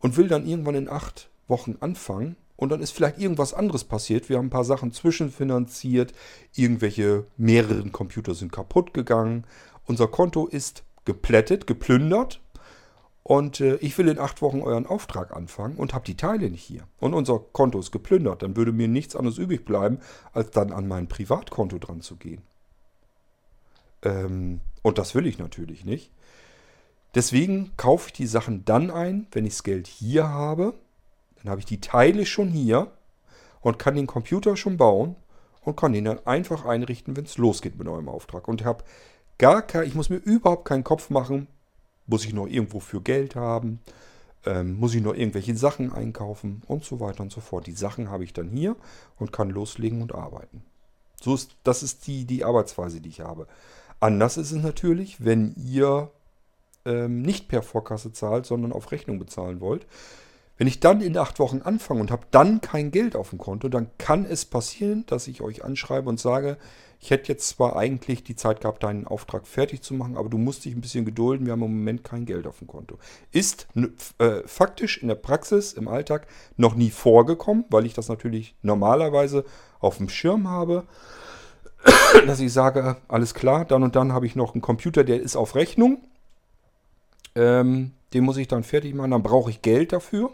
[0.00, 4.28] und will dann irgendwann in acht Wochen anfangen und dann ist vielleicht irgendwas anderes passiert.
[4.28, 6.12] Wir haben ein paar Sachen zwischenfinanziert,
[6.54, 9.44] irgendwelche mehreren Computer sind kaputt gegangen.
[9.84, 12.40] Unser Konto ist geplättet, geplündert
[13.22, 16.62] und äh, ich will in acht Wochen euren Auftrag anfangen und habe die Teile nicht
[16.62, 16.86] hier.
[16.98, 18.42] Und unser Konto ist geplündert.
[18.42, 19.98] Dann würde mir nichts anderes übrig bleiben,
[20.32, 22.42] als dann an mein Privatkonto dran zu gehen.
[24.02, 26.12] Ähm, und das will ich natürlich nicht.
[27.16, 30.74] Deswegen kaufe ich die Sachen dann ein, wenn ich das Geld hier habe.
[31.42, 32.92] Dann habe ich die Teile schon hier
[33.60, 35.16] und kann den Computer schon bauen
[35.62, 38.46] und kann ihn dann einfach einrichten, wenn es losgeht mit eurem Auftrag.
[38.46, 38.84] Und habe
[39.38, 41.48] gar kein, ich muss mir überhaupt keinen Kopf machen,
[42.06, 43.80] muss ich noch irgendwo für Geld haben.
[44.44, 47.66] Ähm, muss ich noch irgendwelche Sachen einkaufen und so weiter und so fort.
[47.66, 48.76] Die Sachen habe ich dann hier
[49.18, 50.62] und kann loslegen und arbeiten.
[51.20, 53.48] So ist, das ist die, die Arbeitsweise, die ich habe.
[54.00, 56.10] Anders ist es natürlich, wenn ihr
[56.84, 59.86] ähm, nicht per Vorkasse zahlt, sondern auf Rechnung bezahlen wollt.
[60.58, 63.68] Wenn ich dann in acht Wochen anfange und habe dann kein Geld auf dem Konto,
[63.68, 66.56] dann kann es passieren, dass ich euch anschreibe und sage,
[66.98, 70.38] ich hätte jetzt zwar eigentlich die Zeit gehabt, deinen Auftrag fertig zu machen, aber du
[70.38, 72.98] musst dich ein bisschen gedulden, wir haben im Moment kein Geld auf dem Konto.
[73.32, 73.68] Ist
[74.18, 79.44] äh, faktisch in der Praxis, im Alltag noch nie vorgekommen, weil ich das natürlich normalerweise
[79.78, 80.84] auf dem Schirm habe,
[82.26, 85.36] dass ich sage, alles klar, dann und dann habe ich noch einen Computer, der ist
[85.36, 85.98] auf Rechnung.
[87.34, 90.30] Ähm, den muss ich dann fertig machen, dann brauche ich Geld dafür.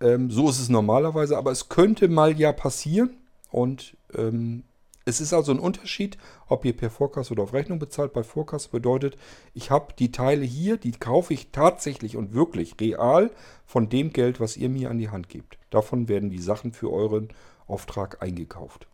[0.00, 3.10] Ähm, so ist es normalerweise, aber es könnte mal ja passieren
[3.50, 4.64] und ähm,
[5.08, 8.12] es ist also ein Unterschied, ob ihr per Vorkasse oder auf Rechnung bezahlt.
[8.12, 9.16] Bei Vorkasse bedeutet,
[9.54, 13.30] ich habe die Teile hier, die kaufe ich tatsächlich und wirklich real
[13.64, 15.58] von dem Geld, was ihr mir an die Hand gebt.
[15.70, 17.28] Davon werden die Sachen für euren
[17.68, 18.88] Auftrag eingekauft.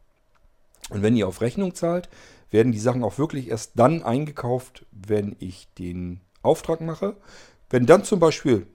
[0.93, 2.09] Und wenn ihr auf Rechnung zahlt,
[2.51, 7.16] werden die Sachen auch wirklich erst dann eingekauft, wenn ich den Auftrag mache.
[7.70, 8.66] Wenn dann zum Beispiel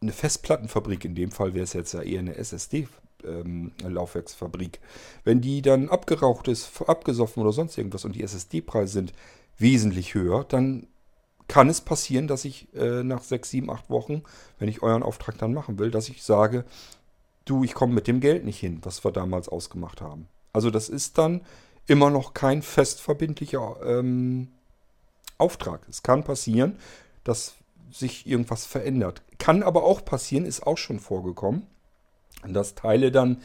[0.00, 4.80] eine Festplattenfabrik, in dem Fall wäre es jetzt ja eher eine SSD-Laufwerksfabrik, ähm,
[5.24, 9.12] wenn die dann abgeraucht ist, abgesoffen oder sonst irgendwas und die SSD-Preise sind
[9.58, 10.86] wesentlich höher, dann
[11.48, 14.22] kann es passieren, dass ich äh, nach sechs, sieben, acht Wochen,
[14.58, 16.64] wenn ich euren Auftrag dann machen will, dass ich sage,
[17.44, 20.28] du, ich komme mit dem Geld nicht hin, was wir damals ausgemacht haben.
[20.56, 21.42] Also das ist dann
[21.86, 24.48] immer noch kein festverbindlicher ähm,
[25.36, 25.86] Auftrag.
[25.90, 26.78] Es kann passieren,
[27.24, 27.56] dass
[27.92, 29.20] sich irgendwas verändert.
[29.36, 31.66] Kann aber auch passieren, ist auch schon vorgekommen,
[32.48, 33.42] dass Teile dann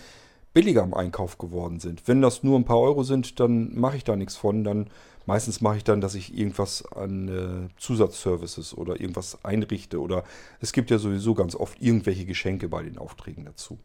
[0.53, 2.07] billiger im Einkauf geworden sind.
[2.07, 4.63] Wenn das nur ein paar Euro sind, dann mache ich da nichts von.
[4.63, 4.89] Dann
[5.25, 9.99] meistens mache ich dann, dass ich irgendwas an äh, Zusatzservices oder irgendwas einrichte.
[9.99, 10.23] Oder
[10.61, 13.79] es gibt ja sowieso ganz oft irgendwelche Geschenke bei den Aufträgen dazu.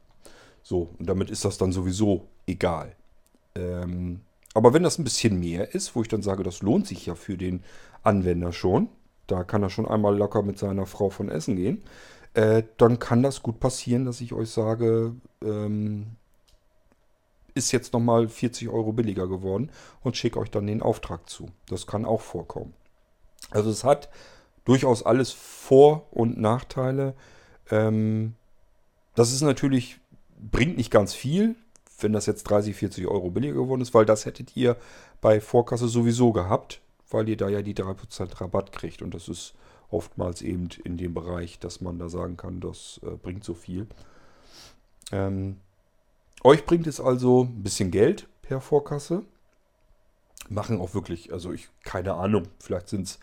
[0.62, 2.94] So, und damit ist das dann sowieso egal.
[3.56, 4.20] Ähm,
[4.54, 7.14] aber wenn das ein bisschen mehr ist, wo ich dann sage, das lohnt sich ja
[7.14, 7.62] für den
[8.02, 8.88] Anwender schon,
[9.26, 11.82] da kann er schon einmal locker mit seiner Frau von essen gehen,
[12.34, 16.06] äh, dann kann das gut passieren, dass ich euch sage, ähm,
[17.54, 19.70] ist jetzt nochmal 40 Euro billiger geworden
[20.02, 21.48] und schicke euch dann den Auftrag zu.
[21.68, 22.74] Das kann auch vorkommen.
[23.50, 24.10] Also es hat
[24.64, 27.14] durchaus alles Vor- und Nachteile.
[27.70, 28.34] Ähm,
[29.14, 29.98] das ist natürlich,
[30.38, 31.56] bringt nicht ganz viel,
[32.00, 34.76] wenn das jetzt 30, 40 Euro billiger geworden ist, weil das hättet ihr
[35.20, 39.02] bei Vorkasse sowieso gehabt weil ihr da ja die 3% Rabatt kriegt.
[39.02, 39.54] Und das ist
[39.90, 43.86] oftmals eben in dem Bereich, dass man da sagen kann, das äh, bringt so viel.
[45.12, 45.58] Ähm,
[46.42, 49.24] euch bringt es also ein bisschen Geld per Vorkasse.
[50.48, 53.18] Machen auch wirklich, also ich, keine Ahnung, vielleicht sind es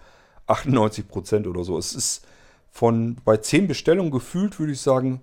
[0.48, 1.78] 98% oder so.
[1.78, 2.26] Es ist
[2.70, 5.22] von bei 10 Bestellungen gefühlt, würde ich sagen,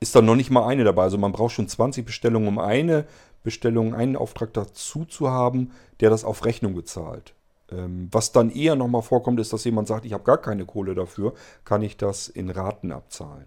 [0.00, 1.02] ist dann noch nicht mal eine dabei.
[1.02, 3.04] Also man braucht schon 20 Bestellungen, um eine
[3.42, 7.34] Bestellung einen Auftrag dazu zu haben, der das auf Rechnung bezahlt.
[7.70, 10.94] Ähm, was dann eher nochmal vorkommt, ist, dass jemand sagt, ich habe gar keine Kohle
[10.94, 13.44] dafür, kann ich das in Raten abzahlen?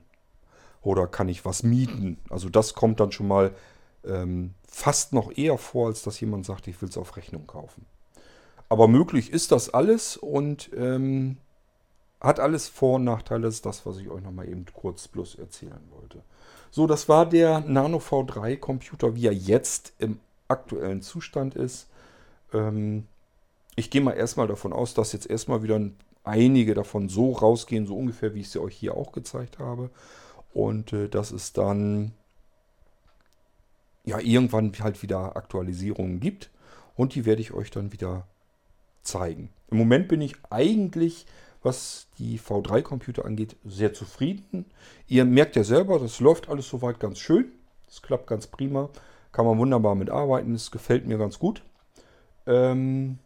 [0.83, 2.19] Oder kann ich was mieten?
[2.29, 3.51] Also das kommt dann schon mal
[4.05, 7.85] ähm, fast noch eher vor, als dass jemand sagt, ich will es auf Rechnung kaufen.
[8.69, 11.37] Aber möglich ist das alles und ähm,
[12.23, 13.43] hat alles Vor- und Nachteile.
[13.43, 16.23] Das ist das, was ich euch nochmal eben kurz bloß erzählen wollte.
[16.71, 21.87] So, das war der Nano V3 Computer, wie er jetzt im aktuellen Zustand ist.
[22.53, 23.05] Ähm,
[23.75, 25.79] ich gehe mal erstmal davon aus, dass jetzt erstmal wieder
[26.23, 29.89] einige davon so rausgehen, so ungefähr wie ich sie euch hier auch gezeigt habe.
[30.53, 32.13] Und äh, dass es dann
[34.05, 36.49] ja irgendwann halt wieder Aktualisierungen gibt.
[36.95, 38.27] Und die werde ich euch dann wieder
[39.01, 39.49] zeigen.
[39.69, 41.25] Im Moment bin ich eigentlich
[41.63, 44.65] was die V3-Computer angeht, sehr zufrieden.
[45.07, 47.51] Ihr merkt ja selber, das läuft alles soweit ganz schön.
[47.87, 48.89] Das klappt ganz prima.
[49.31, 50.53] Kann man wunderbar mitarbeiten.
[50.53, 51.63] Es gefällt mir ganz gut.
[52.45, 53.17] Ähm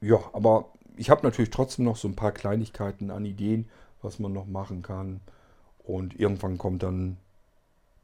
[0.00, 0.66] ja, aber
[0.96, 3.68] ich habe natürlich trotzdem noch so ein paar Kleinigkeiten an Ideen,
[4.02, 5.20] was man noch machen kann.
[5.84, 7.16] Und irgendwann kommt dann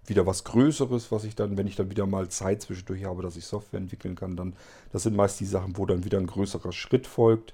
[0.06, 3.36] wieder was Größeres, was ich dann, wenn ich dann wieder mal Zeit zwischendurch habe, dass
[3.36, 4.55] ich Software entwickeln kann, dann,
[4.90, 7.52] das sind meist die Sachen, wo dann wieder ein größerer Schritt folgt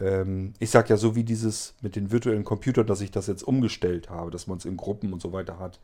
[0.00, 3.42] ähm, ich sage ja so wie dieses mit den virtuellen Computern, dass ich das jetzt
[3.42, 5.80] umgestellt habe, dass man es in Gruppen und so weiter hat.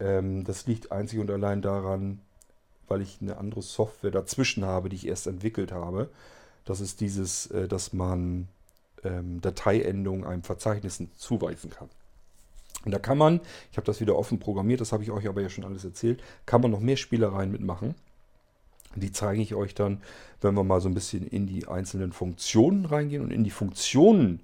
[0.00, 2.20] Ähm, das liegt einzig und allein daran,
[2.88, 6.10] weil ich eine andere Software dazwischen habe, die ich erst entwickelt habe.
[6.64, 8.48] Das ist dieses, äh, dass man
[9.04, 11.88] ähm, Dateiendungen einem Verzeichnis zuweisen kann.
[12.84, 13.40] Und da kann man,
[13.70, 16.22] ich habe das wieder offen programmiert, das habe ich euch aber ja schon alles erzählt,
[16.44, 17.94] kann man noch mehr Spielereien mitmachen.
[18.96, 20.00] Die zeige ich euch dann,
[20.40, 23.22] wenn wir mal so ein bisschen in die einzelnen Funktionen reingehen.
[23.22, 24.40] Und in die Funktionen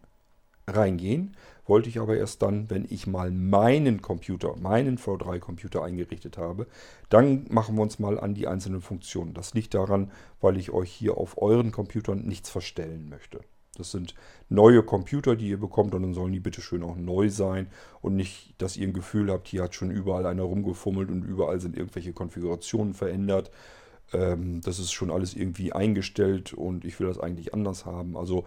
[0.66, 1.36] reingehen.
[1.66, 6.66] Wollte ich aber erst dann, wenn ich mal meinen Computer, meinen V3-Computer eingerichtet habe.
[7.10, 9.34] Dann machen wir uns mal an die einzelnen Funktionen.
[9.34, 10.10] Das liegt daran,
[10.40, 13.40] weil ich euch hier auf euren Computern nichts verstellen möchte.
[13.76, 14.14] Das sind
[14.48, 17.68] neue Computer, die ihr bekommt und dann sollen die bitte schön auch neu sein
[18.02, 21.60] und nicht, dass ihr ein Gefühl habt, hier hat schon überall einer rumgefummelt und überall
[21.60, 23.50] sind irgendwelche Konfigurationen verändert.
[24.12, 28.16] Ähm, das ist schon alles irgendwie eingestellt und ich will das eigentlich anders haben.
[28.16, 28.44] Also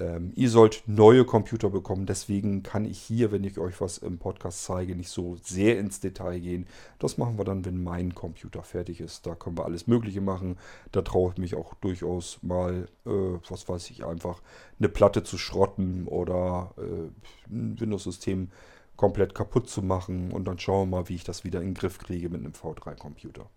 [0.00, 2.06] ähm, ihr sollt neue Computer bekommen.
[2.06, 6.00] Deswegen kann ich hier, wenn ich euch was im Podcast zeige, nicht so sehr ins
[6.00, 6.66] Detail gehen.
[6.98, 9.26] Das machen wir dann, wenn mein Computer fertig ist.
[9.26, 10.58] Da können wir alles Mögliche machen.
[10.90, 13.10] Da traue ich mich auch durchaus mal, äh,
[13.48, 14.42] was weiß ich, einfach
[14.78, 18.50] eine Platte zu schrotten oder äh, ein Windows-System
[18.96, 20.32] komplett kaputt zu machen.
[20.32, 22.52] Und dann schauen wir mal, wie ich das wieder in den Griff kriege mit einem
[22.52, 23.48] V3-Computer.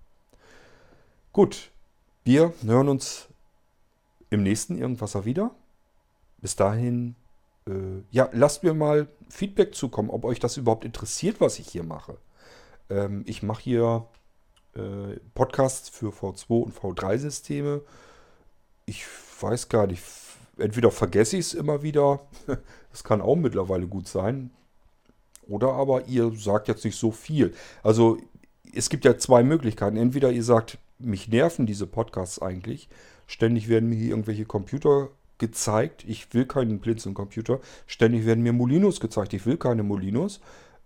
[1.37, 1.69] Gut,
[2.23, 3.27] wir hören uns
[4.31, 5.51] im nächsten Irgendwasser wieder
[6.39, 7.13] bis dahin,
[7.67, 11.83] äh, ja, lasst mir mal Feedback zukommen, ob euch das überhaupt interessiert, was ich hier
[11.83, 12.17] mache.
[12.89, 14.07] Ähm, ich mache hier
[14.73, 17.81] äh, Podcasts für V2 und V3-Systeme.
[18.87, 19.05] Ich
[19.39, 20.01] weiß gar nicht,
[20.57, 22.21] entweder vergesse ich es immer wieder,
[22.89, 24.49] das kann auch mittlerweile gut sein,
[25.47, 27.53] oder aber ihr sagt jetzt nicht so viel.
[27.83, 28.17] Also
[28.73, 29.97] es gibt ja zwei Möglichkeiten.
[29.97, 32.89] Entweder ihr sagt, mich nerven diese Podcasts eigentlich.
[33.27, 37.59] Ständig werden mir hier irgendwelche Computer gezeigt, ich will keinen Blinzeln-Computer.
[37.85, 40.39] Ständig werden mir Molinos gezeigt, ich will keine Molinos.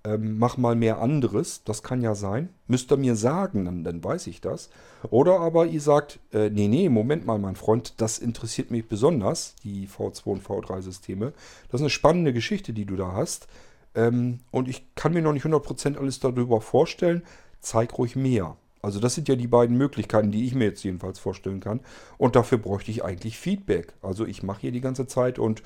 [0.04, 2.50] Ähm, mach mal mehr anderes, das kann ja sein.
[2.68, 4.72] Müsst ihr mir sagen, dann, dann weiß ich das.
[5.12, 9.56] Oder aber ihr sagt, äh, nee, nee, Moment mal, mein Freund, das interessiert mich besonders,
[9.64, 11.34] die V2 und V3-Systeme.
[11.70, 13.48] Das ist eine spannende Geschichte, die du da hast.
[13.94, 17.22] Ähm, und ich kann mir noch nicht 100% alles darüber vorstellen.
[17.60, 18.58] Zeig ruhig mehr.
[18.82, 21.82] Also das sind ja die beiden Möglichkeiten, die ich mir jetzt jedenfalls vorstellen kann.
[22.18, 23.94] Und dafür bräuchte ich eigentlich Feedback.
[24.02, 25.62] Also ich mache hier die ganze Zeit und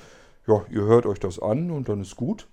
[0.48, 2.48] ja, ihr hört euch das an und dann ist gut.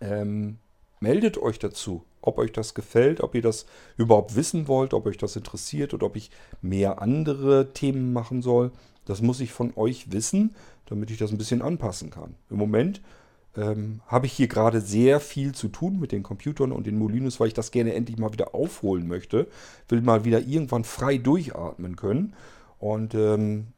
[0.00, 0.58] Ähm,
[1.00, 3.66] meldet euch dazu, ob euch das gefällt, ob ihr das
[3.96, 6.30] überhaupt wissen wollt, ob euch das interessiert oder ob ich
[6.62, 8.72] mehr andere Themen machen soll.
[9.04, 10.54] Das muss ich von euch wissen,
[10.86, 12.34] damit ich das ein bisschen anpassen kann.
[12.50, 13.00] Im Moment
[13.56, 17.40] ähm, habe ich hier gerade sehr viel zu tun mit den Computern und den Molinos,
[17.40, 19.48] weil ich das gerne endlich mal wieder aufholen möchte.
[19.88, 22.34] Will mal wieder irgendwann frei durchatmen können.
[22.78, 23.68] Und ähm,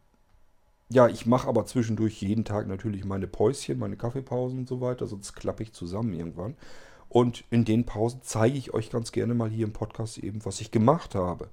[0.90, 5.07] ja, ich mache aber zwischendurch jeden Tag natürlich meine Päuschen, meine Kaffeepausen und so weiter,
[5.07, 6.55] sonst klappe ich zusammen irgendwann.
[7.09, 10.61] Und in den Pausen zeige ich euch ganz gerne mal hier im Podcast eben, was
[10.61, 11.49] ich gemacht habe.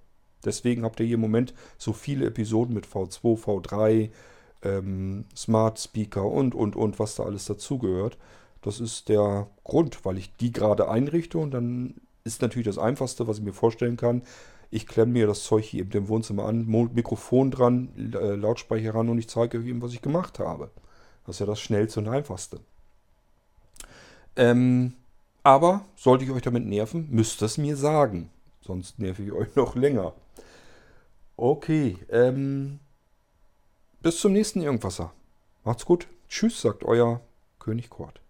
[0.45, 4.09] Deswegen habt ihr hier im Moment so viele Episoden mit V2, V3,
[4.63, 8.17] ähm, Smart Speaker und, und, und, was da alles dazugehört.
[8.61, 13.27] Das ist der Grund, weil ich die gerade einrichte und dann ist natürlich das Einfachste,
[13.27, 14.21] was ich mir vorstellen kann.
[14.71, 19.09] Ich klemme mir das Zeug hier eben im Wohnzimmer an, Mikrofon dran, äh, Lautsprecher ran
[19.09, 20.69] und ich zeige ihm, was ich gemacht habe.
[21.25, 22.59] Das ist ja das Schnellste und Einfachste.
[24.35, 24.93] Ähm,
[25.43, 28.29] aber sollte ich euch damit nerven, müsst ihr es mir sagen.
[28.61, 30.13] Sonst nerv ich euch noch länger.
[31.35, 32.79] Okay, ähm,
[34.01, 35.11] bis zum nächsten Irgendwasser.
[35.63, 36.07] Macht's gut.
[36.27, 37.21] Tschüss, sagt euer
[37.59, 38.21] König Kort.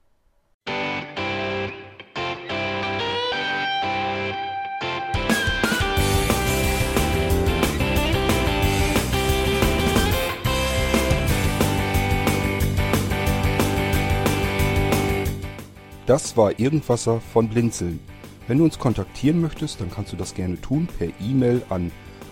[16.05, 17.99] Das war Irgendwasser von Blinzeln.
[18.47, 21.91] Wenn du uns kontaktieren möchtest, dann kannst du das gerne tun per E-Mail an